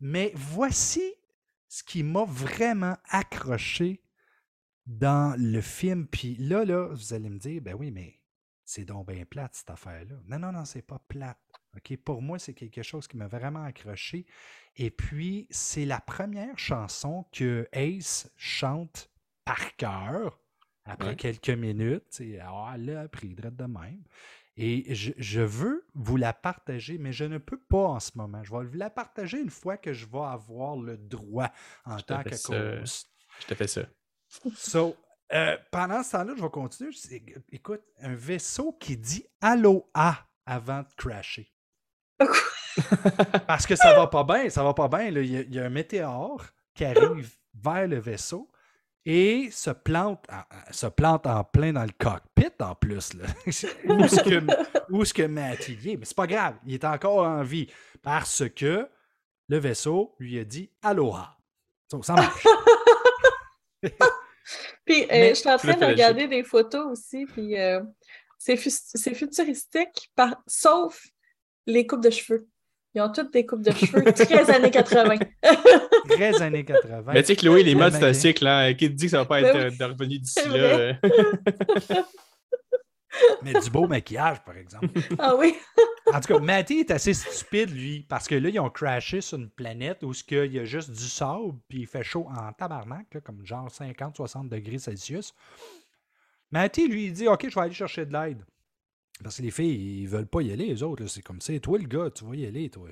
[0.00, 1.14] mais voici
[1.68, 4.03] ce qui m'a vraiment accroché
[4.86, 6.06] dans le film.
[6.06, 8.20] Puis là, là, vous allez me dire, ben oui, mais
[8.64, 10.16] c'est donc bien plate, cette affaire-là.
[10.26, 11.38] Non, non, non, c'est pas plate.
[12.04, 14.26] Pour moi, c'est quelque chose qui m'a vraiment accroché.
[14.76, 19.10] Et puis, c'est la première chanson que Ace chante
[19.44, 20.38] par cœur
[20.84, 21.16] après Ouais.
[21.16, 22.04] quelques minutes.
[22.10, 24.04] sais, Ah, l'a appris de même.
[24.56, 28.44] Et je, je veux vous la partager, mais je ne peux pas en ce moment.
[28.44, 31.50] Je vais vous la partager une fois que je vais avoir le droit
[31.84, 33.10] en tant que co-host.
[33.40, 33.82] Je te fais ça.
[34.56, 34.96] So,
[35.32, 36.90] euh, pendant ce temps-là, je vais continuer.
[37.50, 41.50] Écoute, un vaisseau qui dit Aloha avant de crasher.
[43.46, 45.04] Parce que ça va pas bien, ça va pas bien.
[45.08, 46.44] Il y, a- un météore
[46.74, 48.50] qui arrive vers le vaisseau
[49.06, 53.12] et se plante, en- se plante en plein dans le cockpit en plus.
[53.46, 55.26] Où est-ce que, où que
[55.88, 55.96] est?
[55.96, 57.68] Mais c'est pas grave, il est encore en vie
[58.02, 58.88] parce que
[59.48, 61.36] le vaisseau lui a dit Aloha.
[61.90, 62.44] So, ça marche.
[64.84, 67.80] Puis, euh, je suis en train de regarder des photos aussi, puis euh,
[68.38, 71.02] c'est fu- c'est futuristique, par- sauf
[71.66, 72.46] les coupes de cheveux.
[72.94, 75.16] Ils ont toutes des coupes de cheveux très années 80.
[76.10, 77.02] 13 années 80.
[77.12, 78.46] Mais tu sais, Chloé, les modes, c'est un cycle.
[78.46, 78.74] Hein?
[78.74, 79.64] Qui te dit que ça va pas Ben être oui.
[79.64, 80.92] euh, de revenu d'ici là?
[83.42, 84.88] Mais du beau maquillage, par exemple.
[85.18, 85.54] ah oui?
[86.12, 89.38] En tout cas, Matty est assez stupide, lui, parce que là, ils ont crashé sur
[89.38, 93.12] une planète où qu'il y a juste du sable, puis il fait chaud en tabarnak,
[93.14, 95.34] là, comme genre 50-60 degrés Celsius.
[96.50, 98.44] Matty, lui, il dit Ok, je vais aller chercher de l'aide.
[99.22, 101.06] Parce que les filles, ils veulent pas y aller, les autres.
[101.06, 101.58] C'est comme ça.
[101.60, 102.88] Toi, le gars, tu vas y aller, toi.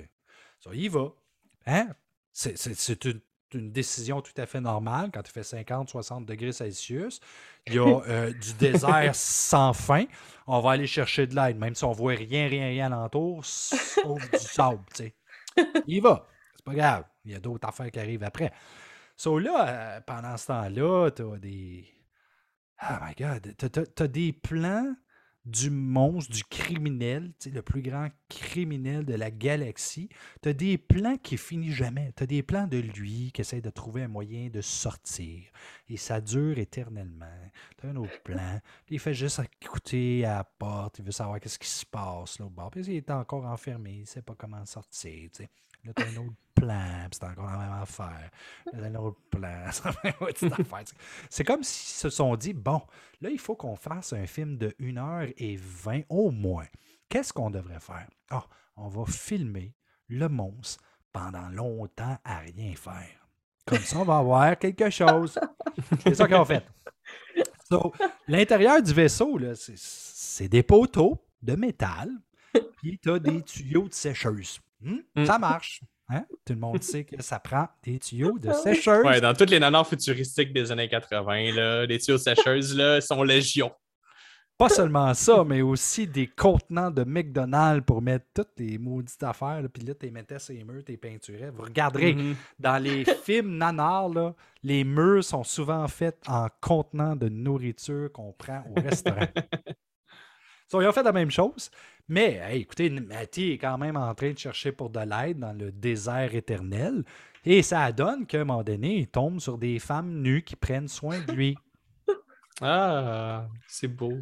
[0.59, 1.13] Ça, il y va.
[1.65, 1.89] Hein?
[2.31, 3.21] C'est une,
[3.53, 7.19] une décision tout à fait normale quand il fait 50-60 degrés Celsius.
[7.67, 10.05] Il y a euh, du désert sans fin.
[10.47, 14.19] On va aller chercher de l'aide, même si on voit rien, rien, rien alentour, sauf
[14.31, 15.15] du sable, tu sais.
[15.87, 16.27] Il y va.
[16.55, 17.03] C'est pas grave.
[17.25, 18.51] Il y a d'autres affaires qui arrivent après.
[19.15, 21.85] So là, euh, pendant ce temps-là, t'as des.
[22.81, 23.55] Oh my God.
[23.57, 24.95] T'as t'as des plans
[25.45, 30.09] du monstre, du criminel, le plus grand criminel de la galaxie.
[30.41, 32.13] Tu as des plans qui finissent jamais.
[32.15, 35.43] Tu as des plans de lui qui essaie de trouver un moyen de sortir.
[35.89, 37.25] Et ça dure éternellement.
[37.77, 38.61] Tu as un autre plan.
[38.89, 40.99] Il fait juste écouter à la porte.
[40.99, 42.71] Il veut savoir qu'est-ce qui se passe là, au bord.
[42.71, 43.91] Puis il est encore enfermé.
[43.91, 45.29] Il ne sait pas comment sortir.
[45.83, 47.07] Là, tu as un autre plan.
[47.09, 48.29] Puis c'est encore la même affaire.
[48.71, 49.65] Là, t'as un autre plan.
[49.71, 50.83] C'est la même petite affaire.
[51.29, 52.81] C'est comme s'ils se sont dit bon,
[53.21, 56.67] là, il faut qu'on fasse un film de 1h20 au moins.
[57.09, 58.07] Qu'est-ce qu'on devrait faire?
[58.29, 58.45] Ah,
[58.77, 59.73] on va filmer
[60.07, 63.27] le monstre pendant longtemps à rien faire.
[63.65, 65.39] Comme ça, on va avoir quelque chose.
[66.03, 66.65] C'est ça qu'ils ont fait.
[67.69, 67.93] So,
[68.27, 72.09] L'intérieur du vaisseau, là, c'est- c'est des poteaux de métal,
[72.77, 74.59] puis tu as des tuyaux de sécheuse.
[74.83, 74.99] Hmm?
[75.15, 75.25] Mm.
[75.25, 75.81] Ça marche.
[76.09, 76.25] hein?
[76.45, 78.55] Tout le monde sait que ça prend des tuyaux de oui.
[78.63, 79.03] sécheuse.
[79.05, 83.23] Ouais, dans toutes les nanars futuristiques des années 80, là, les tuyaux sécheuses là, sont
[83.23, 83.71] légion.
[84.55, 89.61] Pas seulement ça, mais aussi des contenants de McDonald's pour mettre toutes les maudites affaires.
[89.63, 91.49] là, Puis là, tu les mettais sur les murs, tu les peinturais.
[91.49, 92.35] Vous regarderez, Mhm.
[92.59, 98.31] dans les films nanars, là, les murs sont souvent faits en contenants de nourriture qu'on
[98.31, 99.25] prend au restaurant.
[100.67, 101.69] So, ils ont fait la même chose.
[102.07, 105.53] Mais hey, écoutez, Matty est quand même en train de chercher pour de l'aide dans
[105.53, 107.03] le désert éternel.
[107.45, 110.87] Et ça donne qu'à un moment donné, il tombe sur des femmes nues qui prennent
[110.87, 111.57] soin de lui.
[112.61, 114.13] Ah, c'est beau.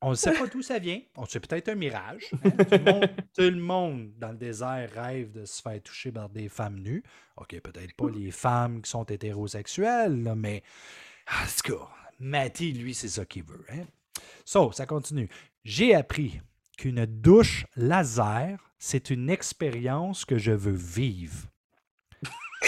[0.00, 1.00] On ne sait pas d'où ça vient.
[1.16, 2.24] On sait peut-être un mirage.
[2.44, 2.50] hein.
[2.50, 6.28] Tout, le monde, tout le monde dans le désert rêve de se faire toucher par
[6.28, 7.02] des femmes nues.
[7.36, 10.62] OK, peut-être pas les femmes qui sont hétérosexuelles, là, mais
[11.30, 11.88] en tout cas,
[12.18, 13.64] Matty, lui, c'est ça qu'il veut.
[13.70, 13.84] Hein?
[14.44, 15.30] So, ça continue.
[15.64, 16.40] J'ai appris
[16.76, 21.48] qu'une douche laser, c'est une expérience que je veux vivre.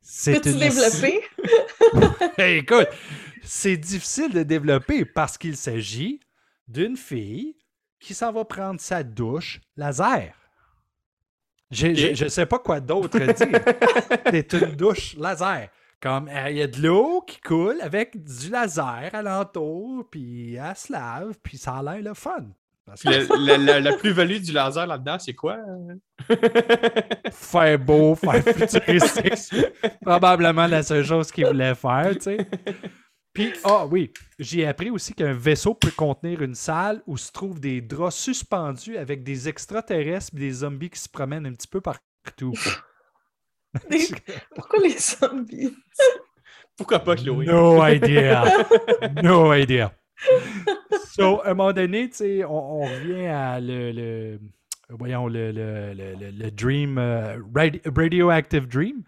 [0.00, 1.22] C'est Peux-tu une- développer?
[2.38, 2.88] Hey, écoute,
[3.42, 6.20] c'est difficile de développer parce qu'il s'agit
[6.68, 7.56] d'une fille
[8.00, 10.32] qui s'en va prendre sa douche laser.
[11.70, 13.60] Je ne sais pas quoi d'autre dire.
[14.30, 15.68] C'est une douche laser.
[16.00, 20.76] Comme euh, il y a de l'eau qui coule avec du laser alentour, puis elle
[20.76, 22.46] se lave, puis ça a l'air le fun.
[22.86, 25.58] Parce que Le- le- le- la plus-value du laser là-dedans, c'est quoi?
[27.32, 29.66] faire beau, faire futuristique,
[30.02, 32.38] probablement la seule chose qu'il voulait faire, tu sais.
[33.34, 37.60] Puis, ah oui, j'ai appris aussi qu'un vaisseau peut contenir une salle où se trouvent
[37.60, 41.80] des draps suspendus avec des extraterrestres et des zombies qui se promènent un petit peu
[41.80, 42.54] partout.
[43.90, 44.08] Des-
[44.56, 45.76] Pourquoi les zombies?
[46.78, 47.44] Pourquoi pas, Chloé?
[47.44, 48.44] No idea.
[49.22, 49.92] No idea.
[51.10, 54.40] So, à un moment donné, tu sais, on, on revient à le, le-
[54.90, 59.02] voyons, le, le, le- le- le Dream, euh, Radi- Radioactive Dream.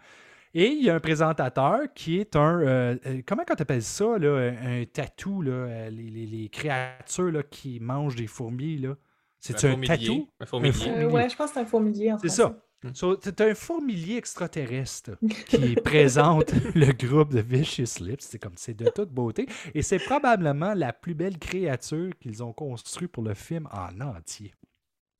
[0.53, 4.17] Et il y a un présentateur qui est un, euh, euh, comment tu appelles ça,
[4.19, 8.95] là, un, un tatou, là, les, les- les créatures là, qui mangent des fourmis, là?
[9.39, 9.87] C'est un, fourmilier.
[9.97, 10.27] tatou?
[10.41, 10.89] Un fourmilier.
[10.89, 12.53] Un Euh, ouais, je pense que c'est un fourmilier en C'est ça.
[12.93, 15.11] So, c'est un fourmilier extraterrestre
[15.47, 18.25] qui présente le groupe de Vicious Lips.
[18.29, 19.47] C'est comme c'est de toute beauté.
[19.75, 24.53] Et c'est probablement la plus belle créature qu'ils ont construite pour le film en entier.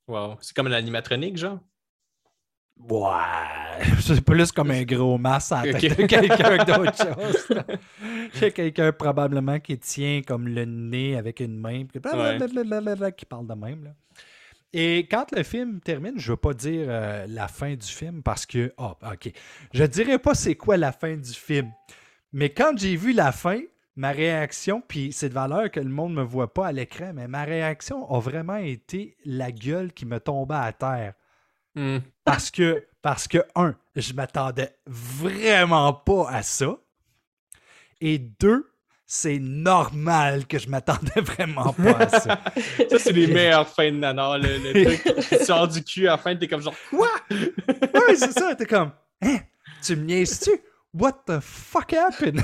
[0.08, 0.38] Wow.
[0.42, 1.60] C'est comme un animatronique, genre?
[2.90, 7.48] Ouais, c'est plus comme un gros masque à la tête de quelqu'un d'autre chose.
[8.34, 13.54] J'ai quelqu'un probablement qui tient comme le nez avec une main, blablabla, qui parle de
[13.54, 13.84] même.
[13.84, 13.92] là.
[14.74, 18.24] Et quand le film termine, je ne veux pas dire euh, la fin du film
[18.24, 19.32] parce que, ah, ok,
[19.74, 21.72] je dirais pas c'est quoi la fin du film.
[22.32, 23.60] Mais quand j'ai vu la fin,
[23.98, 27.12] ma réaction, puis c'est de valeur que le monde ne me voit pas à l'écran,
[27.14, 31.14] mais ma réaction a vraiment été la gueule qui me tombait à terre.
[31.76, 32.00] Hmm.
[32.24, 36.78] Parce que, parce que, un, je m'attendais vraiment pas à ça.
[38.00, 38.72] Et deux,
[39.14, 42.42] c'est normal que je m'attendais vraiment pas à ça.
[42.90, 44.38] Ça, c'est les meilleures fins de nanar.
[44.38, 47.10] Le, le truc qui sort du cul à la fin, t'es comme genre, quoi?
[47.30, 48.56] ouais, c'est ça.
[48.56, 49.40] T'es comme, hein,
[49.84, 50.52] tu me niaises-tu?
[50.94, 52.42] What the fuck happened?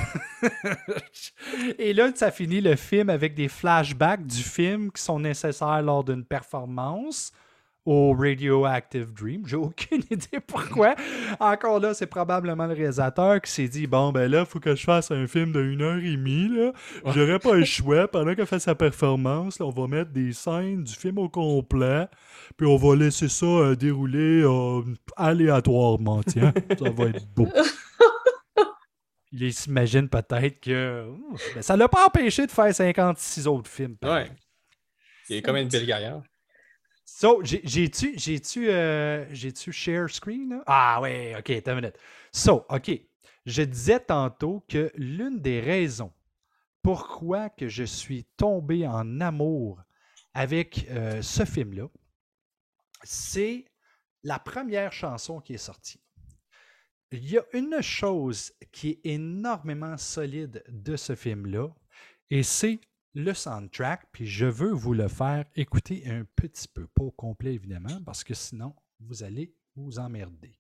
[1.80, 6.04] Et là, ça finit le film avec des flashbacks du film qui sont nécessaires lors
[6.04, 7.32] d'une performance
[7.88, 9.48] au Radioactive Dream.
[9.48, 10.94] J'ai aucune idée pourquoi.
[11.40, 14.76] Encore là, c'est probablement le réalisateur qui s'est dit Bon, ben là, il faut que
[14.76, 16.50] je fasse un film de une heure et demie.
[16.50, 16.74] Là.
[17.06, 18.10] J'aurais pas le choix.
[18.10, 22.08] Pendant qu'elle fait sa performance, là, on va mettre des scènes du film au complet.
[22.58, 24.82] Puis on va laisser ça euh, dérouler euh,
[25.16, 26.22] aléatoirement.
[26.24, 27.48] Tiens, ça va être beau.
[29.32, 31.06] Il s'imagine peut-être que
[31.54, 33.96] ben, ça l'a pas empêché de faire 56 autres films.
[34.02, 34.30] Ouais.
[35.26, 36.22] C'est comme une belle gaillard.
[37.20, 40.62] So, j'ai- j'ai-tu, j'ai-tu, euh, j'ai-tu share screen?
[40.68, 41.98] Ah ouais, ok, attends une minute.
[42.32, 42.92] So, ok.
[43.48, 46.14] Je disais tantôt que l'une des raisons
[46.84, 49.82] pourquoi que je suis tombé en amour
[50.36, 51.88] avec euh, ce film-là,
[53.04, 53.66] c'est
[54.24, 56.00] la première chanson qui est sortie.
[57.12, 61.70] Il y a une chose qui est énormément solide de ce film-là,
[62.30, 62.80] et c'est
[63.18, 67.56] le soundtrack, puis je veux vous le faire écouter un petit peu, pas au complet
[67.56, 70.60] évidemment, parce que sinon, vous allez vous emmerder.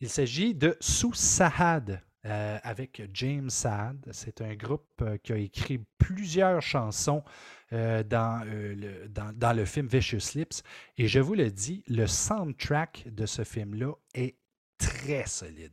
[0.00, 4.06] Il s'agit de Sous Sahad euh, avec James Saad.
[4.12, 7.24] C'est un groupe euh, qui a écrit plusieurs chansons
[7.72, 10.62] euh, dans, le, dans le film Vicious Lips.
[10.98, 14.36] Et je vous le dis, le soundtrack de ce film-là est
[14.76, 15.72] très solide.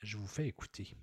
[0.00, 0.94] Je vous fais écouter.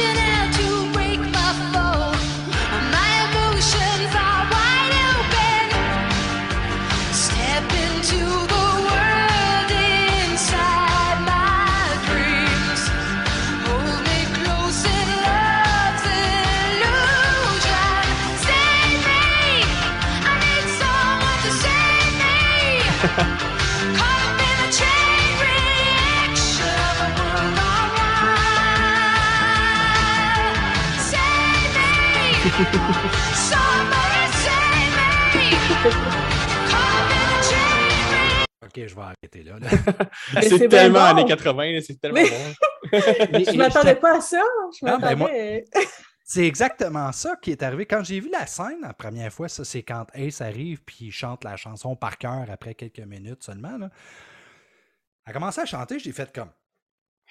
[0.00, 0.29] should
[38.62, 39.56] Ok, je vais arrêter là.
[40.42, 41.04] C'est tellement bon.
[41.06, 42.92] années 80, là, c'est tellement Mais- bon.
[43.32, 44.42] Mais- Je m'attendais pas à ça.
[44.78, 45.64] Je Non, ben moi- m'attendais.
[46.24, 47.86] C'est exactement ça qui est arrivé.
[47.86, 51.10] Quand j'ai vu la scène la première fois, ça c'est quand Ace arrive puis il
[51.10, 53.76] chante la chanson par cœur après quelques minutes seulement.
[53.78, 53.90] Là.
[55.26, 56.50] Elle a commencé à chanter, j'ai fait comme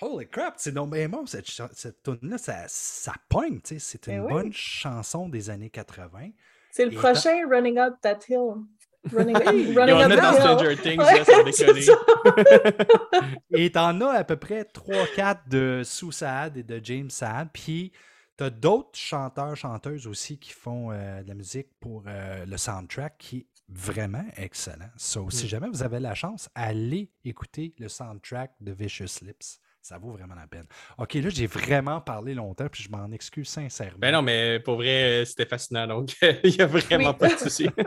[0.01, 3.79] Holy crap, c'est non mais bon, cette, cette tune-là, ça, ça pogne, tu sais.
[3.79, 4.33] C'est une Ben oui.
[4.33, 6.29] bonne chanson des années 80.
[6.71, 8.55] C'est le Et prochain Running Up That Hill.
[9.13, 10.41] Running, running Up dans That Hill.
[10.41, 11.81] Stranger Things, Ouais, là, sans c'est déconner.
[11.81, 11.93] ça.
[13.51, 17.49] Et t'en as à peu près 3-4 de Sue Saad et de James Saad.
[17.53, 17.91] Puis
[18.37, 23.17] t'as d'autres chanteurs, chanteuses aussi qui font euh, de la musique pour euh, le soundtrack
[23.17, 24.89] qui est vraiment excellent.
[24.97, 25.49] So, si Mm.
[25.49, 29.59] jamais vous avez la chance, allez écouter le soundtrack de Vicious Lips.
[29.81, 30.65] Ça vaut vraiment la peine.
[30.97, 33.97] Ok, là, j'ai vraiment parlé longtemps, puis je m'en excuse sincèrement.
[33.97, 35.87] Ben non, mais pour vrai, c'était fascinant.
[35.87, 37.17] Donc, il n'y a vraiment Oui.
[37.17, 37.67] pas de souci.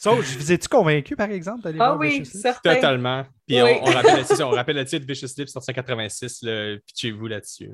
[0.00, 2.40] So, je vous ai-tu convaincu, par exemple, d'aller Ah voir oui, Vicious Lips?
[2.42, 2.74] certain.
[2.76, 3.24] Totalement.
[3.48, 3.70] Puis Oui.
[3.82, 6.42] on, on rappelle, ça, on rappelle le titre Vicious Lips sur 186.
[6.42, 7.68] là, Pitchez-vous là-dessus.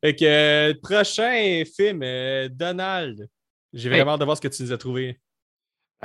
[0.00, 3.28] Fait que, euh, prochain film, euh, Donald.
[3.72, 5.18] J'ai vraiment hâte de voir ce que tu nous as trouvé.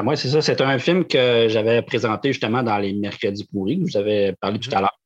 [0.02, 0.41] Moi, c'est ça.
[0.41, 4.34] C'est un film que j'avais présenté justement dans les mercredis pourris, que je vous avais
[4.40, 4.99] parlé tout à l'heure.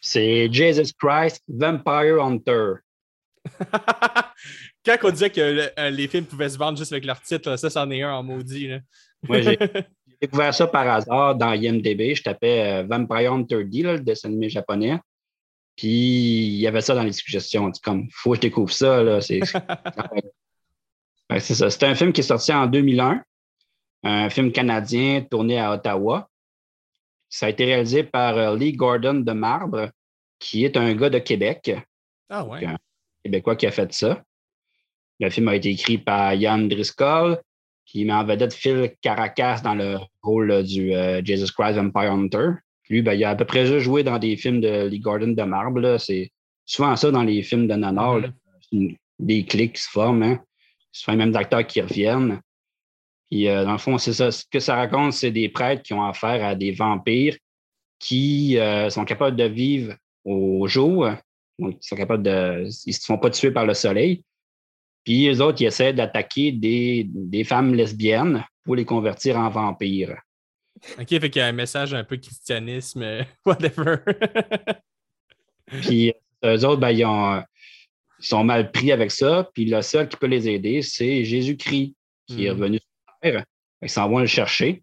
[0.00, 2.74] C'est Jesus Christ Vampire Hunter.
[4.84, 7.56] Quand on disait que le- euh, les films pouvaient se vendre juste avec leur titre,
[7.56, 8.68] ça, c'en est un en maudit.
[8.68, 8.78] Là.
[9.28, 9.58] Moi, j'ai
[10.20, 12.14] découvert ça par hasard dans IMDB.
[12.14, 14.98] Je tapais euh, Vampire Hunter D, là, le dessin animé japonais.
[15.76, 17.70] Puis il y avait ça dans les suggestions.
[17.72, 19.02] C'est comme, faut que je découvre ça.
[19.02, 19.20] Là.
[19.20, 19.40] C'est
[21.30, 21.70] Ouais, c'est ça.
[21.70, 23.22] C'est un film qui est sorti en 2001.
[24.06, 26.28] Un film canadien tourné à Ottawa.
[27.28, 29.90] Ça a été réalisé par euh, Lee Gordon de Marbre,
[30.38, 31.72] qui est un gars de Québec.
[32.28, 32.64] Ah ouais.
[32.66, 32.70] Ok.
[33.24, 34.22] Québécois qui a fait ça.
[35.18, 37.40] Le film a été écrit par Yann Driscoll,
[37.84, 42.12] qui met en vedette Phil Caracas dans le rôle là, du euh, Jesus Christ Vampire
[42.12, 42.48] Hunter.
[42.88, 45.28] Lui, ben, il a à peu près juste joué dans des films de Lee Gordon
[45.32, 45.98] de Marbre.
[45.98, 46.30] C'est
[46.64, 47.74] souvent ça dans les films de.
[47.74, 50.22] C'est une- des clics qui se forment.
[50.22, 50.40] Hein.
[50.92, 52.40] Souvent les mêmes acteurs qui reviennent.
[53.30, 54.30] Puis, euh, dans le fond, c'est ça.
[54.30, 57.36] Ce que ça raconte, c'est des prêtres qui ont affaire à des vampires
[57.98, 59.94] qui euh, sont capables de vivre
[60.24, 61.08] au jour.
[61.58, 62.64] Donc, ils sont capables de.
[62.84, 64.22] Ils ne se font pas tuer par le soleil.
[65.04, 70.16] Puis les autres, ils essaient d'attaquer des, des femmes lesbiennes pour les convertir en vampires.
[71.00, 73.96] Ok, fait qu'il y a un message un peu christianisme, euh, whatever.
[75.82, 76.12] Puis
[76.44, 77.42] eux autres, ben, ils, ont-
[78.20, 79.48] ils sont mal pris avec ça.
[79.54, 81.94] Puis le seul qui peut les aider, c'est Jésus-Christ
[82.26, 82.60] qui est Mhm.
[82.60, 82.86] revenu sur.
[83.82, 84.82] Ils s'en vont le chercher.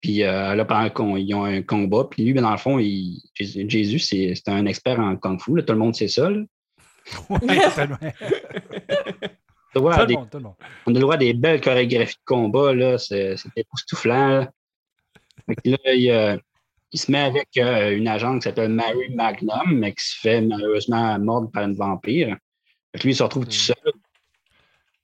[0.00, 3.20] Puis euh, là, pendant qu'ils ont un combat, puis lui, ben, dans le fond, il-
[3.34, 5.56] Jésus, c'est un expert en Kung Fu.
[5.56, 5.62] là.
[5.62, 6.30] Tout le monde sait ça.
[6.30, 6.40] là.
[7.30, 7.38] Ouais,
[7.74, 7.96] tellement.
[9.74, 10.54] Tu vois, Tout le des- monde, tout le monde.
[10.86, 12.96] on a le droit à des belles chorégraphies de combat, là.
[12.98, 14.28] C'est c'est époustouflant.
[14.40, 14.50] là.
[15.46, 16.36] Fait que là, il, euh,
[16.92, 20.40] il se met avec euh, une agente qui s'appelle Mary Magnum, mais qui se fait
[20.40, 22.36] malheureusement mordre par une vampire.
[22.92, 23.76] Fait que lui, il se retrouve tout seul.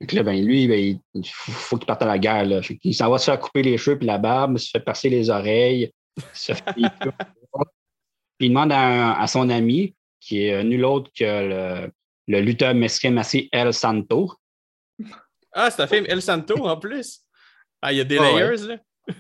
[0.05, 2.45] Fait que là, ben, lui, ben, il, il faut, faut qu'il parte à la guerre.
[2.45, 2.61] Là.
[2.61, 5.09] Fait qu'il s'en va se faire couper les cheveux puis la barbe, se fait percer
[5.09, 5.91] les oreilles,
[6.33, 6.75] se fait.
[8.37, 11.93] Puis il demande à, à son ami, qui est nul autre que le,
[12.27, 14.33] le lutteur mexicain massé El Santo,
[15.53, 17.21] ah, c'est un film El Santo en plus?
[17.81, 18.43] Ah, il y a des Ah ouais.
[18.43, 18.77] layers, là.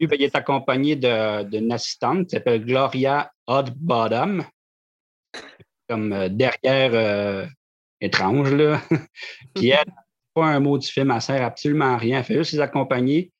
[0.00, 4.44] Lui, ben, il est accompagné d'une assistante qui s'appelle Gloria Oddbottom.
[5.88, 7.46] Comme euh, derrière euh,
[8.00, 8.80] étrange, là.
[9.54, 9.92] Puis elle,
[10.34, 12.18] pas un mot du film, elle sert absolument à rien.
[12.18, 13.32] Elle fait juste les accompagner.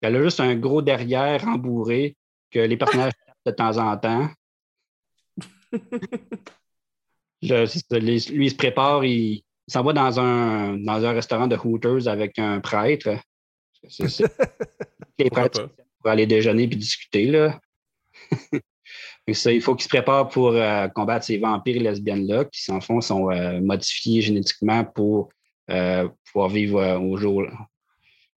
[0.00, 2.16] Elle a juste un gros derrière rembourré
[2.50, 4.30] que les personnages tapent de temps en temps.
[7.42, 11.46] Là, ça, lui, il se prépare, il, il s'en va dans un, dans un restaurant
[11.46, 13.10] de Hooters avec un prêtre.
[15.18, 15.70] Les prêtres
[16.00, 17.26] pour aller déjeuner puis discuter.
[17.26, 17.60] Là.
[19.26, 22.80] Et ça, il faut qu'il se prépare pour euh, combattre ces vampires lesbiennes-là qui, en
[22.80, 25.28] fond, sont euh, modifiés génétiquement pour
[25.70, 27.44] euh, pouvoir vivre euh, au jour.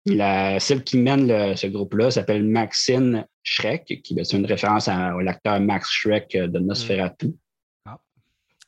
[0.06, 4.88] La, celle qui mène le- ce groupe-là s'appelle Maxine Shrek, qui ben, c'est une référence
[4.88, 7.34] à, à l'acteur Max Shrek euh, de Nosferatu.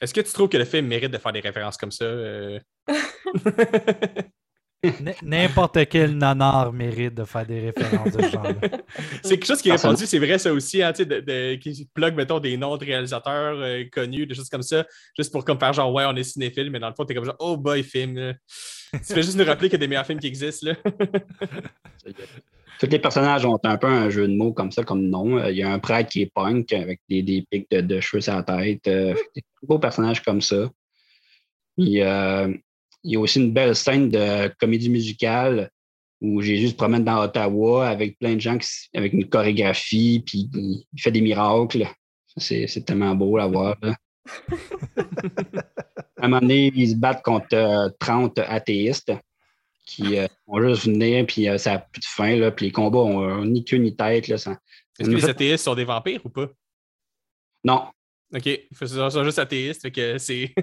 [0.02, 2.06] Est-ce que tu trouves que le film mérite de faire des références comme ça?
[5.24, 8.46] N'importe quel nanar mérite de faire des références de ce genre.
[9.24, 11.56] c'est quelque chose qui est répandu, c'est vrai ça aussi, hein, tu sais, de, de-
[11.56, 14.86] qui plug, mettons, des noms de réalisateurs euh, connus, des choses comme ça,
[15.18, 17.26] juste pour comme faire genre, ouais, on est cinéphile, mais dans le fond, t'es comme
[17.26, 18.18] genre, oh boy, film.
[18.18, 18.34] là.
[18.94, 20.68] tu fais juste nous rappeler qu'il y a des meilleurs films qui existent.
[20.68, 20.76] Là.
[22.80, 25.40] Tous les personnages ont un peu un jeu de mots comme ça, comme nom.
[25.40, 28.00] Euh, Il y a un prêtre qui est punk avec des, des pics de, de
[28.00, 28.88] cheveux sur la tête.
[28.88, 30.70] Euh, des beaux personnages comme ça.
[31.78, 32.54] Il, euh,
[33.04, 35.70] il y a aussi une belle scène de comédie musicale
[36.22, 40.50] où Jésus se promène dans Ottawa avec plein de gens qui avec une chorégraphie, puis
[40.54, 41.88] il fait des miracles.
[42.38, 43.76] C'est c'est tellement beau à voir.
[43.82, 43.96] là.
[46.20, 49.12] À un moment donné, ils se battent contre euh, 30 athéistes
[49.86, 52.72] qui euh, vont juste venir, puis euh, ça n'a plus de fin, là, puis les
[52.72, 54.28] combats ont euh, ni queue ni tête.
[54.28, 54.58] Là, ça-
[55.00, 56.48] Est-ce que les athéistes sont des vampires ou pas?
[57.64, 57.86] Non,
[58.34, 58.46] OK.
[58.48, 60.54] Ils sont juste athéistes, fait que c'est.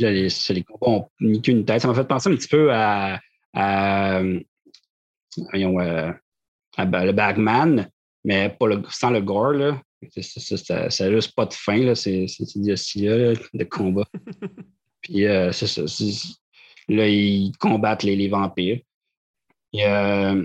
[0.00, 1.82] Là, les, les combats ont queue ni tête.
[1.82, 3.20] Ça m'a fait penser un petit peu à,
[3.52, 4.40] à, euh,
[6.76, 7.88] à le Bagman,
[8.24, 9.52] mais pas le, sans le gore.
[9.52, 9.80] Là.
[10.08, 14.06] Ça n'a juste pas de fin, là, ces, ces idioties-là là, de combat.
[15.02, 15.82] Puis euh, c'est ça.
[16.88, 18.80] Là, ils combattent les, les vampires.
[19.72, 20.44] Et, euh,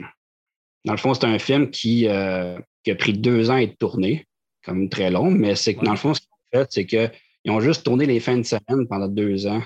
[0.86, 3.78] dans le fond, c'est un film qui, euh, qui a pris deux ans à être
[3.78, 4.28] tourné,
[4.64, 7.10] comme très long, mais c'est que dans le fond, ce qu'ils ont fait, c'est que
[7.46, 9.62] ils ont juste tourné les fins de semaine pendant deux ans.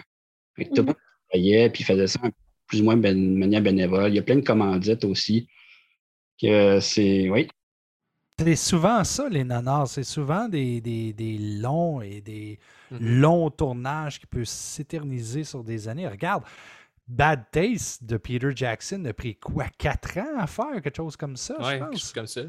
[0.56, 0.96] Fait que tout le monde
[1.30, 2.20] travaillait, puis ils faisaient ça
[2.68, 4.12] plus ou moins ben- de manière bénévole.
[4.12, 5.48] Il y a plein de commandites aussi.
[6.42, 7.30] Que c'est.
[7.30, 7.48] Oui.
[8.40, 9.88] C'est souvent ça, les nanars.
[9.88, 12.58] C'est souvent des, des- des longs et des
[12.92, 13.20] Mhm.
[13.22, 16.08] longs tournages qui peuvent s'éterniser sur des années.
[16.08, 16.44] Regarde,
[17.08, 21.36] Bad Taste de Peter Jackson a pris quoi, quatre ans à faire, quelque chose comme
[21.36, 22.14] ça, Ouais, je quelque chose pense.
[22.14, 22.42] comme ça.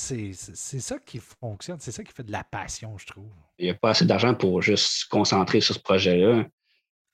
[0.00, 0.32] C'est
[0.80, 3.32] ça qui fonctionne, c'est ça qui fait de la passion, je trouve.
[3.58, 6.46] Il n'y a pas assez d'argent pour juste se concentrer sur ce projet-là.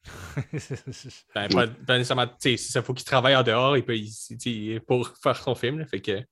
[1.35, 5.55] Ben, pas, pas nécessairement, ça faut qu'il travaille en dehors et puis, pour faire son
[5.55, 5.79] film.
[5.79, 6.23] là, fait que.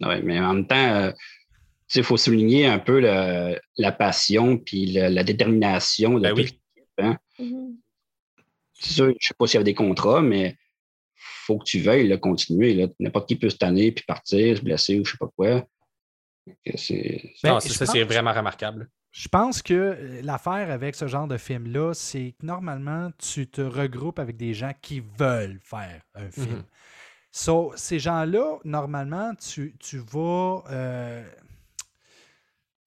[0.00, 1.12] Ouais, mais en même temps,
[1.94, 6.60] il faut souligner un peu le- la passion puis le- la détermination de Ben oui.
[6.98, 7.16] hein.
[7.38, 7.76] Mhm.
[8.72, 10.56] C'est sûr, je ne sais pas s'il y avait des contrats, mais
[11.46, 12.74] faut que tu veuilles là, continuer.
[12.74, 12.86] là.
[13.00, 15.66] N'importe qui peut se tanner puis partir, se blesser ou je ne sais pas quoi.
[16.74, 18.88] C'est- Ben, pense- vraiment remarquable.
[19.12, 23.60] Je pense que euh, l'affaire avec ce genre de film-là, c'est que normalement, tu te
[23.60, 26.46] regroupes avec des gens qui veulent faire un film.
[26.56, 26.64] Mhm.
[27.30, 30.64] So, ces gens-là, normalement, tu, tu vas.
[30.70, 31.22] euh,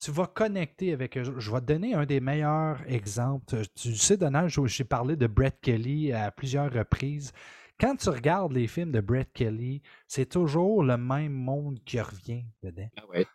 [0.03, 1.23] tu vas connecter avec eux.
[1.39, 3.63] Je vais te donner un des meilleurs exemples.
[3.75, 7.31] Tu sais, Donald, j'ai parlé de Brett Kelly à plusieurs reprises.
[7.79, 12.45] Quand tu regardes les films de Brett Kelly, c'est toujours le même monde qui revient
[12.63, 12.89] dedans.
[12.97, 13.25] Ah ouais.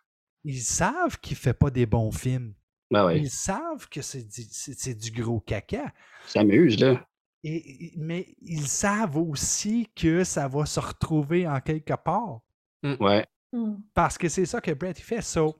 [0.43, 2.53] Ils savent qu'il ne fait pas des bons films.
[2.89, 5.93] Ben ouais, Ils savent que c'est du, c'est- c'est du gros caca.
[6.25, 7.05] ça s'amuse, là.
[7.43, 12.41] Et- mais ils savent aussi que ça va se retrouver en quelque part.
[12.83, 13.25] Ouais.
[13.53, 13.81] Mhm.
[13.93, 15.21] Parce que c'est ça que Brett il fait.
[15.21, 15.59] So,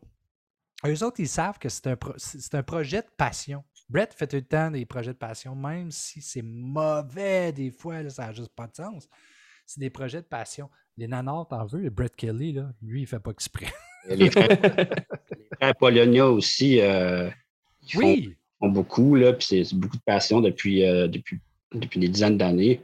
[0.86, 2.16] eux autres, ils savent que c'est un, pro-
[2.54, 3.64] un projet de passion.
[3.92, 8.02] Brett fait tout le temps des projets de passion, même si c'est mauvais des fois,
[8.02, 9.10] là, ça n'a juste pas de sens.
[9.66, 10.70] C'est des projets de passion.
[10.98, 13.68] Les nanars, t'en veux, et Brett Kelly, là, lui, il fait pas exprès.
[14.10, 14.48] Les frères,
[14.78, 17.30] les frères Polonia aussi, euh,
[17.84, 18.36] ils font, Oui!
[18.60, 21.40] font beaucoup, là, puis c'est beaucoup de passion depuis, euh, depuis,
[21.74, 22.82] depuis des dizaines d'années.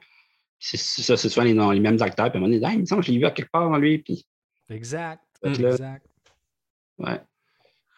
[0.60, 2.30] C'est ça, c'est souvent les, les mêmes acteurs.
[2.32, 3.70] Puis à un moment donné, il me semble que je l'ai vu à quelque part
[3.70, 4.00] en lui.
[4.00, 4.26] Puis,
[4.70, 5.22] Exact.
[5.44, 6.06] Là- Exact.
[6.98, 7.22] ouais.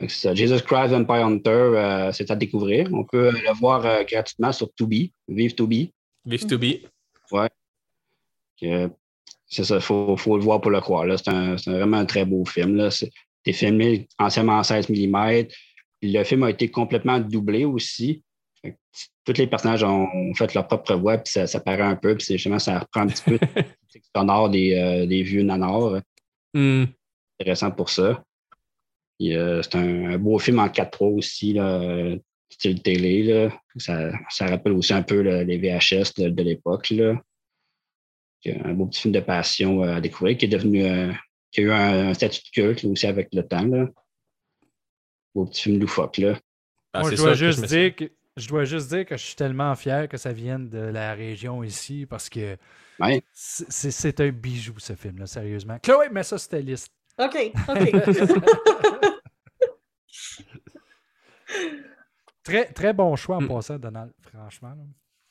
[0.08, 0.34] Ça.
[0.34, 2.88] Jesus Christ Vampire Hunter, euh, c'est à découvrir.
[2.94, 5.92] On peut euh, le voir euh, gratuitement sur Tubi, Vive Tubi.
[6.48, 6.88] To be.
[8.62, 8.90] Que,
[9.48, 11.06] C'est ça, il faut, faut le voir pour le croire.
[11.18, 12.76] C'est un- vraiment un très beau film.
[12.76, 12.92] là.
[12.92, 13.12] C'est
[13.46, 15.48] c'est filmé anciennement en 16 mm.
[16.02, 18.22] Le film a été complètement doublé aussi.
[19.26, 22.16] Tous les personnages ont, ont fait leur propre voix, puis ça, ça paraît un peu,
[22.16, 23.40] puis c'est justement, ça reprend un petit peu
[24.16, 26.02] sonore des, euh, des vieux nanars.
[26.54, 26.86] Hmm.
[27.40, 28.22] Intéressant pour ça.
[29.22, 32.16] Euh, c'est un, un beau film en 4.3 aussi, là,
[32.50, 33.24] style télé.
[33.24, 33.52] Là.
[33.78, 36.94] Ça, ça rappelle aussi un peu là, les VHS de, de l'époque.
[38.46, 41.12] Un beau petit film de passion euh, à découvrir qui est devenu euh,
[41.52, 43.66] qui a eu un, un statut de culte aussi avec le temps.
[43.66, 43.88] Là.
[45.36, 46.18] Beau petit film loufoque.
[46.20, 46.40] Là.
[46.94, 48.06] Ah, Moi, je dois, que juste dire que,
[48.38, 51.64] je dois juste dire que je suis tellement fier que ça vienne de la région
[51.64, 52.56] ici parce que
[53.00, 53.24] Ouais.
[53.34, 55.80] c'est un bijou, ce film-là, sérieusement.
[55.82, 56.92] Chloé, mets ça sur ta liste.
[57.20, 57.92] OK, OK.
[62.44, 63.48] Très, très bon choix en Mm.
[63.48, 64.74] passant, Donald, franchement.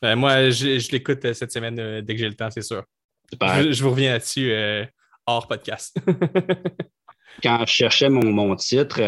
[0.05, 2.63] Euh, moi, je, je l'écoute euh, cette semaine euh, dès que j'ai le temps, c'est
[2.63, 2.85] sûr.
[3.31, 3.63] Super.
[3.63, 4.85] Je, je vous reviens là-dessus euh,
[5.27, 5.97] hors podcast.
[7.43, 9.01] Quand je cherchais mon, mon titre,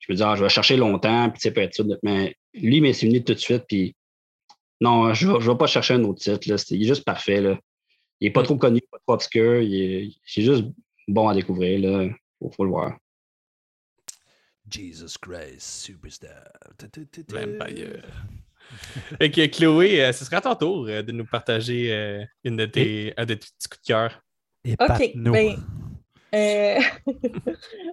[0.00, 2.34] je me disais, ah, je vais chercher longtemps, puis tu sais, peut être sûr Mais
[2.54, 3.94] lui, mais c'est venu tout de suite, puis
[4.80, 6.48] non, je ne vais, je vais pas chercher un autre titre.
[6.48, 6.56] Là.
[6.58, 7.40] C'est- il est juste parfait.
[7.40, 7.58] Là.
[8.20, 9.60] Il n'est pas trop connu, pas trop obscur.
[9.60, 10.64] Il est, c'est juste
[11.08, 11.78] bon à découvrir.
[11.78, 12.98] Il faut, faut le voir.
[14.70, 16.52] Jesus Christ, Superstar.
[17.28, 18.02] Vampire.
[19.20, 22.66] Que Chloé, euh, ce sera à ton tour euh, de nous partager euh, une de
[22.66, 24.22] tes, un de tes petits coups de cœur.
[24.64, 25.56] Et OK, ben,
[26.34, 26.80] Euh,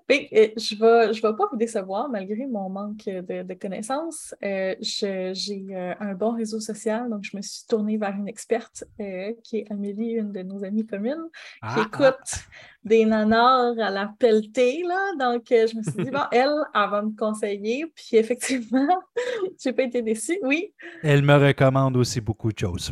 [0.10, 3.44] fait que, euh, je ne vais, je vais pas vous décevoir malgré mon manque de,
[3.44, 4.34] de connaissances.
[4.44, 9.34] Euh, J'ai un bon réseau social, donc je me suis tournée vers une experte euh,
[9.44, 12.46] qui est Amélie, une de nos amies communes, qui Ah, écoute
[12.84, 14.84] des nanars à la pelletée.
[14.88, 15.12] Là.
[15.20, 17.86] Donc, je me suis dit, bon, elle, elle va me conseiller.
[17.96, 18.88] Puis effectivement,
[19.64, 20.40] je n'ai pas été déçue.
[20.42, 20.74] Oui.
[21.04, 22.92] Elle me recommande aussi beaucoup de choses.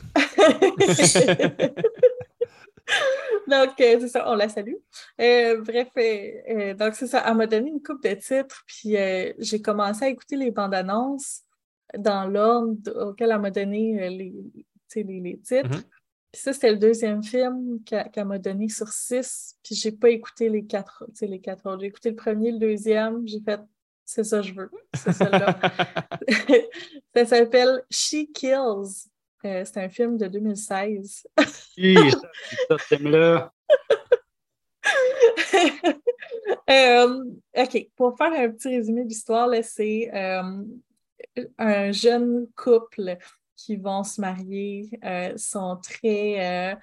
[3.48, 4.76] Donc, euh, c'est ça, on la salue.
[5.20, 9.34] Euh, bref, euh, donc c'est ça, elle m'a donné une coupe de titres, puis euh,
[9.40, 11.44] j'ai commencé à écouter les bandes annonces
[11.98, 14.34] dans l'ordre auquel elle m'a donné les,
[14.96, 15.70] les, les titres.
[15.70, 15.84] Mhm.
[16.32, 20.50] Puis ça, c'était le deuxième film qu'elle m'a donné sur six, puis j'ai pas écouté
[20.50, 21.82] les quatre, les quatre autres.
[21.82, 23.60] J'ai écouté le premier, le deuxième, j'ai fait
[24.06, 25.60] c'est ça que je veux, c'est celle-là.
[27.16, 29.09] ça s'appelle She Kills.
[29.46, 31.28] Euh, c'est un film de 2016.
[31.78, 32.20] Hi, ça,
[32.68, 33.54] ça, ce thème-là.
[36.70, 37.24] Euh,
[37.58, 40.64] OK, pour faire un petit résumé de l'histoire, c'est euh,
[41.58, 43.18] un jeune couple
[43.56, 44.90] qui vont se marier,
[45.36, 46.78] sont très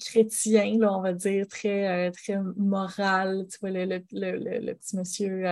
[0.00, 3.46] chrétiens, là, on va dire, très, très moral.
[3.50, 5.44] Tu vois, le, le- le- le- le petit monsieur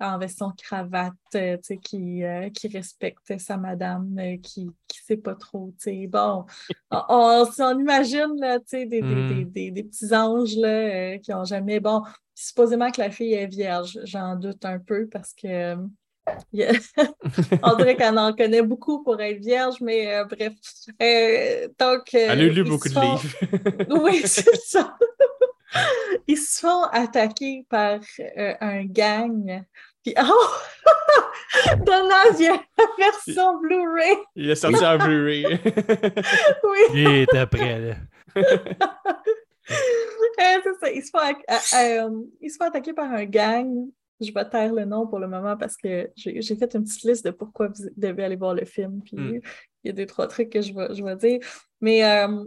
[0.00, 5.34] en veston cravate, euh, qui, euh, qui respecte sa madame, euh, qui ne sait pas
[5.34, 6.06] trop, tu sais.
[6.06, 6.44] Bon,
[6.90, 9.44] on, on, on imagine, là, des, des- Mm.
[9.50, 11.80] des, des- petits anges, là, qui n'ont jamais...
[11.80, 12.02] Bon,
[12.34, 15.76] supposément que la fille est vierge, j'en doute un peu parce que
[17.62, 20.52] on dirait qu'elle en connaît beaucoup pour être vierge, mais euh, bref.
[21.02, 23.36] Euh, donc, euh, Elle a lu beaucoup de font- livres.
[24.02, 24.96] Oui, c'est ça.
[26.26, 29.64] Ils se font attaquer par euh, un gang.
[30.02, 30.50] Puis, oh!
[31.84, 34.16] Donald, il y a la version Blu-ray.
[34.36, 35.46] Il est sorti en Blu-ray.
[35.46, 36.78] Oui.
[36.94, 37.94] Il était prêt, là.
[40.40, 40.90] Euh, c'est ça.
[40.92, 41.54] Ils se, font, euh,
[42.06, 42.10] euh,
[42.40, 43.88] ils se font attaquer par un gang.
[44.24, 47.24] Je vais taire le nom pour le moment parce que j'ai fait une petite liste
[47.24, 49.00] de pourquoi vous devez aller voir le film.
[49.04, 49.40] Puis Mm.
[49.84, 51.38] il y a deux, trois trucs que je vais, je vais dire.
[51.80, 52.44] Mais euh,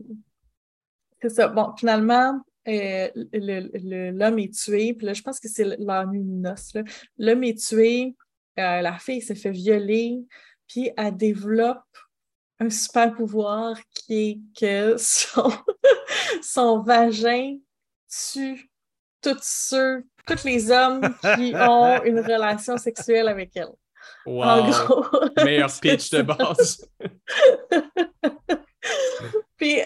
[1.22, 1.48] c'est ça.
[1.48, 4.94] Bon, finalement, euh, l'homme est tué.
[4.94, 6.84] Puis là, je pense que c'est leur nuit de noces, là.
[7.18, 8.16] L'homme est tué.
[8.60, 10.18] euh, la fille s'est fait violer.
[10.68, 11.84] Puis elle développe
[12.60, 15.52] un super pouvoir qui est que son,
[16.42, 17.58] son vagin
[18.10, 18.70] tue
[19.22, 21.02] tous ceux, tous les hommes
[21.36, 23.70] qui ont une relation sexuelle avec elle.
[24.26, 24.72] En Wow.
[24.72, 25.06] gros.
[25.44, 26.86] Meilleur pitch de base.
[29.58, 29.78] Puis,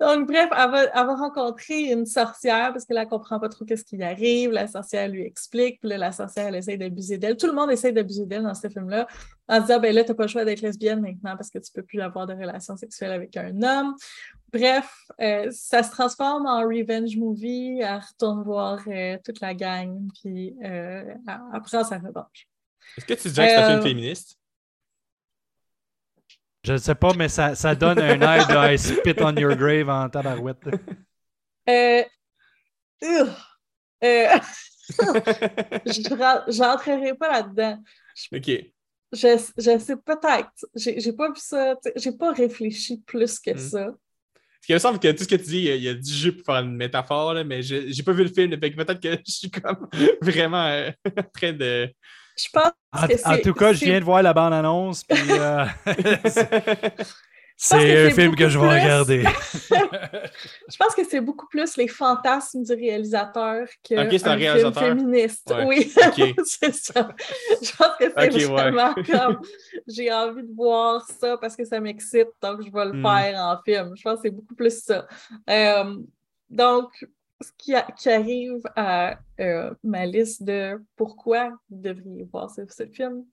[0.00, 3.64] donc, bref, elle va, elle va rencontrer une sorcière parce qu'elle ne comprend pas trop
[3.64, 4.50] qu'est-ce qui lui arrive.
[4.50, 7.36] La sorcière lui explique, puis là, la sorcière, elle essaie d'abuser d'elle.
[7.36, 9.06] Tout le monde essaie d'abuser d'elle dans ce film-là
[9.48, 11.70] en disant, ben là, tu n'as pas le choix d'être lesbienne maintenant parce que tu
[11.74, 13.94] ne peux plus avoir de relation sexuelle avec un homme.
[14.52, 17.78] Bref, euh, ça se transforme en revenge movie.
[17.80, 22.46] Elle retourne voir euh, toute la gang, puis euh, elle elle prend sa revanche.
[22.98, 24.38] Est-ce que tu dirais que c'est un film Euh, féministe?
[26.64, 29.56] Je ne sais pas, mais ça, ça donne un air de I spit on your
[29.56, 30.62] grave en tabarouette.
[31.68, 32.02] Euh.
[34.04, 34.38] Euh,
[35.86, 37.78] je j'entrerai pas là-dedans.
[38.32, 38.50] ok.
[39.12, 40.50] Je, je sais peut-être.
[40.74, 41.74] J'ai j'ai pas vu ça.
[41.96, 43.58] J'ai pas réfléchi plus que Mm.
[43.58, 43.94] ça.
[44.62, 46.12] Parce qu'il me semble que tout ce que tu dis, il y a, il du
[46.12, 49.10] jeu pour faire une métaphore, là, mais je j'ai pas vu le film, peut-être que
[49.26, 49.88] je suis comme
[50.22, 51.92] vraiment euh, en train de.
[52.38, 55.64] Je pense En, que en tout cas, je viens de voir la bande-annonce, puis euh,
[57.64, 59.22] c'est un film que je vais plus- regarder.
[60.68, 64.36] Je pense que c'est beaucoup plus les fantasmes du réalisateur que Ok, c'est un un
[64.38, 64.82] film réalisateur.
[64.82, 65.50] féministe.
[65.54, 65.92] Ouais, Oui,
[66.44, 67.08] c'est ça.
[67.62, 68.44] Je pense que c'est Ok, ouais.
[68.46, 69.40] vraiment comme
[69.86, 73.02] j'ai envie de voir ça parce que ça m'excite, donc je vais le Hmm.
[73.02, 73.92] faire en film.
[73.96, 75.06] Je pense que c'est beaucoup plus ça.
[75.48, 75.96] Euh,
[76.50, 76.90] donc,
[77.40, 82.62] ce qui, a- qui arrive à euh, ma liste de pourquoi vous devriez voir ce,
[82.68, 83.24] ce film.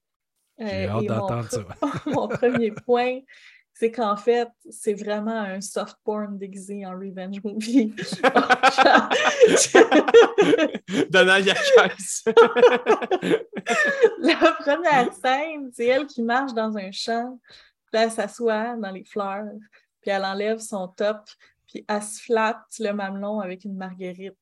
[0.58, 1.66] J'ai euh, hâte d'entendre pre- ça.
[2.08, 3.20] mon premier point,
[3.80, 7.94] c'est qu'en fait, c'est vraiment un soft porn déguisé en revenge movie.
[11.40, 12.26] Yacaise.
[14.20, 17.40] La première scène, c'est elle qui marche dans un champ,
[17.90, 19.48] puis elle s'assoit dans les fleurs,
[20.02, 21.22] puis elle enlève son top,
[21.66, 24.36] puis elle se flatte le mamelon avec une marguerite.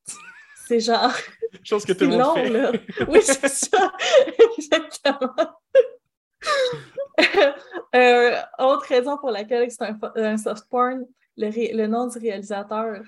[0.66, 1.14] C'est genre,
[1.62, 2.50] Chose que tout le monde long, fait.
[2.50, 2.72] là.
[3.06, 3.92] Oui, c'est ça,
[4.58, 5.32] exactement.
[7.94, 9.82] Euh, autre raison pour laquelle c'est
[10.16, 11.06] un, soft porn,
[11.38, 13.02] le, ré- le nom du réalisateur,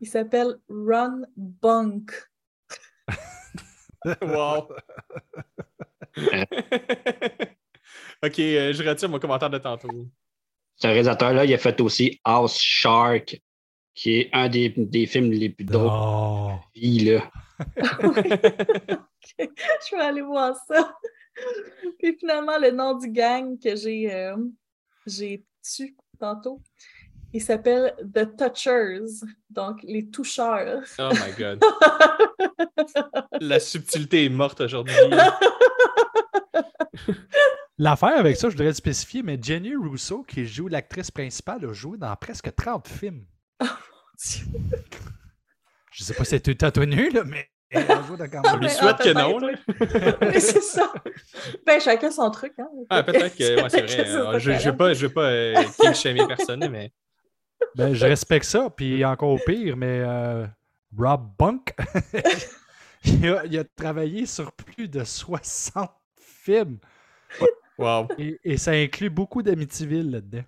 [0.00, 2.10] il s'appelle Ron Bunk.
[4.22, 4.68] Wow.
[8.24, 9.88] ok, euh, je retire mon commentaire de tantôt.
[10.76, 13.40] Ce réalisateur-là, il a fait aussi House Shark,
[13.94, 16.50] qui est un des, des films les plus drôles Oh.
[16.50, 17.04] de ma vie.
[17.04, 17.30] Là.
[19.36, 20.96] Je vais aller voir ça.
[21.98, 24.36] Puis finalement, le nom du gang que j'ai euh,
[25.06, 26.62] j'ai tu tantôt,
[27.32, 30.82] il s'appelle The Touchers, donc les toucheurs.
[30.98, 31.62] Oh my god.
[33.40, 34.94] La subtilité est morte aujourd'hui.
[37.78, 41.72] L'affaire avec ça, je voudrais le spécifier, mais Jenny Russo, qui joue l'actrice principale, a
[41.72, 43.24] joué dans presque 30 films.
[45.92, 48.60] Je sais pas si c'est tout à nu, là, mais Je même.
[48.60, 49.38] lui souhaite ah, que non.
[49.38, 50.16] là.
[50.22, 50.92] Mais c'est ça.
[51.66, 52.54] Ben, chacun son truc.
[52.58, 52.68] Hein.
[52.88, 54.08] Ah, peut-être que ouais, c'est vrai.
[54.08, 55.54] Euh, Je ne veux pas, je veux pas euh,
[55.94, 56.92] shamer personne, mais.
[57.74, 60.46] Ben, je respecte ça, puis encore pire, mais euh,
[60.96, 61.74] Rob Bunk,
[63.04, 66.78] il, a, il a travaillé sur plus de 60 films,
[67.78, 68.08] Wow.
[68.18, 70.42] et, et ça inclut beaucoup d'Amityville là-dedans.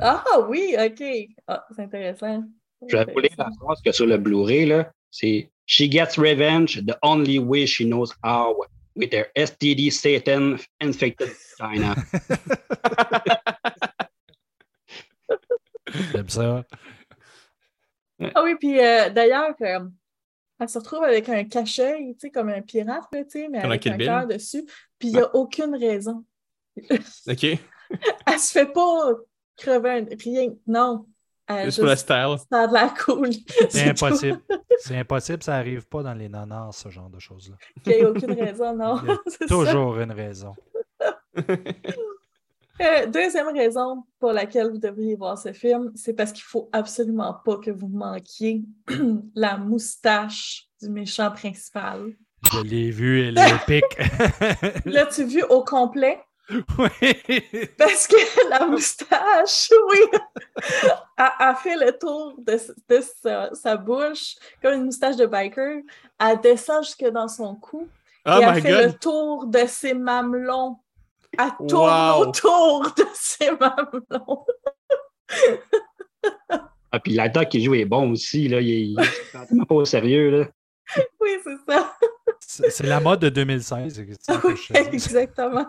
[0.00, 1.02] Ah oui, OK.
[1.48, 2.44] Ah, c'est intéressant.
[2.86, 6.84] Je vais vous lire la phrase que sur le Blu-ray, là, c'est She gets revenge
[6.84, 8.56] the only way she knows how
[8.94, 11.94] with her STD Satan infected China.
[16.12, 16.64] J'aime ça.
[18.34, 19.80] Ah oui, puis euh, d'ailleurs, euh,
[20.60, 23.70] elle se retrouve avec un cachet, tu sais, comme un pirate, tu sais, mais Comme
[23.70, 24.64] avec un cœur dessus.
[24.98, 26.24] Puis il n'y a aucune raison.
[27.28, 27.44] OK.
[28.26, 29.12] Elle se fait pas
[29.56, 30.06] crever un...
[30.18, 30.54] rien.
[30.66, 31.06] Non.
[31.46, 32.36] Elle Juste pour le juste- style.
[32.50, 33.30] Ça a de l'air cool.
[33.68, 34.40] C'est impossible.
[34.78, 37.56] C'est impossible, ça arrive pas dans les nanars, ce genre de choses-là.
[37.86, 38.98] Il n'y a aucune raison, non.
[39.02, 39.54] Il y a C'est ça.
[39.54, 40.54] Toujours une raison.
[42.80, 47.32] Euh, deuxième raison pour laquelle vous devriez voir ce film, c'est parce qu'il faut absolument
[47.44, 48.64] pas que vous manquiez
[49.36, 52.10] la moustache du méchant principal.
[52.52, 54.84] Je l'ai vu, elle est épique.
[54.86, 56.18] L'as-tu vu au complet?
[56.78, 57.68] oui.
[57.78, 59.98] Parce que la moustache, oui,
[61.16, 62.58] elle, elle fait le tour de,
[62.88, 65.80] de sa, sa bouche, comme une moustache de biker.
[66.20, 67.88] Elle descend jusque dans son cou.
[68.26, 68.84] Oh et elle fait god.
[68.86, 70.76] le tour de ses mamelons.
[71.38, 72.26] Elle tourne Wow.
[72.28, 74.44] autour de ses mamelons.
[76.92, 79.84] Ah, puis l'acteur qui joue est bon aussi, là, il est, il est pas au
[79.84, 80.30] sérieux.
[80.30, 80.46] Là.
[81.20, 81.92] Oui, c'est ça.
[82.46, 83.94] C'est la mode de 2016.
[83.94, 84.58] c'est ça que Oui,
[84.92, 85.66] exactement.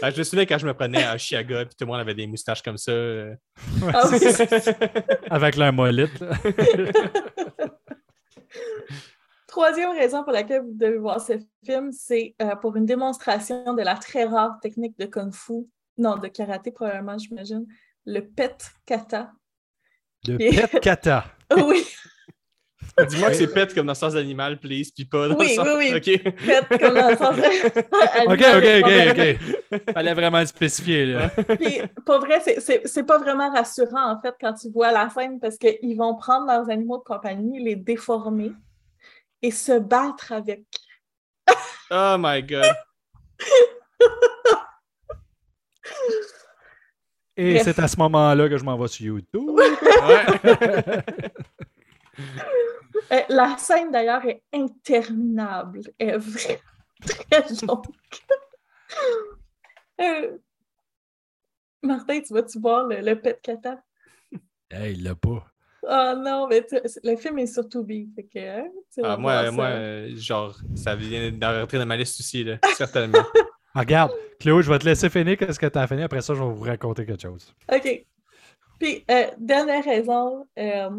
[0.00, 2.14] Ah, je me souviens quand je me prenais à Chiaga, puis tout le monde avait
[2.14, 2.92] des moustaches comme ça.
[2.92, 3.34] euh.
[3.92, 4.76] Ah oui, c'est-
[5.30, 6.10] Avec leur molette.
[9.46, 13.82] Troisième raison pour laquelle vous devez voir ce film, c'est euh, pour une démonstration de
[13.82, 15.66] la très rare technique de Kung Fu,
[15.98, 17.66] non, de karaté probablement, j'imagine,
[18.06, 18.56] le pet
[18.86, 19.30] kata.
[20.26, 21.26] Le Et- pet kata.
[21.54, 21.84] Oui,
[23.08, 25.54] Dis-moi que c'est pet comme dans le sens d'animal, please, puis pas dans Oui, le
[25.54, 25.66] sens...
[25.76, 25.94] oui, oui.
[26.26, 26.34] OK.
[26.44, 27.36] pet comme dans le sens.
[28.26, 29.92] Ok, ok, ok, ok.
[29.94, 31.06] Fallait vraiment le spécifier.
[31.06, 31.28] Là.
[31.58, 35.08] Puis, pour vrai, c'est- c'est c'est pas vraiment rassurant, en fait, quand tu vois la
[35.10, 38.52] scène, parce qu'ils vont prendre leurs animaux de compagnie, les déformer
[39.40, 40.64] et se battre avec.
[41.90, 42.64] Oh my god.
[47.36, 49.48] Et c'est à ce moment-là que je m'en vais sur YouTube.
[49.48, 49.70] Ouais.
[53.12, 55.82] Euh, la scène, d'ailleurs, est interminable.
[55.98, 56.58] Elle est vraiment
[57.06, 57.84] très longue.
[60.00, 60.38] Euh,
[61.82, 63.82] Martin, tu vas-tu voir le, le pet kata?
[64.70, 65.44] Hey, il l'a pas.
[65.84, 66.64] Oh non, mais
[67.02, 68.08] le film est sur Tubi.
[68.14, 68.68] Fait que, hein,
[69.02, 73.18] Ah, moi, moi euh, genre, ça vient d'entrer dans ma liste aussi, là, certainement.
[73.34, 73.40] Ah,
[73.80, 76.02] Regarde, Cléo, je vais te laisser finir ce que tu as fini.
[76.02, 77.54] Après ça, je vais vous raconter quelque chose.
[77.72, 78.06] OK.
[78.78, 80.90] Puis, euh, dernière raison, euh,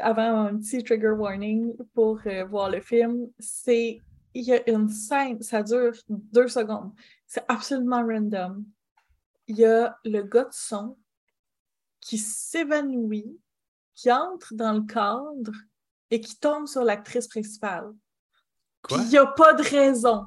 [0.00, 4.00] avant un petit trigger warning pour euh, voir le film, c'est
[4.34, 6.92] il y a une scène, ça dure deux secondes.
[7.26, 8.64] C'est absolument random.
[9.46, 10.98] Il y a le gars de son
[12.00, 13.38] qui s'évanouit,
[13.94, 15.52] qui entre dans le cadre
[16.10, 17.92] et qui tombe sur l'actrice principale.
[18.82, 18.98] Quoi?
[18.98, 20.26] il n'y a pas de raison.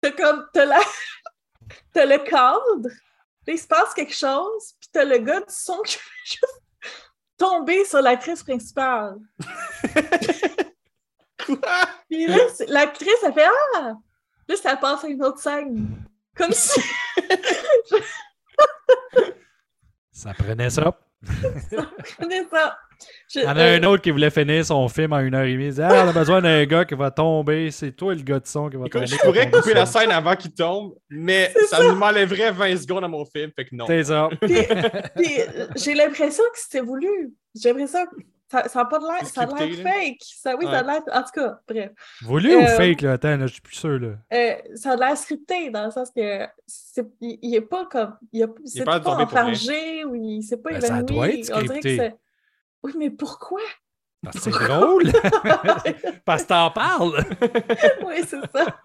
[0.00, 0.80] T'as comme, t'as la...
[1.92, 2.88] t'as le cadre,
[3.46, 6.62] là, il se passe quelque chose, puis t'as le gars du son qui fait juste
[7.38, 9.16] tomber sur l'actrice principale.
[11.46, 11.58] Quoi?
[12.10, 12.36] Puis là,
[12.68, 13.46] l'actrice, elle fait
[13.76, 13.94] Ah!
[14.48, 15.88] Là, ça passe à une autre scène.
[16.36, 16.80] Comme si.
[20.12, 20.98] Ça prenait ça.
[22.16, 22.76] Prenez ça.
[23.28, 25.34] Je- Il y en a euh, un autre qui voulait finir son film en une
[25.34, 25.64] heure et demie.
[25.66, 27.70] Il disait Ah, on a besoin d'un gars qui va tomber.
[27.70, 29.06] C'est toi le gars de son qui va Écoute, tomber.
[29.06, 31.92] je pourrais couper la scène avant qu'il tombe, mais ça, ça.
[31.92, 33.86] m'enlèverait 20 secondes à mon film, fait que non.
[33.86, 34.28] C'est ça.
[34.40, 34.54] Puis,
[35.16, 35.30] puis,
[35.76, 37.32] j'ai l'impression que c'était voulu.
[37.54, 38.00] J'ai l'impression
[38.50, 39.26] ça n'a pas de l'air.
[39.26, 40.16] Ça a l'air fake.
[40.22, 41.02] Ça, oui, ça a l'air.
[41.12, 41.90] En tout cas, bref.
[42.22, 43.12] Voulu ou Euh, fake, là?
[43.12, 44.08] Attends, là, je suis plus sûr, là.
[44.32, 48.16] Euh, ça a l'air scripté dans le sens que c'est, il, il est pas comme.
[48.32, 51.04] Il, a, c'est pas enfargé ou il s'est pas Ben, ça évanoui.
[51.14, 51.96] doit être On dirait que scripté.
[51.98, 52.16] c'est.
[52.82, 53.60] Oui, mais pourquoi?
[54.22, 55.12] Parce que c'est drôle.
[56.24, 57.24] Parce que t'en parles.
[58.06, 58.80] oui, c'est ça.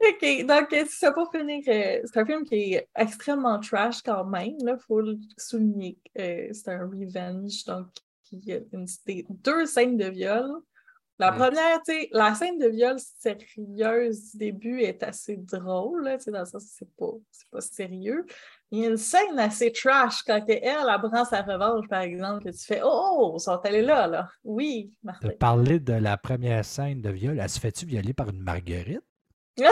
[0.00, 1.62] OK, donc euh, c'est ça pour finir.
[1.68, 5.98] euh, c'est un film qui est extrêmement trash quand même, il faut le souligner.
[6.18, 7.88] Euh, c'est un revenge, donc
[8.30, 10.48] il y a une, des- deux scènes de viol.
[11.18, 16.16] La première, tu sais, la scène de viol sérieuse du début est assez drôle, là,
[16.16, 18.24] tu sais, dans le sens c'est pas, c'est pas sérieux.
[18.70, 22.44] Il y a une scène assez trash quand elle, elle prend sa revanche, par exemple,
[22.44, 24.28] que tu fais Oh, ils sont allés là, là.
[24.44, 25.28] Oui, De Martin.
[25.40, 29.00] parler de la première scène de viol, elle se fait-tu violer par une marguerite?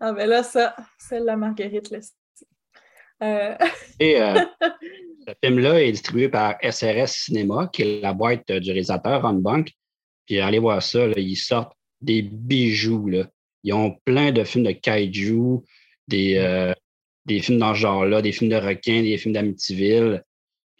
[0.00, 2.16] ah, ben là, ça, c'est la Marguerite Leslie.
[3.22, 3.56] Euh,
[4.00, 4.34] Et euh,
[5.26, 9.34] ce film-là est distribué par SRS Cinéma, qui est la boîte euh, du réalisateur Ron
[9.34, 9.72] Bunk.
[10.26, 13.08] Puis allez voir ça, là, ils sortent des bijoux.
[13.08, 13.24] Là.
[13.64, 15.60] Ils ont plein de films de kaiju,
[16.08, 16.72] des, euh,
[17.26, 20.22] des films dans ce genre-là, des films de requins, des films d'Amityville.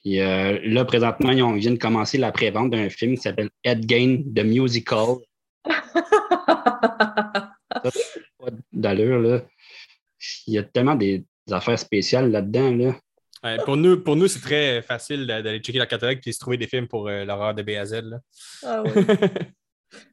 [0.03, 3.23] Puis euh, là, présentement, ils, ont- ils viennent de commencer la pré-vente d'un film qui
[3.23, 5.17] s'appelle Ed Gain, The Musical.
[7.71, 7.91] Pas
[8.73, 9.43] d'allure, là.
[10.47, 12.95] Il y a tellement des, des affaires spéciales là-dedans, là.
[13.45, 16.39] Ouais, pour nous, pour nous c'est très facile d'a- d'aller checker la catalogue et se
[16.39, 18.03] trouver des films pour euh, l'horreur de B à Z.
[18.05, 18.21] là.
[18.65, 18.91] ah oui.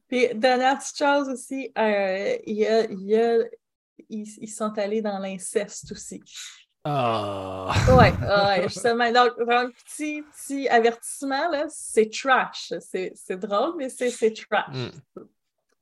[0.10, 3.44] Puis, dernière petite chose aussi, euh, il y a, il y a-
[4.10, 6.22] ils, ils sont allés dans l'inceste aussi.
[6.84, 7.72] Ah!
[7.90, 9.12] Ouais, ouais, justement.
[9.12, 12.74] Donc, donc, petit, petit avertissement, là, c'est trash.
[12.80, 14.76] C'est c'est drôle, mais c'est c'est trash.
[14.76, 14.90] Mm.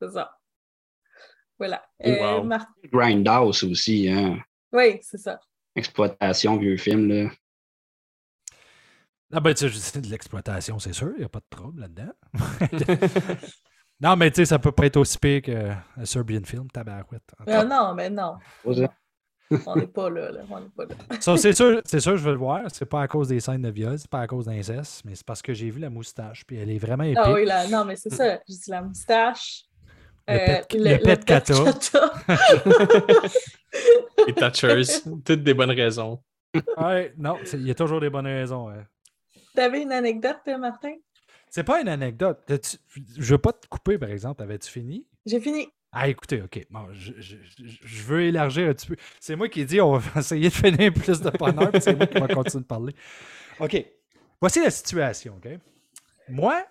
[0.01, 0.37] C'est ça.
[1.57, 1.83] Voilà.
[1.99, 2.57] Oh, Euh, wow.
[2.91, 4.37] Grindhouse aussi, hein.
[4.71, 5.39] Oui, c'est ça.
[5.75, 7.29] Exploitation, vieux film, là.
[9.33, 11.11] Ah ben, tu sais, de l'exploitation, c'est sûr.
[11.15, 12.13] Il n'y a pas de trouble là-dedans.
[14.01, 17.23] non, mais tu sais, ça peut pas être aussi pire qu'un Serbian film, tabarouette.
[17.47, 18.35] Euh, non, mais non.
[19.65, 20.41] On n'est pas là, là.
[20.49, 20.95] On n'est pas là.
[21.37, 22.61] C'est sûr, c'est sûr, je veux le voir.
[22.67, 25.25] C'est pas à cause des scènes de viol, c'est pas à cause d'inceste, mais c'est
[25.25, 27.19] parce que j'ai vu la moustache, puis elle est vraiment épique.
[27.23, 28.35] Ah oui, là, non, mais c'est ça.
[28.47, 29.63] Je dis la moustache.
[30.27, 31.53] Le euh, pet- le pet kata.
[31.63, 32.13] kata.
[34.27, 36.21] Les Thatchers, toutes des bonnes raisons.
[36.77, 38.69] Ouais, non, il y a toujours des bonnes raisons.
[38.69, 38.85] hein.
[39.55, 40.95] T'avais une anecdote, euh, Martin?
[41.49, 42.39] C'est pas une anecdote.
[43.17, 44.41] Je veux pas te couper, par exemple.
[44.43, 45.05] Avais-tu fini?
[45.25, 45.67] J'ai fini.
[45.91, 46.65] Ah, écoutez, OK.
[46.69, 48.95] Bon, je, je- je- veux élargir un petit peu.
[49.19, 51.95] C'est moi qui ai dit on va essayer de finir plus de bonheur, puis c'est
[51.95, 52.93] moi qui va continuer de parler.
[53.59, 53.85] OK.
[54.41, 55.49] Voici la situation, OK?
[56.29, 56.63] Moi,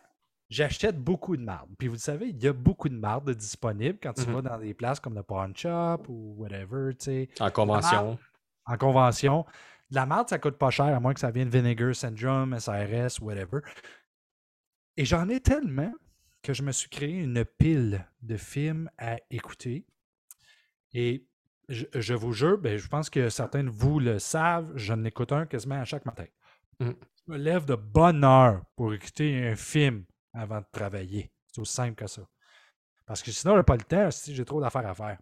[0.50, 1.70] j'achète beaucoup de marde.
[1.78, 4.34] Puis vous le savez, il y a beaucoup de marde disponible quand tu Mhm.
[4.34, 8.18] vas dans des places comme le Pawn Shop ou whatever, tu sais, En convention.
[8.66, 9.46] en convention.
[9.90, 13.20] De la marde, ça coûte pas cher, à moins que ça vienne Vinegar Syndrome, SRS,
[13.22, 13.60] whatever.
[14.96, 15.92] Et j'en ai tellement
[16.42, 19.86] que je me suis créé une pile de films à écouter.
[20.92, 21.26] Et
[21.68, 25.04] je, je vous jure, ben, je pense que certains de vous le savent, je en
[25.04, 26.26] écoute un quasiment à chaque matin.
[26.80, 26.90] Mm.
[27.26, 31.32] Je me lève de bonne heure pour écouter un film avant de travailler.
[31.52, 32.22] C'est aussi simple que ça.
[33.04, 35.18] Parce que sinon, j'ai pas le temps, si j'ai trop d'affaires à faire.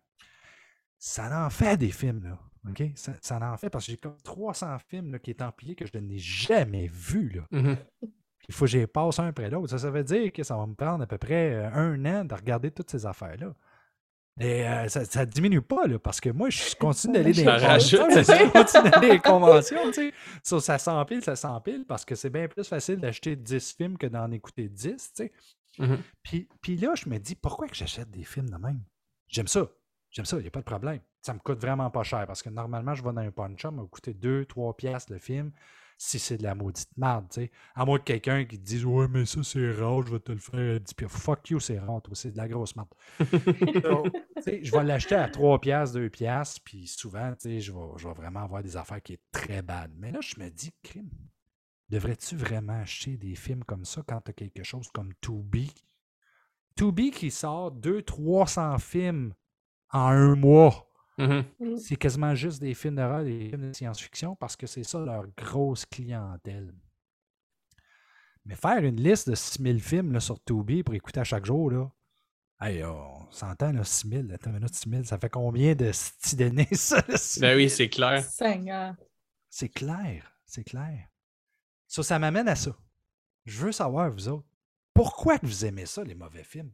[0.98, 2.38] Ça en fait des films, là.
[2.68, 2.82] OK?
[2.94, 5.86] Ça, ça en fait parce que j'ai comme 300 films là, qui est empilés que
[5.86, 7.46] je n'ai jamais vus, là.
[7.50, 7.76] Mhm.
[8.48, 9.70] Il faut que j'y passe un après l'autre.
[9.70, 12.24] Ça, ça veut dire que ça va me prendre à peu près euh, un an
[12.24, 13.54] de regarder toutes ces affaires-là.
[14.40, 17.60] Et euh, ça ne diminue pas, là, parce que moi, je continue d'aller dans les
[17.60, 18.10] conventions.
[18.10, 20.12] Je continue d'aller dans les conventions, tu
[20.42, 20.60] sais.
[20.60, 24.30] Ça, s'empile, ça s'empile, parce que c'est bien plus facile d'acheter 10 films que d'en
[24.32, 25.32] écouter 10, tu sais.
[25.78, 25.98] Mhm.
[26.22, 28.80] Puis, puis là, je me dis, pourquoi que j'achète des films de même?
[29.28, 29.68] J'aime ça.
[30.10, 31.00] J'aime ça, il n'y a pas de problème.
[31.22, 33.70] Ça me coûte vraiment pas cher, parce que normalement, je vais dans un punch ça
[33.70, 35.52] me coûter 2-3 piastres le film
[35.96, 37.50] si c'est de la maudite merde, tu sais.
[37.74, 40.32] À moins de quelqu'un qui te dise Ouais, mais ça c'est rare, je vais te
[40.32, 41.18] le faire à 10 piastres.
[41.18, 42.88] Fuck you, c'est rare, toi, c'est de la grosse merde.
[44.46, 48.06] Je vais l'acheter à 3 piastres, 2 piastres, puis souvent, tu sais, je vais, je
[48.06, 49.90] vais vraiment avoir des affaires qui est très bad.
[49.96, 51.10] Mais là, je me dis, crime,
[51.88, 55.72] devrais-tu vraiment acheter des films comme ça quand tu as quelque chose comme Tubi?
[56.76, 59.34] Tubi qui sort 200-300 films
[59.92, 60.90] en un mois.
[61.18, 61.76] Mhm.
[61.78, 65.26] C'est quasiment juste des films d'horreur, des films de science-fiction, parce que c'est ça leur
[65.36, 66.74] grosse clientèle.
[68.44, 71.70] Mais faire une liste de 6000 films là, sur Tubi pour écouter à chaque jour,
[71.70, 71.90] là,
[72.60, 75.90] hey, on s'entend, là, 6000, attends une minute, 6000, ça fait combien de
[76.36, 76.96] d'années, ça?
[77.08, 78.22] là, Ben oui, c'est clair.
[78.22, 78.94] Seigneur.
[79.48, 81.08] C'est clair, c'est clair.
[81.86, 82.76] Ça, ça m'amène à ça.
[83.46, 84.46] Je veux savoir, vous autres,
[84.92, 86.72] pourquoi que vous aimez ça, les mauvais films?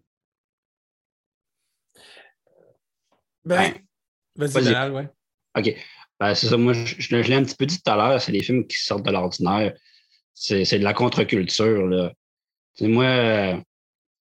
[3.45, 3.75] Ben,
[4.47, 5.09] vas-y, ouais.
[5.57, 5.75] OK.
[6.19, 8.43] Ben, c'est ça, moi, je, l'ai un petit peu dit tout à l'heure, c'est des
[8.43, 9.73] films qui sortent de l'ordinaire.
[10.35, 12.13] C'est de la contre-culture, là.
[12.81, 13.57] Moi, euh,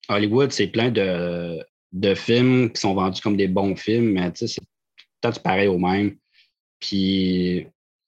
[0.10, 4.40] Hollywood, c'est plein de, de films qui sont vendus comme des bons films, mais tu
[4.40, 4.64] sais, c'est
[5.22, 6.18] peut-être pareil au même.
[6.80, 7.68] Puis,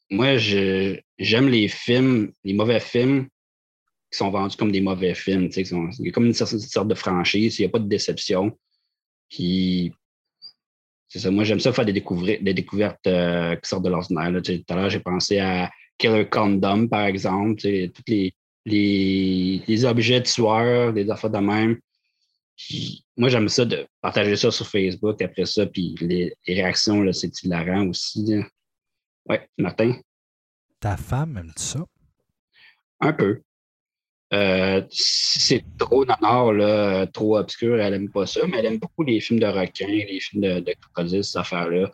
[0.09, 3.27] moi, j'aime les films, les mauvais films
[4.11, 5.49] qui sont vendus comme des mauvais films.
[5.49, 7.79] tu sais, Il y a comme une certaine sorte de franchise, il n'y a pas
[7.79, 8.57] de déception.
[9.29, 9.93] Puis,
[11.11, 14.31] c'est ça, moi, j'aime ça faire des, découvri- des découvertes euh, qui sortent de l'ordinaire.
[14.41, 17.61] Tout à l'heure, j'ai pensé à Killer Condom, par exemple.
[17.61, 18.33] Tous les,
[18.65, 21.77] les, les objets tueurs, des affaires de même.
[22.55, 25.65] Puis, moi, j'aime ça de partager ça sur Facebook après ça.
[25.65, 28.23] Puis les, les réactions, c'est hilarant aussi.
[28.25, 28.43] là.
[29.27, 29.99] Ouais, Martin,
[30.79, 31.85] Ta femme aime ça?
[33.01, 33.41] un peu.
[34.33, 38.77] Euh, si c'est trop nanar, là, trop obscur, elle aime pas ça, mais elle aime
[38.79, 41.91] beaucoup les films de requins, les films de, de crocodiles, ces affaires-là.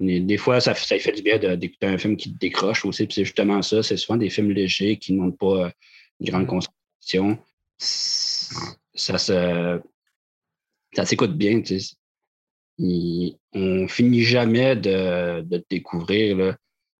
[0.00, 3.06] Mais Des fois, ça, ça fait du bien d'écouter un film qui te décroche aussi,
[3.06, 3.82] puis c'est justement ça.
[3.82, 5.70] C'est souvent des films légers qui demandent pas euh,
[6.20, 7.38] une grande concentration.
[7.78, 9.80] Ça se.
[10.94, 11.94] Ça s'écoute bien, tu sais.
[12.78, 16.36] Il- on finit jamais de, de te découvrir.
[16.36, 16.56] Là.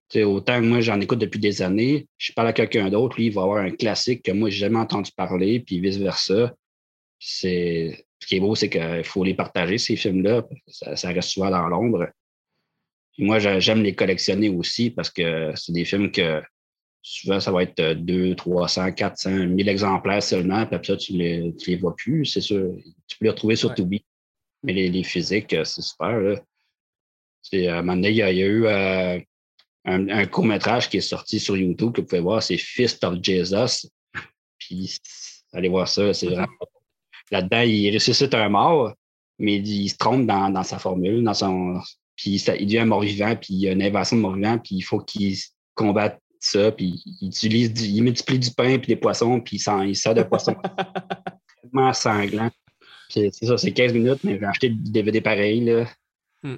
[0.08, 3.16] Tu sais, autant que moi, j'en écoute depuis des années, je parle à quelqu'un d'autre,
[3.16, 6.54] lui, il va avoir un classique que moi, j'ai jamais entendu parler, puis vice-versa.
[7.18, 8.06] C'est...
[8.20, 10.44] Ce qui est beau, c'est qu'il faut les partager, ces films-là.
[10.68, 12.08] Ça, ça reste souvent dans l'ombre.
[13.12, 16.42] Puis moi, j'a- j'aime les collectionner aussi parce que c'est des films que
[17.02, 21.12] souvent, ça va être euh, 2, 300, 400, 1000 exemplaires seulement, puis après ça, tu
[21.12, 22.74] les, tu les vois plus, c'est sûr.
[23.06, 23.74] Tu peux les retrouver sur Ouais.
[23.76, 24.04] Tubi.
[24.62, 26.18] Mais les, les physiques, c'est super.
[26.20, 26.40] Là.
[27.42, 29.20] C'est, à un moment donné, il y a, il y a eu euh,
[29.86, 33.18] un, un court-métrage qui est sorti sur YouTube que vous pouvez voir, c'est Fist of
[33.22, 33.88] Jesus.
[34.58, 34.98] Puis,
[35.52, 36.46] allez voir ça, c'est vraiment.
[37.30, 38.92] Là-dedans, il ressuscite un mort,
[39.38, 41.80] mais il, il se trompe dans, dans sa formule, dans son.
[42.16, 44.76] Puis ça- il devient un mort-vivant, puis il y a une invasion de mort-vivant, puis
[44.76, 45.36] il faut qu'il
[45.74, 49.88] combatte ça, puis il utilise du- il multiplie du pain puis des poissons, puis il,
[49.88, 50.54] il sort de poissons
[51.62, 52.50] tellement sanglant.
[53.08, 55.60] C'est c'est ça, c'est 15 minutes, mais j'ai acheté le DVD pareil.
[55.64, 55.86] Là.
[56.42, 56.56] Hmm.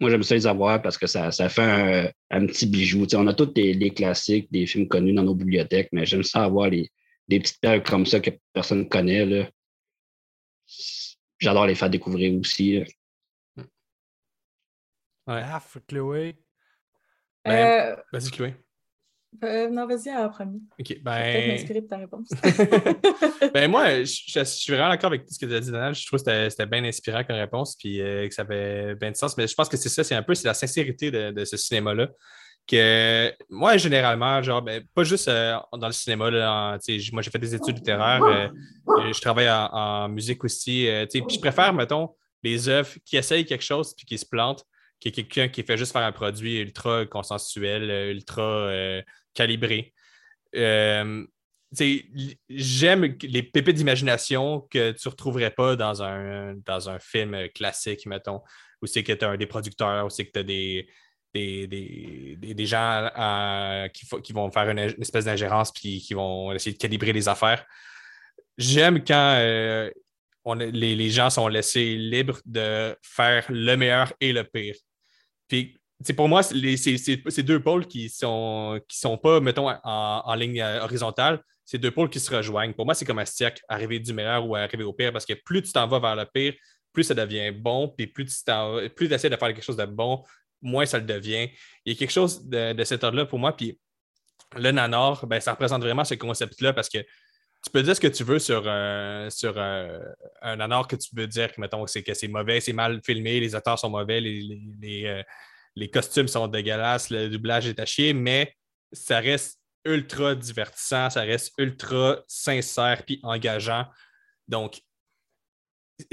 [0.00, 3.04] Moi, j'aime ça les avoir parce que ça, ça fait un, un petit bijou.
[3.06, 6.04] Tu sais, on a tous des, des classiques, des films connus dans nos bibliothèques, mais
[6.04, 6.90] j'aime ça avoir les,
[7.28, 9.24] des petites perles comme ça que personne ne connaît.
[9.24, 9.48] là.
[11.38, 12.80] J'adore les faire découvrir aussi.
[12.80, 12.84] là.
[15.26, 15.42] Ouais.
[15.44, 16.36] Ah, Chloé.
[17.44, 18.54] Ben, Euh, Vas-y, Chloé.
[19.42, 20.58] Euh, non, vas-y en premier.
[20.78, 21.48] OK, Je vais Peut-être ben...
[21.48, 22.28] m'inspirer de ta réponse.
[23.54, 25.70] ben moi, je, je- je suis vraiment d'accord avec tout ce que tu as dit,
[25.70, 25.94] Donald.
[25.94, 29.10] Je trouve que c'était- c'était bien inspirant comme réponse, puis euh, que ça avait bien
[29.10, 29.36] de sens.
[29.36, 31.56] Mais je pense que c'est ça, c'est un peu c'est la sincérité de, de ce
[31.56, 32.08] cinéma-là.
[32.66, 36.78] Que moi, généralement, genre, ben, pas juste euh, dans le cinéma, là, en-
[37.12, 38.50] moi j'ai fait des études littéraires,
[38.86, 40.88] je travaille en, en musique aussi.
[41.10, 42.08] puis je préfère, mettons,
[42.42, 44.64] les œuvres qui essayent quelque chose puis qui se plantent
[45.02, 48.70] que quelqu'un qui fait juste faire un produit ultra consensuel, ultra
[49.34, 49.92] calibré.
[50.54, 51.26] Euh,
[52.48, 58.40] j'aime les pépites d'imagination que tu ne retrouverais pas dans un, film classique, mettons,
[58.80, 60.86] où c'est que tu as des producteurs, où c'est que tu as des,
[62.66, 67.28] gens euh, qui, vont faire une, espèce d'ingérence puis qui vont essayer de calibrer les
[67.28, 67.64] affaires.
[68.56, 69.90] J'aime quand euh,
[70.54, 74.76] les, les gens sont laissés libres de faire le meilleur et le pire.
[75.48, 75.76] Puis,
[76.16, 79.78] pour moi, c'est deux pôles qui sont, qui sont pas, mettons, en,
[80.24, 81.40] en ligne euh, horizontale.
[81.64, 82.74] C'est deux pôles qui se rejoignent.
[82.74, 85.32] Pour moi, c'est comme un cercle, arriver du meilleur ou arriver au pire, parce que
[85.32, 86.54] plus tu t'en vas vers le pire,
[86.92, 90.22] plus ça devient bon, puis plus tu essaies de faire quelque chose de bon,
[90.60, 91.48] moins ça le devient.
[91.84, 93.78] Il y a quelque chose de, de cet ordre-là pour moi, puis
[94.56, 98.08] le nanar, ben, ça représente vraiment ce concept-là, parce que tu peux dire ce que
[98.08, 99.98] tu veux sur, euh, sur euh,
[100.42, 103.40] un nanar que tu veux dire, que, mettons, c'est que c'est mauvais, c'est mal filmé,
[103.40, 105.24] les acteurs sont mauvais, les,
[105.76, 108.54] les costumes sont dégueulasses, le doublage est à chier, mais
[108.92, 113.86] ça reste ultra divertissant, ça reste ultra sincère puis engageant.
[114.48, 114.80] Donc,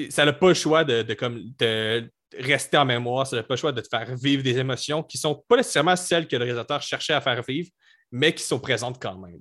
[0.09, 3.71] ça n'a pas le choix de, de rester en mémoire, ça n'a pas le choix
[3.71, 6.81] de te faire vivre des émotions qui ne sont pas nécessairement celles que le réalisateur
[6.81, 7.69] cherchait à faire vivre,
[8.11, 9.39] mais qui sont présentes quand même.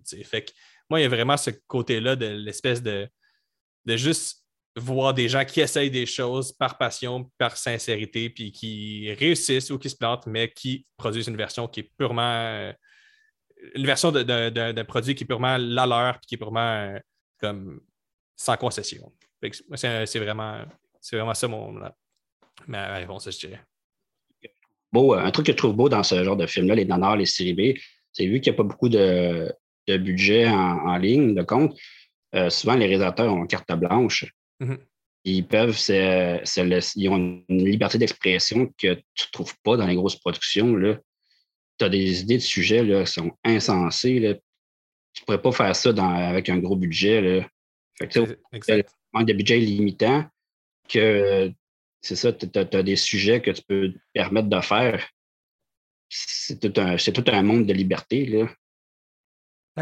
[0.88, 3.08] moi, il y a vraiment ce côté-là de l'espèce de
[3.86, 4.44] juste
[4.76, 9.78] voir des gens qui essayent des choses par passion, par sincérité, puis qui réussissent ou
[9.78, 12.22] qui se plantent, mais qui produisent une version qui est purement.
[12.22, 12.72] euh,
[13.74, 16.38] une version de- de- de- d'un produit qui est purement la leur, puis qui est
[16.38, 16.98] purement euh,
[17.38, 17.80] comme
[18.34, 19.12] sans concession.
[19.68, 20.64] Moi, C'est vraiment,
[21.12, 21.78] vraiment ça mon,
[22.66, 23.60] ma réponse, je dirais.
[24.92, 27.16] beau, euh, un truc que je trouve beau dans ce genre de film-là, les nanars,
[27.16, 27.78] les séries
[28.12, 29.52] c'est vu qu'il n'y a pas beaucoup de,
[29.86, 31.78] de budget en, ligne de compte.
[32.34, 34.24] euh, souvent, les réalisateurs ont carte blanche.
[34.60, 34.78] Mhm.
[35.24, 39.76] ils peuvent se- se laisser- ils ont une liberté d'expression que tu ne trouves pas
[39.76, 40.74] dans les grosses productions.
[41.78, 44.18] Tu as des idées de sujets là, qui sont insensées.
[44.18, 44.34] Là.
[45.12, 47.20] Tu ne pourrais pas faire ça dans- avec un gros budget.
[47.20, 47.48] Là.
[47.98, 48.90] Fait que, tu sais, Exact.
[49.12, 50.24] manque de budget limitant
[50.88, 51.52] que
[52.02, 55.06] c'est ça, tu as, des sujets que tu peux te permettre de faire.
[56.08, 58.26] C'est tout tout un monde de liberté.
[58.26, 58.48] Là.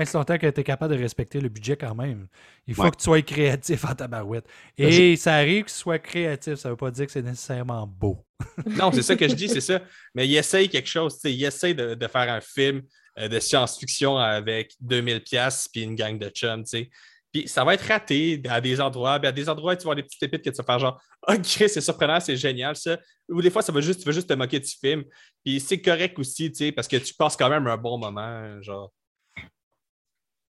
[0.04, 2.26] Que longtemps que tu es capable de respecter le budget quand même.
[2.66, 2.90] Il faut Ouais.
[2.90, 4.44] que tu sois créatif en tabarouette.
[4.76, 7.22] Ben, Et ça arrive que tu sois créatif, ça ne veut pas dire que c'est
[7.22, 8.24] nécessairement beau.
[8.66, 9.80] Non, c'est ça que je dis, c'est ça.
[10.14, 11.14] Mais il essaye quelque chose.
[11.14, 12.82] tu sais, Il essaye de, de faire un film
[13.18, 16.62] euh, de science-fiction avec 2000 pièces puis une gang de chums.
[16.64, 16.90] tu sais.
[17.32, 19.18] Puis ça va être raté à des endroits.
[19.18, 21.02] Puis à des endroits, tu vas avoir des petites pépites que tu vas faire genre
[21.28, 22.98] «Ok, c'est surprenant, c'est génial ça.»
[23.28, 25.04] Ou des fois, ça va juste, tu vas juste te moquer du film.
[25.44, 28.62] Puis c'est correct aussi, tu sais, parce que tu passes quand même un bon moment.
[28.62, 28.90] Genre.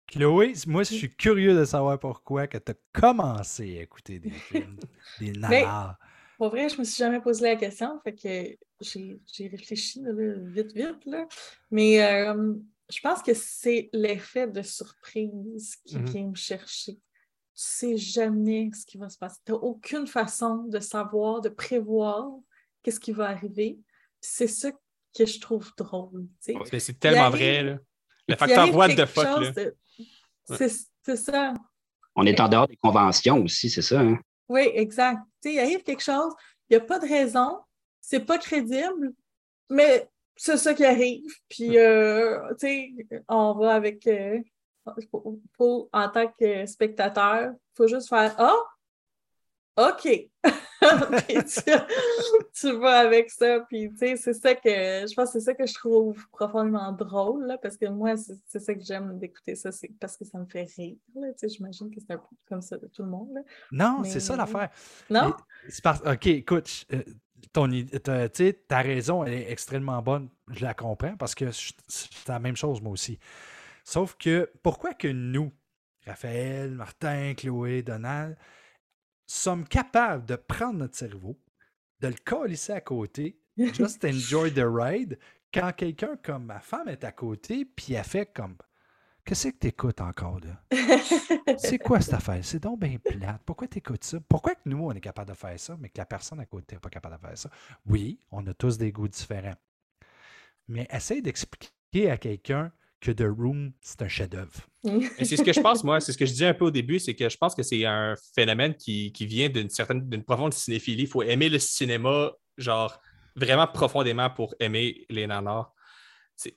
[0.08, 4.30] Chloé, moi, je suis curieux de savoir pourquoi que tu as commencé à écouter des
[4.74, 4.78] films,
[5.20, 5.98] des nanars.
[6.38, 10.10] Pour vrai, je me suis jamais posé la question, fait que j'ai j'ai réfléchi là,
[10.14, 11.04] vite, vite.
[11.04, 11.26] Là.
[11.70, 12.54] Mais euh,
[12.88, 16.04] je pense que c'est l'effet de surprise qui Mhm.
[16.06, 16.94] vient me chercher.
[16.94, 17.00] Tu
[17.64, 19.40] sais jamais ce qui va se passer.
[19.44, 22.30] Tu n'as aucune façon de savoir, de prévoir
[22.82, 23.80] qu'est-ce qui va arriver.
[24.20, 24.70] C'est ça
[25.16, 26.28] que je trouve drôle.
[26.72, 27.62] Mais c'est tellement arrive- vrai.
[27.64, 27.78] Là.
[28.28, 29.26] Le Il facteur arrive what the quelque fuck.
[29.26, 29.64] chose Là.
[29.64, 29.76] de-
[30.56, 30.68] C'est
[31.02, 31.54] c'est ça.
[32.14, 34.00] On est en dehors des conventions aussi, c'est ça.
[34.00, 34.18] hein?
[34.48, 35.18] Oui, exact.
[35.42, 36.32] Tu sais, il arrive quelque chose,
[36.68, 37.58] il n'y a pas de raison,
[38.00, 39.12] c'est pas crédible,
[39.70, 41.24] mais c'est ça qui arrive.
[41.48, 42.90] Puis, euh, tu sais,
[43.28, 44.06] on va avec.
[44.06, 44.38] euh,
[45.10, 48.56] faut- faut- en tant que spectateur, il faut juste faire Ah,
[49.90, 50.28] OK.
[51.48, 51.72] Tu,
[52.54, 53.60] tu vas avec ça.
[53.68, 57.46] Puis, tu sais, c'est ça que je pense c'est ça que je trouve profondément drôle,
[57.46, 60.46] là, parce que moi, c'est ça que j'aime d'écouter ça, c'est parce que ça me
[60.46, 60.96] fait rire.
[61.14, 63.28] Tu sais, J'imagine que c'est un peu comme ça de tout le monde.
[63.34, 63.40] là.
[63.72, 64.70] Non, Mais- c'est ça l'affaire.
[65.10, 65.34] Non?
[65.82, 67.02] Parce- OK, écoute, euh,
[67.52, 67.68] ton,
[68.68, 70.28] ta raison, elle est extrêmement bonne.
[70.50, 73.18] Je la comprends parce que c'est la même chose, moi aussi.
[73.84, 75.52] Sauf que pourquoi que nous,
[76.06, 78.36] Raphaël, Martin, Chloé, Donald,
[79.28, 81.38] sommes capables de prendre notre cerveau,
[82.00, 85.18] de le colisser à côté, just enjoy the ride,
[85.52, 88.56] quand quelqu'un comme ma femme est à côté, puis elle fait comme
[89.28, 90.78] Qu'est-ce que t'écoutes encore là?
[91.58, 92.42] C'est quoi cette affaire?
[92.42, 93.42] C'est donc bien plate.
[93.44, 94.18] Pourquoi tu écoutes ça?
[94.26, 96.76] Pourquoi que nous, on est capable de faire ça, mais que la personne à côté
[96.76, 97.50] n'est pas capable de faire ça?
[97.84, 99.56] Oui, on a tous des goûts différents.
[100.66, 104.60] Mais essaye d'expliquer à quelqu'un que The Room, c'est un chef-d'œuvre.
[105.18, 106.98] C'est ce que je pense, moi, c'est ce que je disais un peu au début,
[106.98, 110.52] c'est que je pense que c'est un phénomène qui, qui vient d'une certaine, d'une profonde
[110.54, 111.02] cinéphilie.
[111.04, 113.00] Il faut aimer le cinéma, genre,
[113.36, 115.72] vraiment profondément pour aimer les nanars.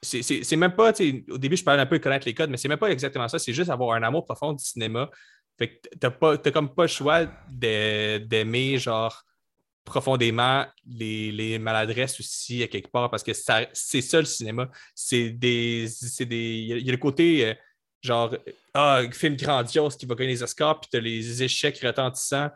[0.01, 0.91] C'est- même pas,
[1.29, 3.27] au début, je parlais un peu de connaître les codes, mais c'est même pas exactement
[3.27, 3.39] ça.
[3.39, 5.09] C'est juste avoir un amour profond du cinéma.
[5.57, 9.23] Fait que t'as comme pas le choix d'aimer, genre,
[9.83, 14.69] profondément les, les maladresses aussi à quelque part parce que c'est ça le cinéma.
[14.95, 15.87] C'est des.
[16.19, 17.53] des Il y, a- le côté euh,
[18.01, 18.35] genre
[18.73, 22.49] ah, film grandiose qui va gagner les Oscars, puis tu as les échecs retentissants.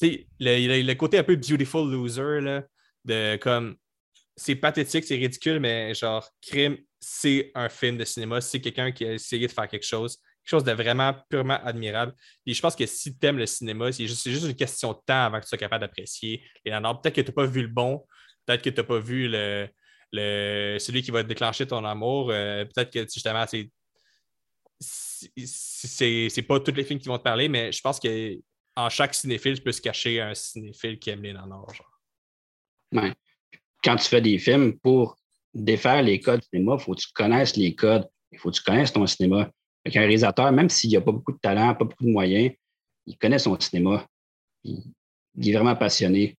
[0.00, 2.64] Tu sais, le, le- côté un peu beautiful loser, là,
[3.04, 3.76] de comme
[4.36, 9.04] c'est pathétique, c'est ridicule, mais genre, crime, c'est un film de cinéma, c'est quelqu'un qui
[9.04, 12.12] a essayé de faire quelque chose, chose de vraiment purement admirable.
[12.46, 14.98] Et je pense que si tu aimes le cinéma, c'est juste, juste une question de
[15.06, 17.00] temps avant que tu sois capable d'apprécier les nanars.
[17.00, 18.04] Peut-être que tu n'as pas vu le bon,
[18.46, 19.68] peut-être que tu n'as pas vu le,
[20.12, 23.70] le, celui qui va déclencher ton amour, euh, peut-être que justement, c'est
[24.80, 28.38] c'est- pas tous les films qui vont te parler, mais je pense que
[28.76, 31.66] en chaque cinéphile, tu peux se cacher un cinéphile qui aime les nanars.
[33.82, 35.16] Quand tu fais des films, pour
[35.52, 38.08] défaire les codes du cinéma, il faut que tu connaisses les codes.
[38.32, 39.50] Il faut que tu connaisses ton cinéma.
[39.86, 42.52] Un réalisateur, même s'il n'a pas beaucoup de talent, pas beaucoup de moyens,
[43.06, 44.06] il connaît son cinéma.
[44.64, 44.82] Il,
[45.36, 46.38] est vraiment passionné.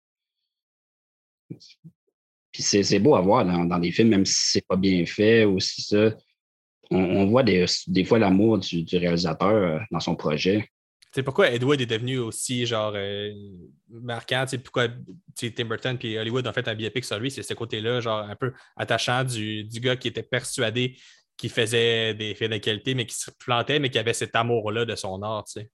[1.48, 5.44] Puis c'est c'est beau à voir dans, des films, même si c'est pas bien fait
[5.44, 6.14] ou si ça.
[6.90, 7.66] On, voit des,
[8.04, 10.68] fois l'amour du, réalisateur euh, dans son projet.
[11.12, 13.32] Sais, pourquoi Edward est devenu aussi genre euh,
[13.90, 14.44] marquant?
[14.46, 14.86] sais, Pourquoi
[15.34, 17.32] Tim Burton et Hollywood ont fait un biopic sur lui?
[17.32, 20.96] C'est ce côté-là, genre un peu attachant du gars qui était persuadé
[21.36, 24.84] qu'il faisait des films de qualité, mais qui se plantait, mais qui avait cet amour-là
[24.84, 25.44] de son art.
[25.44, 25.70] Tu sais.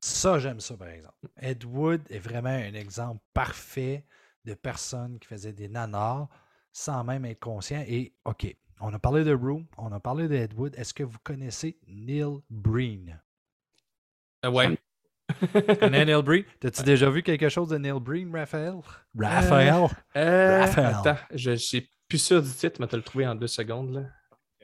[0.00, 1.16] Ça, j'aime ça, par exemple.
[1.40, 4.04] Ed Wood est vraiment un exemple parfait
[4.44, 6.28] de personne qui faisait des nanars
[6.72, 7.82] sans même être conscient.
[7.86, 10.74] Et, OK, on a parlé de Room, on a parlé de Ed Wood.
[10.76, 13.18] Est-ce que vous connaissez Neil Breen?
[14.44, 14.76] Euh, ouais.
[15.40, 16.44] Tu connais Neil Breen?
[16.60, 18.74] T'as-tu déjà vu quelque chose de Neil Breen, Raphaël?
[19.18, 19.88] Raphaël?
[20.16, 20.96] Euh, Raphaël.
[20.96, 23.94] attends, je ne suis plus sûr du titre, mais tu le trouvé en deux secondes.
[23.94, 24.02] Là.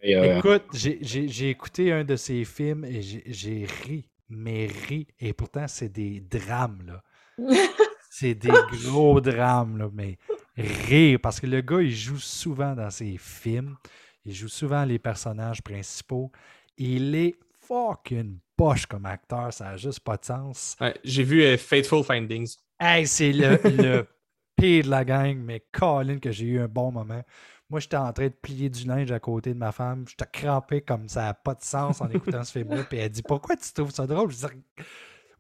[0.03, 4.09] Et, euh, Écoute, j'ai- j'ai j'ai écouté un de ses films et j'ai- j'ai ri,
[4.29, 5.07] mais ri.
[5.19, 7.03] Et pourtant, c'est des drames, là.
[8.13, 8.49] C'est des
[8.85, 10.19] gros drames, là, mais
[10.57, 11.19] rire.
[11.23, 13.77] Parce que le gars, il joue souvent dans ses films.
[14.25, 16.31] Il joue souvent les personnages principaux.
[16.77, 19.53] Il est fucking poche comme acteur.
[19.53, 20.77] Ça n'a juste pas de sens.
[20.81, 22.57] Ouais, J'ai vu euh, Fateful Findings.
[22.81, 24.07] Hey, c'est le, le
[24.57, 27.23] pire de la gang, mais Colin, que j'ai eu un bon moment.
[27.71, 30.05] Moi, j'étais en train de plier du linge à côté de ma femme.
[30.09, 32.83] J'étais crampé comme ça n'a pas de sens en écoutant ce film-là.
[32.89, 34.31] Puis elle dit Pourquoi tu trouves ça drôle?
[34.33, 34.47] Je dis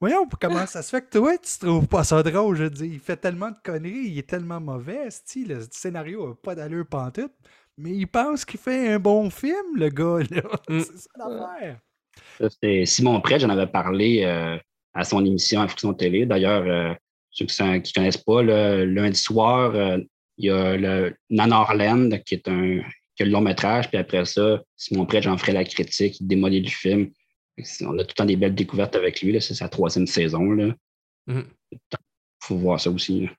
[0.01, 2.57] Voyons, comment ça se fait que toi, tu trouves pas ça drôle?
[2.57, 5.09] Je dis Il fait tellement de conneries, il est tellement mauvais.
[5.36, 7.35] le scénario n'a pas d'allure pantoute.
[7.77, 10.19] Mais il pense qu'il fait un bon film, le gars.
[10.31, 10.43] Là.
[10.69, 10.81] Mm.
[10.81, 11.78] C'est ça l'affaire.
[12.39, 14.59] Ça, c'est Simon Prêtre, j'en avais parlé euh,
[14.94, 16.27] à son émission à Friction Télé.
[16.27, 16.94] D'ailleurs, euh,
[17.31, 19.98] ceux qui ne connaissent pas, le lundi soir, euh,
[20.41, 22.81] il y a le Nanorland qui est un
[23.15, 26.27] qui a le long métrage, puis après ça, Simon Prêtre, j'en ferai la critique, il
[26.27, 27.11] démolit le film.
[27.83, 29.33] On a tout le temps des belles découvertes avec lui.
[29.33, 29.41] là.
[29.41, 30.43] C'est sa troisième saison.
[30.57, 30.75] Il
[31.27, 31.45] Mhm.
[32.43, 33.27] faut voir ça aussi.
[33.27, 33.31] là.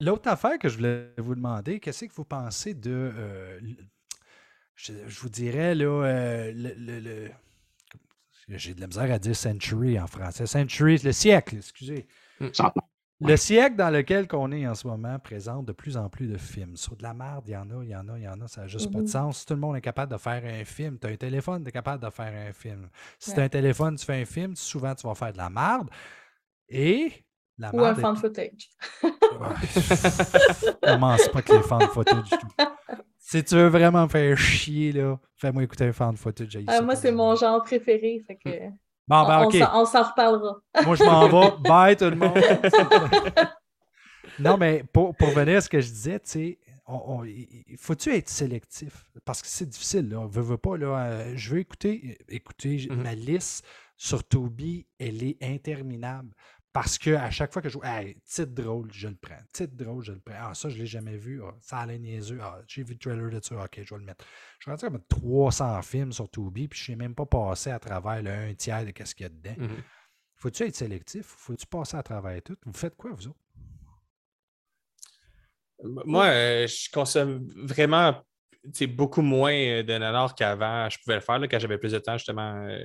[0.00, 2.90] L'autre affaire que je voulais vous demander, qu'est-ce que vous pensez de.
[2.90, 3.60] euh,
[4.74, 6.74] je, je vous dirais, là, euh, le.
[6.76, 7.30] le- le-
[8.48, 10.46] j'ai de la misère à dire century en français.
[10.46, 12.06] Century, le siècle, excusez.
[12.52, 12.88] Centenaire.
[13.24, 16.36] Le siècle dans lequel on est en ce moment présente de plus en plus de
[16.36, 16.76] films.
[16.76, 18.40] Sur de la merde, il y en a, il y en a, il y en
[18.40, 19.08] a, ça n'a juste pas de Mhm.
[19.08, 19.44] sens.
[19.46, 20.98] Tout le monde est capable de faire un film.
[20.98, 22.88] Tu as un téléphone, tu es capable de faire un film.
[23.18, 23.46] Si tu as Ouais.
[23.46, 25.88] un téléphone, tu fais un film, souvent tu vas faire de la merde.
[26.68, 27.12] Et
[27.58, 28.68] la Ou un merde est fan footage.
[29.02, 29.10] Ouais.
[30.82, 32.30] Commence pas que les fan footage.
[33.18, 36.58] Si tu veux vraiment me faire chier, là, fais-moi écouter un fan footage.
[36.66, 38.20] ça moi, c'est mon genre préféré.
[38.26, 38.50] Fait que
[39.08, 39.56] Bon, ben, ok.
[39.56, 40.56] s'en- on s'en reparlera.
[40.84, 41.56] Moi, je m'en vais.
[41.58, 42.38] Bye, tout le monde.
[44.38, 46.58] non, mais pour, pour venir à ce que je disais, tu sais,
[47.78, 49.04] faut-tu être sélectif?
[49.24, 50.26] Parce que c'est difficile, là.
[50.26, 51.04] Veux, veux pas, là.
[51.06, 53.02] euh, je veux écouter, écouter Mhm.
[53.02, 53.64] ma liste
[53.96, 56.34] sur Toby, elle est interminable.
[56.72, 59.38] Parce que à chaque fois que je joue, hey, titre drôle, je le prends.
[59.52, 60.34] Titre drôle, je le prends.
[60.38, 61.42] Ah, ça, je l'ai jamais vu.
[61.42, 62.38] Ah, ça a l'air niaiseux.
[62.40, 63.56] Ah, j'ai vu le trailer de ça.
[63.56, 64.24] Ok, je vais le mettre.
[64.58, 67.78] Je suis rendu comme 300 films sur Toby, puis je sais même pas passer à
[67.78, 69.54] travers le un tiers de ce qu'il y a dedans.
[69.58, 69.82] Mhm.
[70.36, 71.26] Faut-tu être sélectif?
[71.26, 72.56] Faut-tu passer à travers tout?
[72.64, 73.38] Vous faites quoi, vous autres?
[75.84, 78.24] Moi, euh, je consomme vraiment
[78.88, 80.88] beaucoup moins euh, de nanar qu'avant.
[80.88, 82.64] Je pouvais le faire là, quand j'avais plus de temps, justement.
[82.66, 82.84] Euh,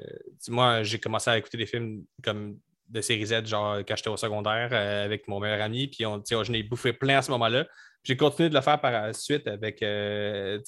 [0.49, 2.59] moi, j'ai commencé à écouter des films comme
[2.89, 6.19] de série Z, genre quand j'étais au secondaire euh, avec mon meilleur ami, puis on,
[6.19, 7.65] tu sais, j'en ai bouffé plein à ce moment-là.
[8.03, 9.81] J'ai continué de le faire par la suite avec.
[9.83, 10.59] euh,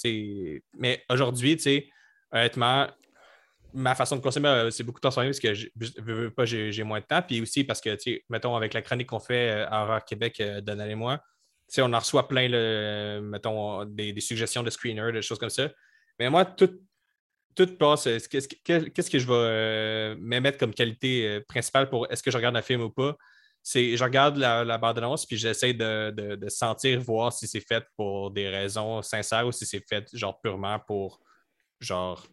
[0.77, 1.57] mais aujourd'hui,
[2.31, 2.87] honnêtement,
[3.73, 6.83] ma façon de consommer, euh, c'est beaucoup transformé parce que je veux, veux pas, j'ai
[6.83, 7.21] moins de temps.
[7.21, 7.97] Puis aussi parce que,
[8.29, 11.21] mettons, avec la chronique qu'on fait euh, à Horreur Québec, euh, Donald et moi,
[11.77, 15.69] on en reçoit plein, mettons, des, des suggestions de screeners, des choses comme ça.
[16.17, 16.71] Mais moi, tout,
[17.55, 18.07] tout passe.
[18.07, 22.31] euh, Qu'est-ce que, je vais euh, me mettre comme qualité euh, principale pour est-ce que
[22.31, 23.15] je regarde un film ou pas?
[23.61, 28.47] C'est je regarde la, bande-annonce puis j'essaie de, sentir, voir si c'est fait pour des
[28.47, 31.19] raisons sincères ou si c'est fait genre purement pour
[31.81, 32.25] genre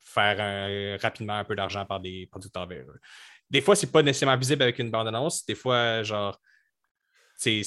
[0.00, 3.00] faire rapidement un peu d'argent par des producteurs véreux.
[3.48, 5.46] Des fois, c'est pas nécessairement visible avec une bande-annonce.
[5.46, 6.38] Des fois, genre,
[7.42, 7.64] tu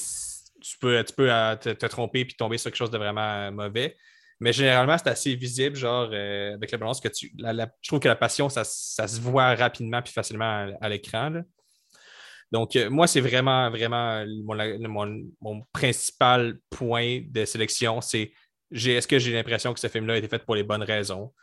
[0.79, 1.27] peux, tu peux
[1.61, 3.97] te, te tromper puis tomber sur quelque chose de vraiment mauvais.
[4.43, 7.31] Mais généralement, c'est assez visible, genre, euh, avec la balance que tu.
[7.37, 10.89] la- la- je trouve que la passion, ça, ça se voit rapidement puis facilement à,
[10.89, 11.31] l'écran.
[12.51, 14.25] Donc, euh, moi, c'est vraiment, vraiment
[14.81, 18.33] mon, mon- principal point de sélection, c'est
[18.69, 21.33] est-ce que j'ai l'impression que ce film-là a été fait pour les bonnes raisons?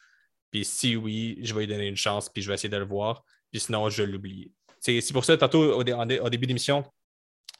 [0.51, 2.85] Puis si oui, je vais lui donner une chance, puis je vais essayer de le
[2.85, 3.25] voir.
[3.51, 4.53] Puis sinon, je vais l'oublier.
[4.79, 6.85] C'est pour ça, tantôt, au, au début d'émission,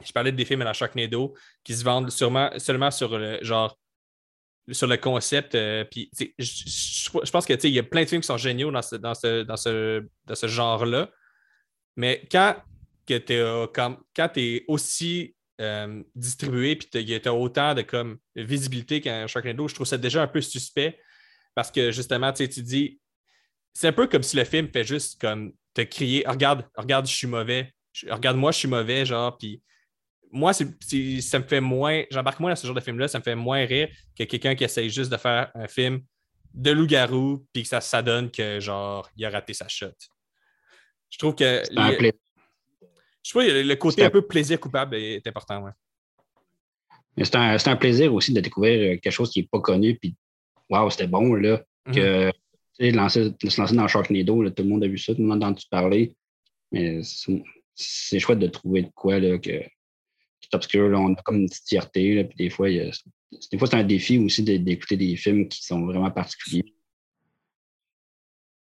[0.05, 1.35] je parlais des films à la Sharknado
[1.65, 3.80] qui se vendent sûrement, seulement sur le genre
[4.71, 5.55] sur le concept.
[5.55, 8.37] euh, puis, je, pense que tu sais, il y a plein de films qui sont
[8.37, 11.11] géniaux dans ce, dans ce, dans ce, dans ce genre-là.
[11.97, 12.57] Mais quand
[13.07, 19.75] tu es aussi euh, distribué puis tu as autant de comme, visibilité qu'un Sharknado, je
[19.75, 20.99] trouve ça déjà un peu suspect
[21.55, 23.01] parce que justement, tu dis,
[23.75, 27.15] c'est un peu comme si le film fait juste comme te crier, regarde, regarde, je
[27.15, 27.75] suis mauvais,
[28.09, 29.63] regarde-moi, je suis mauvais, genre, puis
[30.33, 33.35] moi, ça me fait moins, j'embarque moins dans ce genre de film-là, ça me fait
[33.35, 36.03] moins rire que quelqu'un qui essaye juste de faire un film
[36.55, 39.89] de loup-garou, puis que ça, ça donne que, genre, il a raté sa shot.
[41.11, 42.13] Je trouve que les-
[43.23, 45.73] je pas, le côté un- peu plaisir coupable est important, ouais.
[47.23, 50.15] C'est un, un plaisir aussi de découvrir euh, quelque chose qui n'est pas connu, puis
[50.69, 51.63] waouh, c'était bon, là.
[51.87, 51.95] Mhm.
[51.95, 52.33] Que,
[52.93, 55.27] lancer- de se lancer dans Sharknado, là, tout le monde a vu ça, tout le
[55.27, 56.15] monde a entendu parler.
[56.73, 57.43] Mais c'est
[57.75, 59.63] c'est chouette de trouver de quoi, là, que,
[60.53, 60.99] est obscur, là.
[60.99, 63.03] On a comme une petite fierté, là, puis des fois, il y a-
[63.53, 66.75] des fois, c'est un défi aussi d'écouter des films qui sont vraiment particuliers.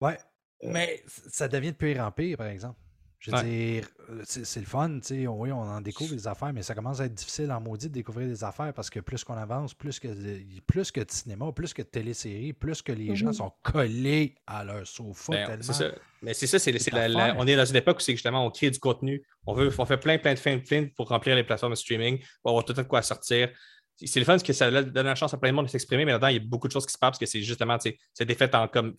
[0.00, 0.18] Ouais.
[0.64, 2.78] Euh, Mais ça devient de pire en pire, par exemple.
[3.24, 3.42] Je veux Ouais.
[3.44, 6.62] dire, euh, c'est c'est le fun, tu sais, oui, on en découvre des affaires, mais
[6.62, 9.32] ça commence à être difficile en maudit de découvrir des affaires parce que plus qu'on
[9.32, 13.16] avance, plus que, de- plus que de cinéma, plus que de téléséries, plus que les
[13.16, 13.32] gens Mhm.
[13.32, 15.62] sont collés à leur sofa Ben, tellement.
[15.62, 15.90] c'est ça.
[16.20, 17.36] Mais c'est ça, c'est c'est la- la- affaire.
[17.38, 19.24] on est dans une époque où c'est justement on crée du contenu.
[19.46, 22.18] On veut, on fait plein, plein de films, films pour remplir les plateformes de streaming,
[22.42, 23.48] pour avoir tout le temps de quoi sortir.
[23.96, 25.70] C'est c'est le fun parce que ça donne la chance à plein de monde de
[25.70, 27.40] s'exprimer, mais là-dedans, il y a beaucoup de choses qui se passent parce que c'est
[27.40, 28.96] justement, tu sais, c'était fait en comme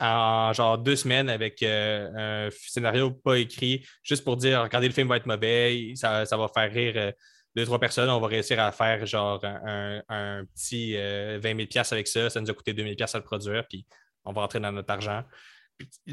[0.00, 4.94] en genre deux semaines avec euh, un scénario pas écrit, juste pour dire regardez, le
[4.94, 7.12] film va être mauvais, ça, va faire rire euh,
[7.54, 11.68] deux, trois personnes, on va réussir à faire genre un, un- petit euh, 20 000
[11.68, 13.86] piastres avec ça, ça nous a coûté 2 000 piastres à le produire, puis
[14.24, 15.22] on va rentrer dans notre argent.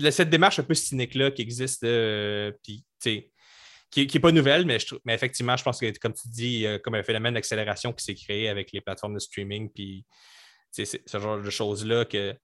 [0.10, 4.96] Cette démarche un peu cynique-là qui existe, euh, puis qui n'est pas nouvelle, mais, je
[5.06, 7.94] mais effectivement, je pense que, comme tu dis, il y a comme un phénomène d'accélération
[7.94, 10.06] qui s'est créé avec les plateformes de streaming, puis
[10.72, 12.36] ce genre de choses-là que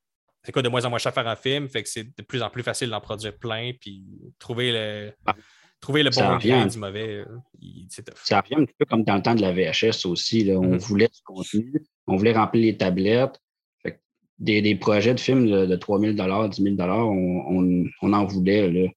[0.43, 2.41] c'est quoi de moins en moins cher faire un film, fait que c'est de plus
[2.41, 4.03] en plus facile d'en produire plein, puis
[4.39, 5.35] trouver le, Ah.
[5.81, 7.25] trouver le bon grain du mauvais, euh,
[7.89, 8.15] c'est tough.
[8.23, 10.43] Ça revient un petit peu comme dans le temps de la VHS aussi.
[10.43, 10.55] Là.
[10.59, 10.77] On Mhm.
[10.77, 11.73] voulait du contenu,
[12.07, 13.39] on voulait remplir les tablettes.
[13.83, 13.97] Fait que
[14.39, 18.25] des, des projets de films de, de 3 000 10 000 on, on, on en
[18.25, 18.69] voulait.
[18.71, 18.89] Là.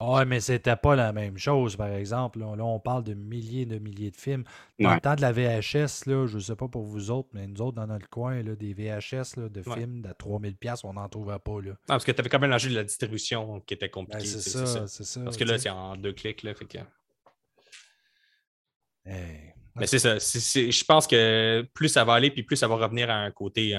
[0.00, 2.38] Ouais, mais c'était pas la même chose, par exemple.
[2.38, 4.44] Là, Là, on parle de milliers de milliers de films.
[4.78, 4.94] Dans Ouais.
[4.94, 7.60] le temps de la VHS, là, je ne sais pas pour vous autres, mais nous
[7.60, 9.76] autres, dans notre coin, là, des VHS là, de Ouais.
[9.76, 11.60] films de 3000 pièces on n'en trouvait pas.
[11.60, 11.70] Là.
[11.72, 14.24] Non, parce que tu avais quand même l'enjeu de la distribution qui était Ben, compliqué.
[14.24, 15.20] c'est ça, c'est ça.
[15.22, 16.42] Parce que là, c'est en deux clics.
[16.44, 16.78] Là, fait que...
[19.04, 19.52] Hey.
[19.76, 20.18] Mais c'est ça.
[20.18, 23.76] je pense que plus ça va aller, puis plus ça va revenir à un côté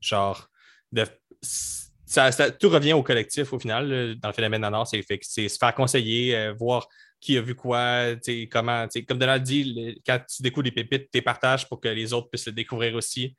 [0.00, 0.48] genre
[0.92, 1.04] de.
[2.10, 4.84] Ça, ça- tout revient au collectif au final, dans le phénomène Nanor.
[4.86, 6.88] C'est c'est se faire conseiller, euh, voir
[7.20, 8.16] qui a vu quoi,
[8.50, 8.86] comment.
[9.06, 12.12] Comme Donald dit, le- quand tu découvres des pépites, tu les partages pour que les
[12.12, 13.36] autres puissent le découvrir aussi.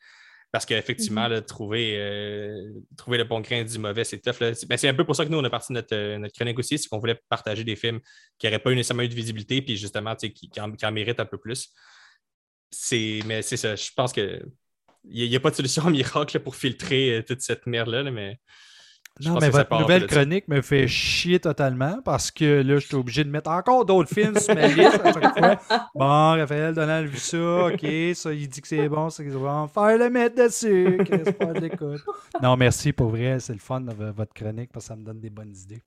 [0.54, 4.40] Parce qu'effectivement, là, trouver, euh, trouver le bon grain du mauvais, c'est tough.
[4.40, 4.54] là.
[4.54, 6.34] C'est ben, c'est un peu pour ça que nous, on a parti notre, euh, notre
[6.34, 8.00] chronique aussi, c'est qu'on voulait partager des films
[8.38, 10.92] qui n'auraient pas eu nécessairement eu de visibilité, puis justement, qui, qui en, qui en
[10.94, 11.70] méritent un peu plus.
[12.70, 14.42] C'est, mais c'est ça, je pense que
[15.06, 18.12] il n'y a, pas de solution miracle là, pour filtrer euh, toute cette merde-là, là,
[18.12, 18.40] mais
[19.20, 22.80] je Non, mais que votre part nouvelle chronique me fait chier totalement parce que là,
[22.80, 25.88] je suis obligé de mettre encore d'autres films sur ma liste à chaque fois.
[25.94, 29.68] Bon, Raphaël Donald a vu ça, ok, ça, il dit que c'est bon, c'est bon,
[29.68, 32.02] faire le mettre dessus, qu'est-ce pas de l'écoute.
[32.42, 35.20] Non, merci pour vrai, c'est le fun de votre chronique parce que ça me donne
[35.20, 35.84] des bonnes idées.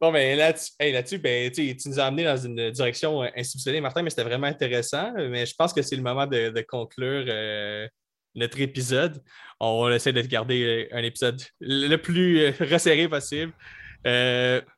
[0.00, 4.10] Bon, ben là-dessus, ben, tu nous as amené dans une direction euh, institutionnelle, Martin, mais
[4.10, 5.12] c'était vraiment intéressant.
[5.16, 7.88] Mais je pense que c'est le moment de, conclure euh,
[8.36, 9.20] notre épisode.
[9.58, 13.52] On essaie de garder euh, un épisode le plus resserré possible.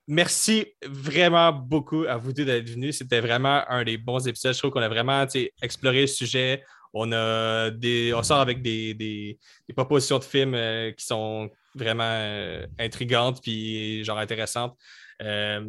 [0.09, 2.97] Merci vraiment beaucoup à vous deux d'être venus.
[2.97, 4.55] C'était vraiment un des bons épisodes.
[4.55, 5.27] Je trouve qu'on a vraiment
[5.61, 6.65] exploré le sujet.
[6.95, 9.39] On, a des, on sort avec des, des-
[9.77, 10.57] propositions de films
[10.97, 14.77] qui sont vraiment intrigantes puis genre intéressantes.
[15.23, 15.61] Euh,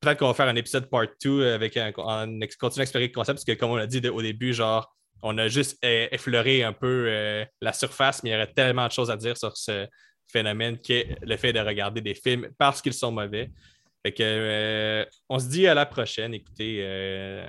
[0.00, 2.26] Peut-être qu'on va faire un épisode part 2 avec un, en
[2.60, 4.94] continuer à explorer le concept, parce que comme on l'a dit de- au début, genre,
[5.22, 8.86] on a juste euh, effleuré un peu euh, la surface, mais il y aurait tellement
[8.86, 9.86] de choses à dire sur ce
[10.30, 13.50] phénomène qu'est le fait de regarder des films parce qu'ils sont mauvais.
[14.04, 16.34] Fait que euh, on se dit à la prochaine.
[16.34, 17.46] Écoutez, euh,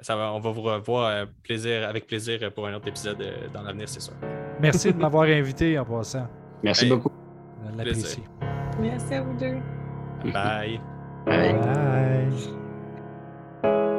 [0.00, 3.48] ça va, on va vous revoir euh, plaisir, avec plaisir pour un autre épisode euh,
[3.54, 4.12] dans l'avenir, c'est sûr.
[4.60, 6.28] Merci de m'avoir invité en passant.
[6.62, 6.90] Merci Hey.
[6.90, 7.12] beaucoup.
[8.78, 9.75] Merci à vous deux.
[10.32, 10.80] Bye.
[11.26, 11.52] Bye.
[13.62, 13.92] Bye.